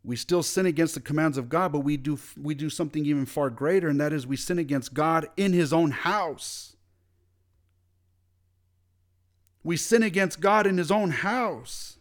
we 0.05 0.16
still 0.16 0.43
sin 0.43 0.66
against 0.66 0.95
the 0.95 1.01
commands 1.01 1.39
of 1.39 1.49
God, 1.49 1.72
but 1.72 1.80
we 1.80 1.97
do 1.97 2.18
we 2.41 2.55
do 2.55 2.68
something 2.68 3.07
even 3.07 3.24
far 3.24 3.49
greater, 3.51 3.89
and 3.89 3.99
that 4.01 4.12
is 4.12 4.26
we 4.26 4.37
sin 4.37 4.59
against 4.59 4.93
God 4.93 5.28
in 5.37 5.53
his 5.53 5.72
own 5.72 5.91
house. 5.91 6.76
We 9.64 9.78
sin 9.78 10.02
against 10.02 10.40
God 10.40 10.66
in 10.66 10.76
his 10.76 10.90
own 10.90 11.10
house. 11.10 11.96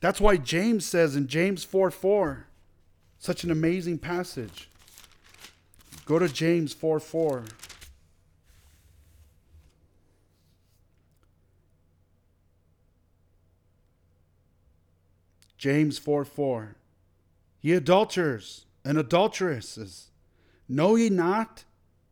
That's 0.00 0.20
why 0.20 0.36
James 0.36 0.84
says 0.84 1.16
in 1.16 1.26
James 1.26 1.64
4 1.64 1.90
4, 1.90 2.46
such 3.18 3.44
an 3.44 3.50
amazing 3.50 3.98
passage. 3.98 4.68
Go 6.04 6.18
to 6.18 6.28
James 6.28 6.74
4 6.74 7.00
4. 7.00 7.44
James 15.56 15.96
4 15.96 16.24
4. 16.24 16.76
Ye 17.60 17.72
adulterers 17.72 18.66
and 18.84 18.98
adulteresses, 18.98 20.10
know 20.68 20.96
ye 20.96 21.08
not 21.08 21.62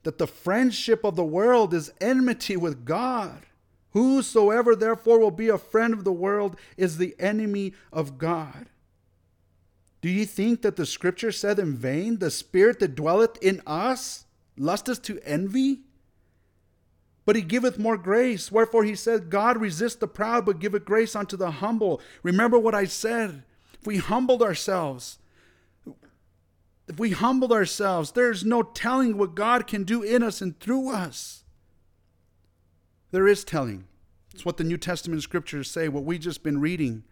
that 0.02 0.18
the 0.18 0.26
friendship 0.26 1.04
of 1.04 1.16
the 1.16 1.24
world 1.24 1.74
is 1.74 1.92
enmity 2.00 2.56
with 2.56 2.84
God. 2.84 3.42
Whosoever 3.92 4.76
therefore 4.76 5.18
will 5.18 5.30
be 5.30 5.48
a 5.48 5.58
friend 5.58 5.92
of 5.92 6.04
the 6.04 6.12
world 6.12 6.56
is 6.76 6.96
the 6.96 7.14
enemy 7.18 7.74
of 7.92 8.18
God. 8.18 8.66
Do 10.00 10.08
ye 10.08 10.24
think 10.24 10.62
that 10.62 10.76
the 10.76 10.86
scripture 10.86 11.32
said 11.32 11.58
in 11.58 11.74
vain, 11.74 12.18
The 12.18 12.30
spirit 12.30 12.78
that 12.78 12.94
dwelleth 12.94 13.36
in 13.42 13.60
us 13.66 14.24
lusteth 14.56 15.02
to 15.02 15.20
envy? 15.24 15.80
But 17.26 17.36
he 17.36 17.42
giveth 17.42 17.78
more 17.78 17.98
grace. 17.98 18.50
Wherefore 18.50 18.84
he 18.84 18.94
said, 18.94 19.30
God 19.30 19.60
resists 19.60 19.96
the 19.96 20.08
proud, 20.08 20.46
but 20.46 20.58
giveth 20.58 20.84
grace 20.84 21.14
unto 21.14 21.36
the 21.36 21.50
humble. 21.50 22.00
Remember 22.22 22.58
what 22.58 22.74
I 22.74 22.86
said. 22.86 23.44
If 23.74 23.86
we 23.86 23.98
humbled 23.98 24.42
ourselves, 24.42 25.18
if 26.90 26.98
we 26.98 27.10
humble 27.10 27.52
ourselves, 27.52 28.10
there's 28.10 28.44
no 28.44 28.62
telling 28.62 29.16
what 29.16 29.36
God 29.36 29.68
can 29.68 29.84
do 29.84 30.02
in 30.02 30.24
us 30.24 30.42
and 30.42 30.58
through 30.58 30.90
us. 30.90 31.44
There 33.12 33.28
is 33.28 33.44
telling. 33.44 33.84
It's 34.34 34.44
what 34.44 34.56
the 34.56 34.64
New 34.64 34.76
Testament 34.76 35.22
scriptures 35.22 35.70
say, 35.70 35.88
what 35.88 36.02
we've 36.02 36.18
just 36.18 36.42
been 36.42 36.60
reading. 36.60 37.04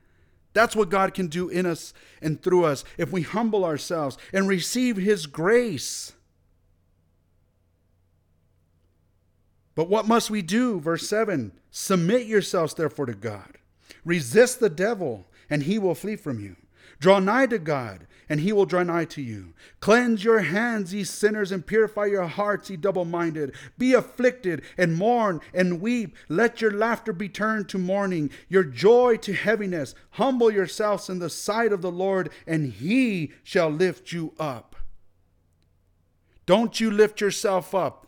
That's 0.52 0.74
what 0.74 0.88
God 0.88 1.14
can 1.14 1.28
do 1.28 1.48
in 1.48 1.64
us 1.64 1.94
and 2.20 2.42
through 2.42 2.64
us 2.64 2.82
if 2.96 3.12
we 3.12 3.22
humble 3.22 3.64
ourselves 3.64 4.18
and 4.32 4.48
receive 4.48 4.96
His 4.96 5.26
grace. 5.26 6.12
But 9.76 9.88
what 9.88 10.08
must 10.08 10.28
we 10.28 10.42
do? 10.42 10.80
Verse 10.80 11.08
7 11.08 11.52
Submit 11.70 12.26
yourselves 12.26 12.74
therefore 12.74 13.06
to 13.06 13.14
God. 13.14 13.58
Resist 14.04 14.58
the 14.58 14.70
devil, 14.70 15.28
and 15.48 15.62
he 15.62 15.78
will 15.78 15.94
flee 15.94 16.16
from 16.16 16.40
you. 16.40 16.56
Draw 17.00 17.20
nigh 17.20 17.46
to 17.46 17.58
God, 17.58 18.06
and 18.28 18.40
he 18.40 18.52
will 18.52 18.66
draw 18.66 18.82
nigh 18.82 19.04
to 19.06 19.22
you. 19.22 19.54
Cleanse 19.80 20.24
your 20.24 20.40
hands, 20.40 20.92
ye 20.92 21.04
sinners, 21.04 21.52
and 21.52 21.64
purify 21.64 22.06
your 22.06 22.26
hearts, 22.26 22.68
ye 22.70 22.76
double 22.76 23.04
minded. 23.04 23.54
Be 23.78 23.94
afflicted, 23.94 24.62
and 24.76 24.96
mourn, 24.96 25.40
and 25.54 25.80
weep. 25.80 26.16
Let 26.28 26.60
your 26.60 26.72
laughter 26.72 27.12
be 27.12 27.28
turned 27.28 27.68
to 27.68 27.78
mourning, 27.78 28.30
your 28.48 28.64
joy 28.64 29.16
to 29.18 29.32
heaviness. 29.32 29.94
Humble 30.12 30.50
yourselves 30.50 31.08
in 31.08 31.20
the 31.20 31.30
sight 31.30 31.72
of 31.72 31.82
the 31.82 31.92
Lord, 31.92 32.30
and 32.46 32.72
he 32.72 33.32
shall 33.44 33.70
lift 33.70 34.12
you 34.12 34.34
up. 34.38 34.74
Don't 36.46 36.80
you 36.80 36.90
lift 36.90 37.20
yourself 37.20 37.74
up. 37.74 38.06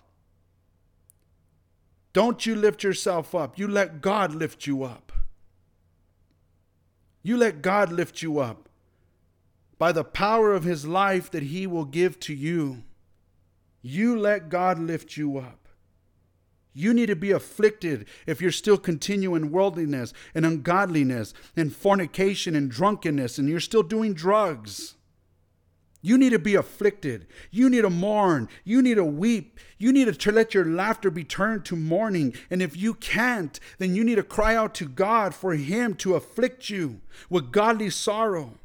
Don't 2.12 2.44
you 2.44 2.56
lift 2.56 2.82
yourself 2.82 3.36
up. 3.36 3.56
You 3.56 3.68
let 3.68 4.00
God 4.00 4.34
lift 4.34 4.66
you 4.66 4.82
up. 4.82 5.12
You 7.22 7.36
let 7.36 7.62
God 7.62 7.92
lift 7.92 8.20
you 8.20 8.40
up 8.40 8.69
by 9.80 9.92
the 9.92 10.04
power 10.04 10.52
of 10.52 10.62
his 10.62 10.86
life 10.86 11.30
that 11.30 11.44
he 11.44 11.66
will 11.66 11.86
give 11.86 12.20
to 12.20 12.34
you. 12.34 12.84
You 13.80 14.14
let 14.14 14.50
God 14.50 14.78
lift 14.78 15.16
you 15.16 15.38
up. 15.38 15.68
You 16.74 16.92
need 16.92 17.06
to 17.06 17.16
be 17.16 17.30
afflicted 17.30 18.06
if 18.26 18.42
you're 18.42 18.52
still 18.52 18.76
continuing 18.76 19.50
worldliness 19.50 20.12
and 20.34 20.44
ungodliness 20.44 21.32
and 21.56 21.74
fornication 21.74 22.54
and 22.54 22.70
drunkenness 22.70 23.38
and 23.38 23.48
you're 23.48 23.58
still 23.58 23.82
doing 23.82 24.12
drugs. 24.12 24.96
You 26.02 26.18
need 26.18 26.30
to 26.30 26.38
be 26.38 26.56
afflicted. 26.56 27.26
You 27.50 27.70
need 27.70 27.82
to 27.82 27.90
mourn. 27.90 28.50
You 28.64 28.82
need 28.82 28.96
to 28.96 29.04
weep. 29.04 29.58
You 29.78 29.94
need 29.94 30.12
to 30.12 30.32
let 30.32 30.52
your 30.52 30.66
laughter 30.66 31.10
be 31.10 31.24
turned 31.24 31.64
to 31.66 31.76
mourning. 31.76 32.34
And 32.50 32.60
if 32.60 32.76
you 32.76 32.92
can't, 32.92 33.58
then 33.78 33.94
you 33.94 34.04
need 34.04 34.16
to 34.16 34.22
cry 34.22 34.54
out 34.54 34.74
to 34.74 34.84
God 34.86 35.34
for 35.34 35.54
Him 35.54 35.94
to 35.96 36.16
afflict 36.16 36.68
you 36.68 37.00
with 37.30 37.50
godly 37.50 37.88
sorrow 37.88 38.59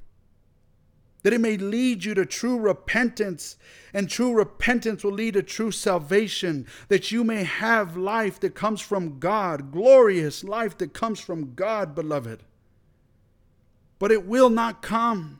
that 1.25 1.33
it 1.33 1.41
may 1.41 1.57
lead 1.57 2.05
you 2.05 2.13
to 2.13 2.23
true 2.23 2.59
repentance, 2.59 3.57
and 3.95 4.07
true 4.07 4.31
repentance 4.31 5.03
will 5.03 5.11
lead 5.11 5.33
to 5.33 5.41
true 5.41 5.71
salvation, 5.71 6.67
that 6.87 7.11
you 7.11 7.23
may 7.23 7.43
have 7.43 7.97
life 7.97 8.39
that 8.39 8.53
comes 8.53 8.79
from 8.79 9.17
God, 9.17 9.71
glorious 9.71 10.43
life 10.43 10.77
that 10.77 10.93
comes 10.93 11.19
from 11.19 11.55
God, 11.55 11.95
beloved. 11.95 12.43
But 13.97 14.11
it 14.11 14.27
will 14.27 14.51
not 14.51 14.83
come. 14.83 15.39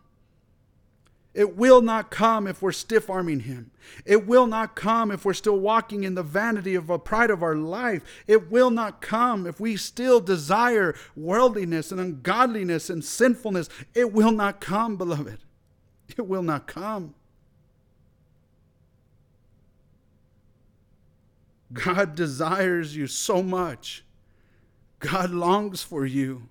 It 1.35 1.55
will 1.55 1.83
not 1.83 2.09
come 2.09 2.47
if 2.47 2.63
we're 2.63 2.71
stiff 2.71 3.07
arming 3.07 3.41
Him. 3.41 3.69
It 4.05 4.25
will 4.25 4.47
not 4.47 4.75
come 4.75 5.11
if 5.11 5.23
we're 5.23 5.33
still 5.35 5.59
walking 5.59 6.03
in 6.03 6.15
the 6.15 6.23
vanity 6.23 6.73
of 6.73 6.89
a 6.89 6.97
pride 6.97 7.29
of 7.29 7.43
our 7.43 7.55
life. 7.55 8.01
It 8.25 8.49
will 8.49 8.71
not 8.71 9.01
come 9.01 9.45
if 9.45 9.59
we 9.59 9.77
still 9.77 10.19
desire 10.19 10.95
worldliness 11.15 11.91
and 11.91 12.01
ungodliness 12.01 12.89
and 12.89 13.05
sinfulness. 13.05 13.69
It 13.93 14.11
will 14.11 14.31
not 14.31 14.59
come, 14.59 14.97
beloved. 14.97 15.41
It 16.17 16.27
will 16.27 16.43
not 16.43 16.67
come. 16.67 17.15
God 21.73 22.15
desires 22.15 22.95
you 22.95 23.07
so 23.07 23.43
much. 23.43 24.03
God 24.99 25.31
longs 25.31 25.83
for 25.83 26.05
you. 26.05 26.49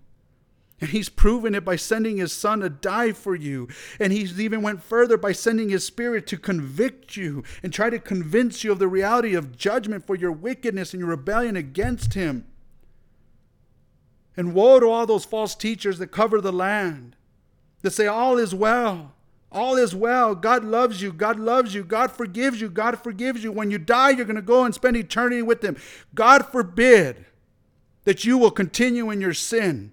And 0.80 0.90
he's 0.90 1.08
proven 1.08 1.54
it 1.54 1.64
by 1.64 1.76
sending 1.76 2.18
his 2.18 2.32
son 2.32 2.60
to 2.60 2.68
die 2.68 3.12
for 3.12 3.34
you. 3.34 3.68
And 3.98 4.12
he's 4.12 4.38
even 4.40 4.60
went 4.60 4.82
further 4.82 5.16
by 5.16 5.32
sending 5.32 5.70
his 5.70 5.86
spirit 5.86 6.26
to 6.26 6.36
convict 6.36 7.16
you 7.16 7.42
and 7.62 7.72
try 7.72 7.90
to 7.90 7.98
convince 7.98 8.64
you 8.64 8.72
of 8.72 8.80
the 8.80 8.88
reality 8.88 9.34
of 9.34 9.56
judgment 9.56 10.06
for 10.06 10.14
your 10.14 10.32
wickedness 10.32 10.92
and 10.92 11.00
your 11.00 11.10
rebellion 11.10 11.56
against 11.56 12.14
him. 12.14 12.46
And 14.36 14.52
woe 14.52 14.80
to 14.80 14.90
all 14.90 15.06
those 15.06 15.24
false 15.24 15.54
teachers 15.54 15.98
that 15.98 16.08
cover 16.08 16.40
the 16.40 16.52
land, 16.52 17.14
that 17.82 17.92
say 17.92 18.06
all 18.08 18.36
is 18.36 18.54
well. 18.54 19.14
All 19.54 19.76
is 19.76 19.94
well. 19.94 20.34
God 20.34 20.64
loves 20.64 21.00
you. 21.00 21.12
God 21.12 21.38
loves 21.38 21.74
you. 21.74 21.84
God 21.84 22.10
forgives 22.10 22.60
you. 22.60 22.68
God 22.68 22.98
forgives 22.98 23.44
you. 23.44 23.52
When 23.52 23.70
you 23.70 23.78
die, 23.78 24.10
you're 24.10 24.26
going 24.26 24.34
to 24.34 24.42
go 24.42 24.64
and 24.64 24.74
spend 24.74 24.96
eternity 24.96 25.42
with 25.42 25.62
Him. 25.62 25.76
God 26.12 26.44
forbid 26.46 27.24
that 28.02 28.24
you 28.24 28.36
will 28.36 28.50
continue 28.50 29.10
in 29.10 29.20
your 29.20 29.32
sin. 29.32 29.92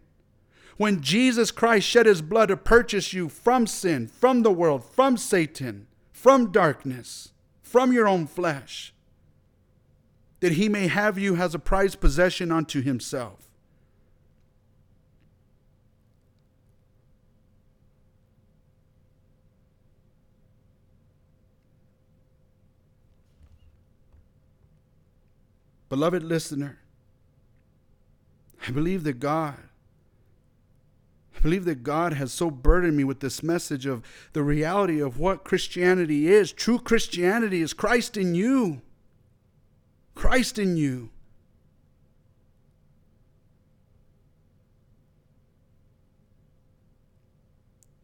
When 0.77 1.01
Jesus 1.01 1.51
Christ 1.51 1.87
shed 1.87 2.07
His 2.07 2.23
blood 2.23 2.47
to 2.47 2.57
purchase 2.57 3.13
you 3.13 3.29
from 3.29 3.67
sin, 3.67 4.07
from 4.07 4.41
the 4.41 4.51
world, 4.51 4.83
from 4.83 5.15
Satan, 5.15 5.85
from 6.11 6.51
darkness, 6.51 7.31
from 7.61 7.93
your 7.93 8.07
own 8.07 8.25
flesh, 8.25 8.95
that 10.39 10.53
He 10.53 10.69
may 10.69 10.87
have 10.87 11.19
you 11.19 11.35
as 11.35 11.53
a 11.53 11.59
prized 11.59 12.01
possession 12.01 12.51
unto 12.51 12.81
Himself. 12.81 13.50
Beloved 25.91 26.23
listener, 26.23 26.79
I 28.65 28.71
believe 28.71 29.03
that 29.03 29.19
God, 29.19 29.57
I 31.35 31.39
believe 31.41 31.65
that 31.65 31.83
God 31.83 32.13
has 32.13 32.31
so 32.31 32.49
burdened 32.49 32.95
me 32.95 33.03
with 33.03 33.19
this 33.19 33.43
message 33.43 33.85
of 33.85 34.01
the 34.31 34.41
reality 34.41 35.01
of 35.01 35.19
what 35.19 35.43
Christianity 35.43 36.29
is. 36.29 36.53
True 36.53 36.79
Christianity 36.79 37.61
is 37.61 37.73
Christ 37.73 38.15
in 38.15 38.35
you. 38.35 38.81
Christ 40.15 40.57
in 40.57 40.77
you. 40.77 41.09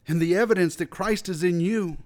And 0.06 0.20
the 0.20 0.36
evidence 0.36 0.76
that 0.76 0.90
Christ 0.90 1.30
is 1.30 1.42
in 1.42 1.60
you, 1.60 1.96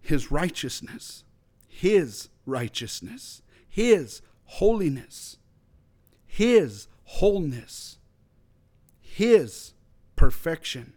his 0.00 0.30
righteousness, 0.30 1.24
his 1.66 2.28
righteousness, 2.46 3.42
his 3.78 4.22
holiness, 4.42 5.36
His 6.26 6.88
wholeness, 7.04 7.98
His 9.00 9.72
perfection, 10.16 10.94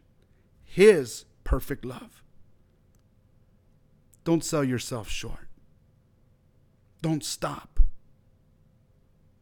His 0.64 1.26
perfect 1.44 1.86
love. 1.86 2.24
Don't 4.24 4.44
sell 4.44 4.64
yourself 4.64 5.08
short. 5.08 5.48
Don't 7.04 7.24
stop. 7.24 7.80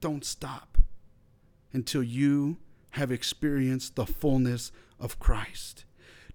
Don't 0.02 0.26
stop 0.26 0.78
until 1.72 2.04
you 2.04 2.58
have 2.90 3.10
experienced 3.10 3.96
the 3.96 4.06
fullness 4.06 4.74
of 5.00 5.18
Christ. 5.18 5.86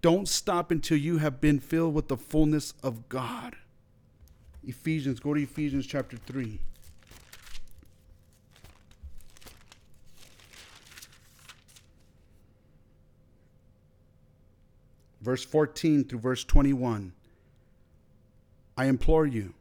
Don't 0.00 0.26
stop 0.26 0.70
until 0.70 0.96
you 0.96 1.18
have 1.18 1.38
been 1.38 1.60
filled 1.60 1.92
with 1.92 2.08
the 2.08 2.16
fullness 2.16 2.72
of 2.82 3.10
God. 3.10 3.56
Ephesians, 4.66 5.20
go 5.20 5.34
to 5.34 5.42
Ephesians 5.42 5.86
chapter 5.86 6.16
3. 6.16 6.60
Verse 15.24 15.44
14 15.44 16.04
through 16.04 16.18
verse 16.18 16.44
21. 16.44 17.12
I 18.76 18.84
implore 18.84 19.26
you, 19.26 19.54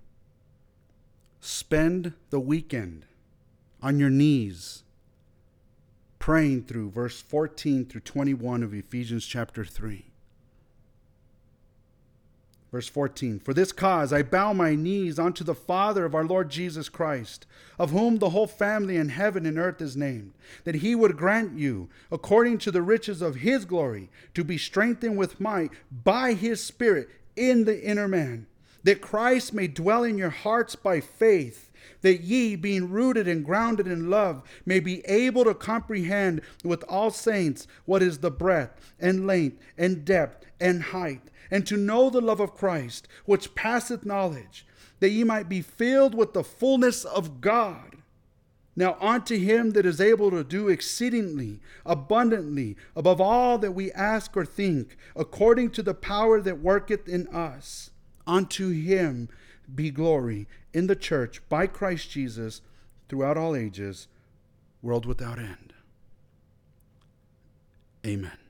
spend 1.39 2.14
the 2.30 2.39
weekend 2.39 3.05
on 3.82 3.97
your 3.97 4.09
knees 4.09 4.84
praying 6.20 6.64
through 6.64 6.89
verse 6.89 7.22
14 7.22 7.86
through 7.86 8.01
21 8.01 8.64
of 8.64 8.74
Ephesians 8.74 9.26
chapter 9.26 9.64
3. 9.64 10.05
Verse 12.74 12.89
14 12.89 13.39
For 13.39 13.53
this 13.53 13.71
cause 13.71 14.11
I 14.11 14.24
bow 14.24 14.51
my 14.51 14.74
knees 14.74 15.19
unto 15.19 15.43
the 15.43 15.53
Father 15.53 16.05
of 16.05 16.15
our 16.15 16.26
Lord 16.26 16.49
Jesus 16.49 16.89
Christ, 16.89 17.45
of 17.78 17.91
whom 17.91 18.17
the 18.17 18.32
whole 18.32 18.47
family 18.47 18.97
in 18.97 19.09
heaven 19.09 19.45
and 19.45 19.59
earth 19.59 19.80
is 19.80 19.95
named, 19.95 20.34
that 20.63 20.76
he 20.76 20.95
would 20.95 21.15
grant 21.15 21.55
you, 21.55 21.88
according 22.11 22.57
to 22.57 22.71
the 22.71 22.82
riches 22.82 23.21
of 23.21 23.36
his 23.36 23.65
glory, 23.65 24.09
to 24.34 24.43
be 24.43 24.57
strengthened 24.57 25.17
with 25.17 25.39
might 25.39 25.69
by 25.91 26.34
his 26.34 26.63
Spirit 26.63 27.09
in 27.36 27.65
the 27.65 27.80
inner 27.80 28.07
man, 28.07 28.47
that 28.84 29.01
Christ 29.01 29.53
may 29.53 29.67
dwell 29.67 30.03
in 30.03 30.17
your 30.17 30.32
hearts 30.32 30.76
by 30.76 30.99
faith 30.99 31.69
that 32.01 32.21
ye, 32.21 32.55
being 32.55 32.89
rooted 32.89 33.28
and 33.28 33.45
grounded 33.45 33.86
in 33.86 34.09
love, 34.09 34.41
may 34.65 34.80
be 34.80 35.05
able 35.05 35.43
to 35.43 35.53
comprehend 35.53 36.41
with 36.63 36.84
all 36.89 37.11
saints 37.11 37.67
what 37.86 38.01
is 38.01 38.17
the 38.17 38.32
breadth 38.32 38.93
and 38.99 39.28
length 39.28 39.61
and 39.78 40.03
depth 40.03 40.47
and 40.59 40.82
height 40.82 41.30
and 41.53 41.67
to 41.67 41.77
know 41.77 42.09
the 42.09 42.19
love 42.19 42.39
of 42.39 42.55
Christ, 42.55 43.07
which 43.25 43.53
passeth 43.53 44.07
knowledge, 44.07 44.65
that 44.99 45.11
ye 45.11 45.23
might 45.23 45.47
be 45.47 45.61
filled 45.61 46.15
with 46.15 46.33
the 46.33 46.43
fullness 46.43 47.05
of 47.05 47.41
God. 47.41 47.97
Now 48.75 48.97
unto 48.99 49.37
him 49.37 49.69
that 49.71 49.85
is 49.85 50.01
able 50.01 50.31
to 50.31 50.43
do 50.43 50.67
exceedingly 50.67 51.59
abundantly 51.85 52.75
above 52.95 53.21
all 53.21 53.59
that 53.59 53.73
we 53.73 53.91
ask 53.91 54.35
or 54.35 54.47
think, 54.47 54.97
according 55.15 55.69
to 55.71 55.83
the 55.83 55.93
power 55.93 56.41
that 56.41 56.59
worketh 56.59 57.07
in 57.07 57.27
us, 57.27 57.91
unto 58.25 58.71
him 58.71 59.29
be 59.75 59.91
glory 59.91 60.47
in 60.73 60.87
the 60.87 60.95
church 60.95 61.39
by 61.49 61.67
Christ 61.67 62.09
Jesus 62.09 62.61
throughout 63.07 63.37
all 63.37 63.55
ages, 63.55 64.07
world 64.81 65.05
without 65.05 65.37
end. 65.37 65.71
Amen. 68.03 68.42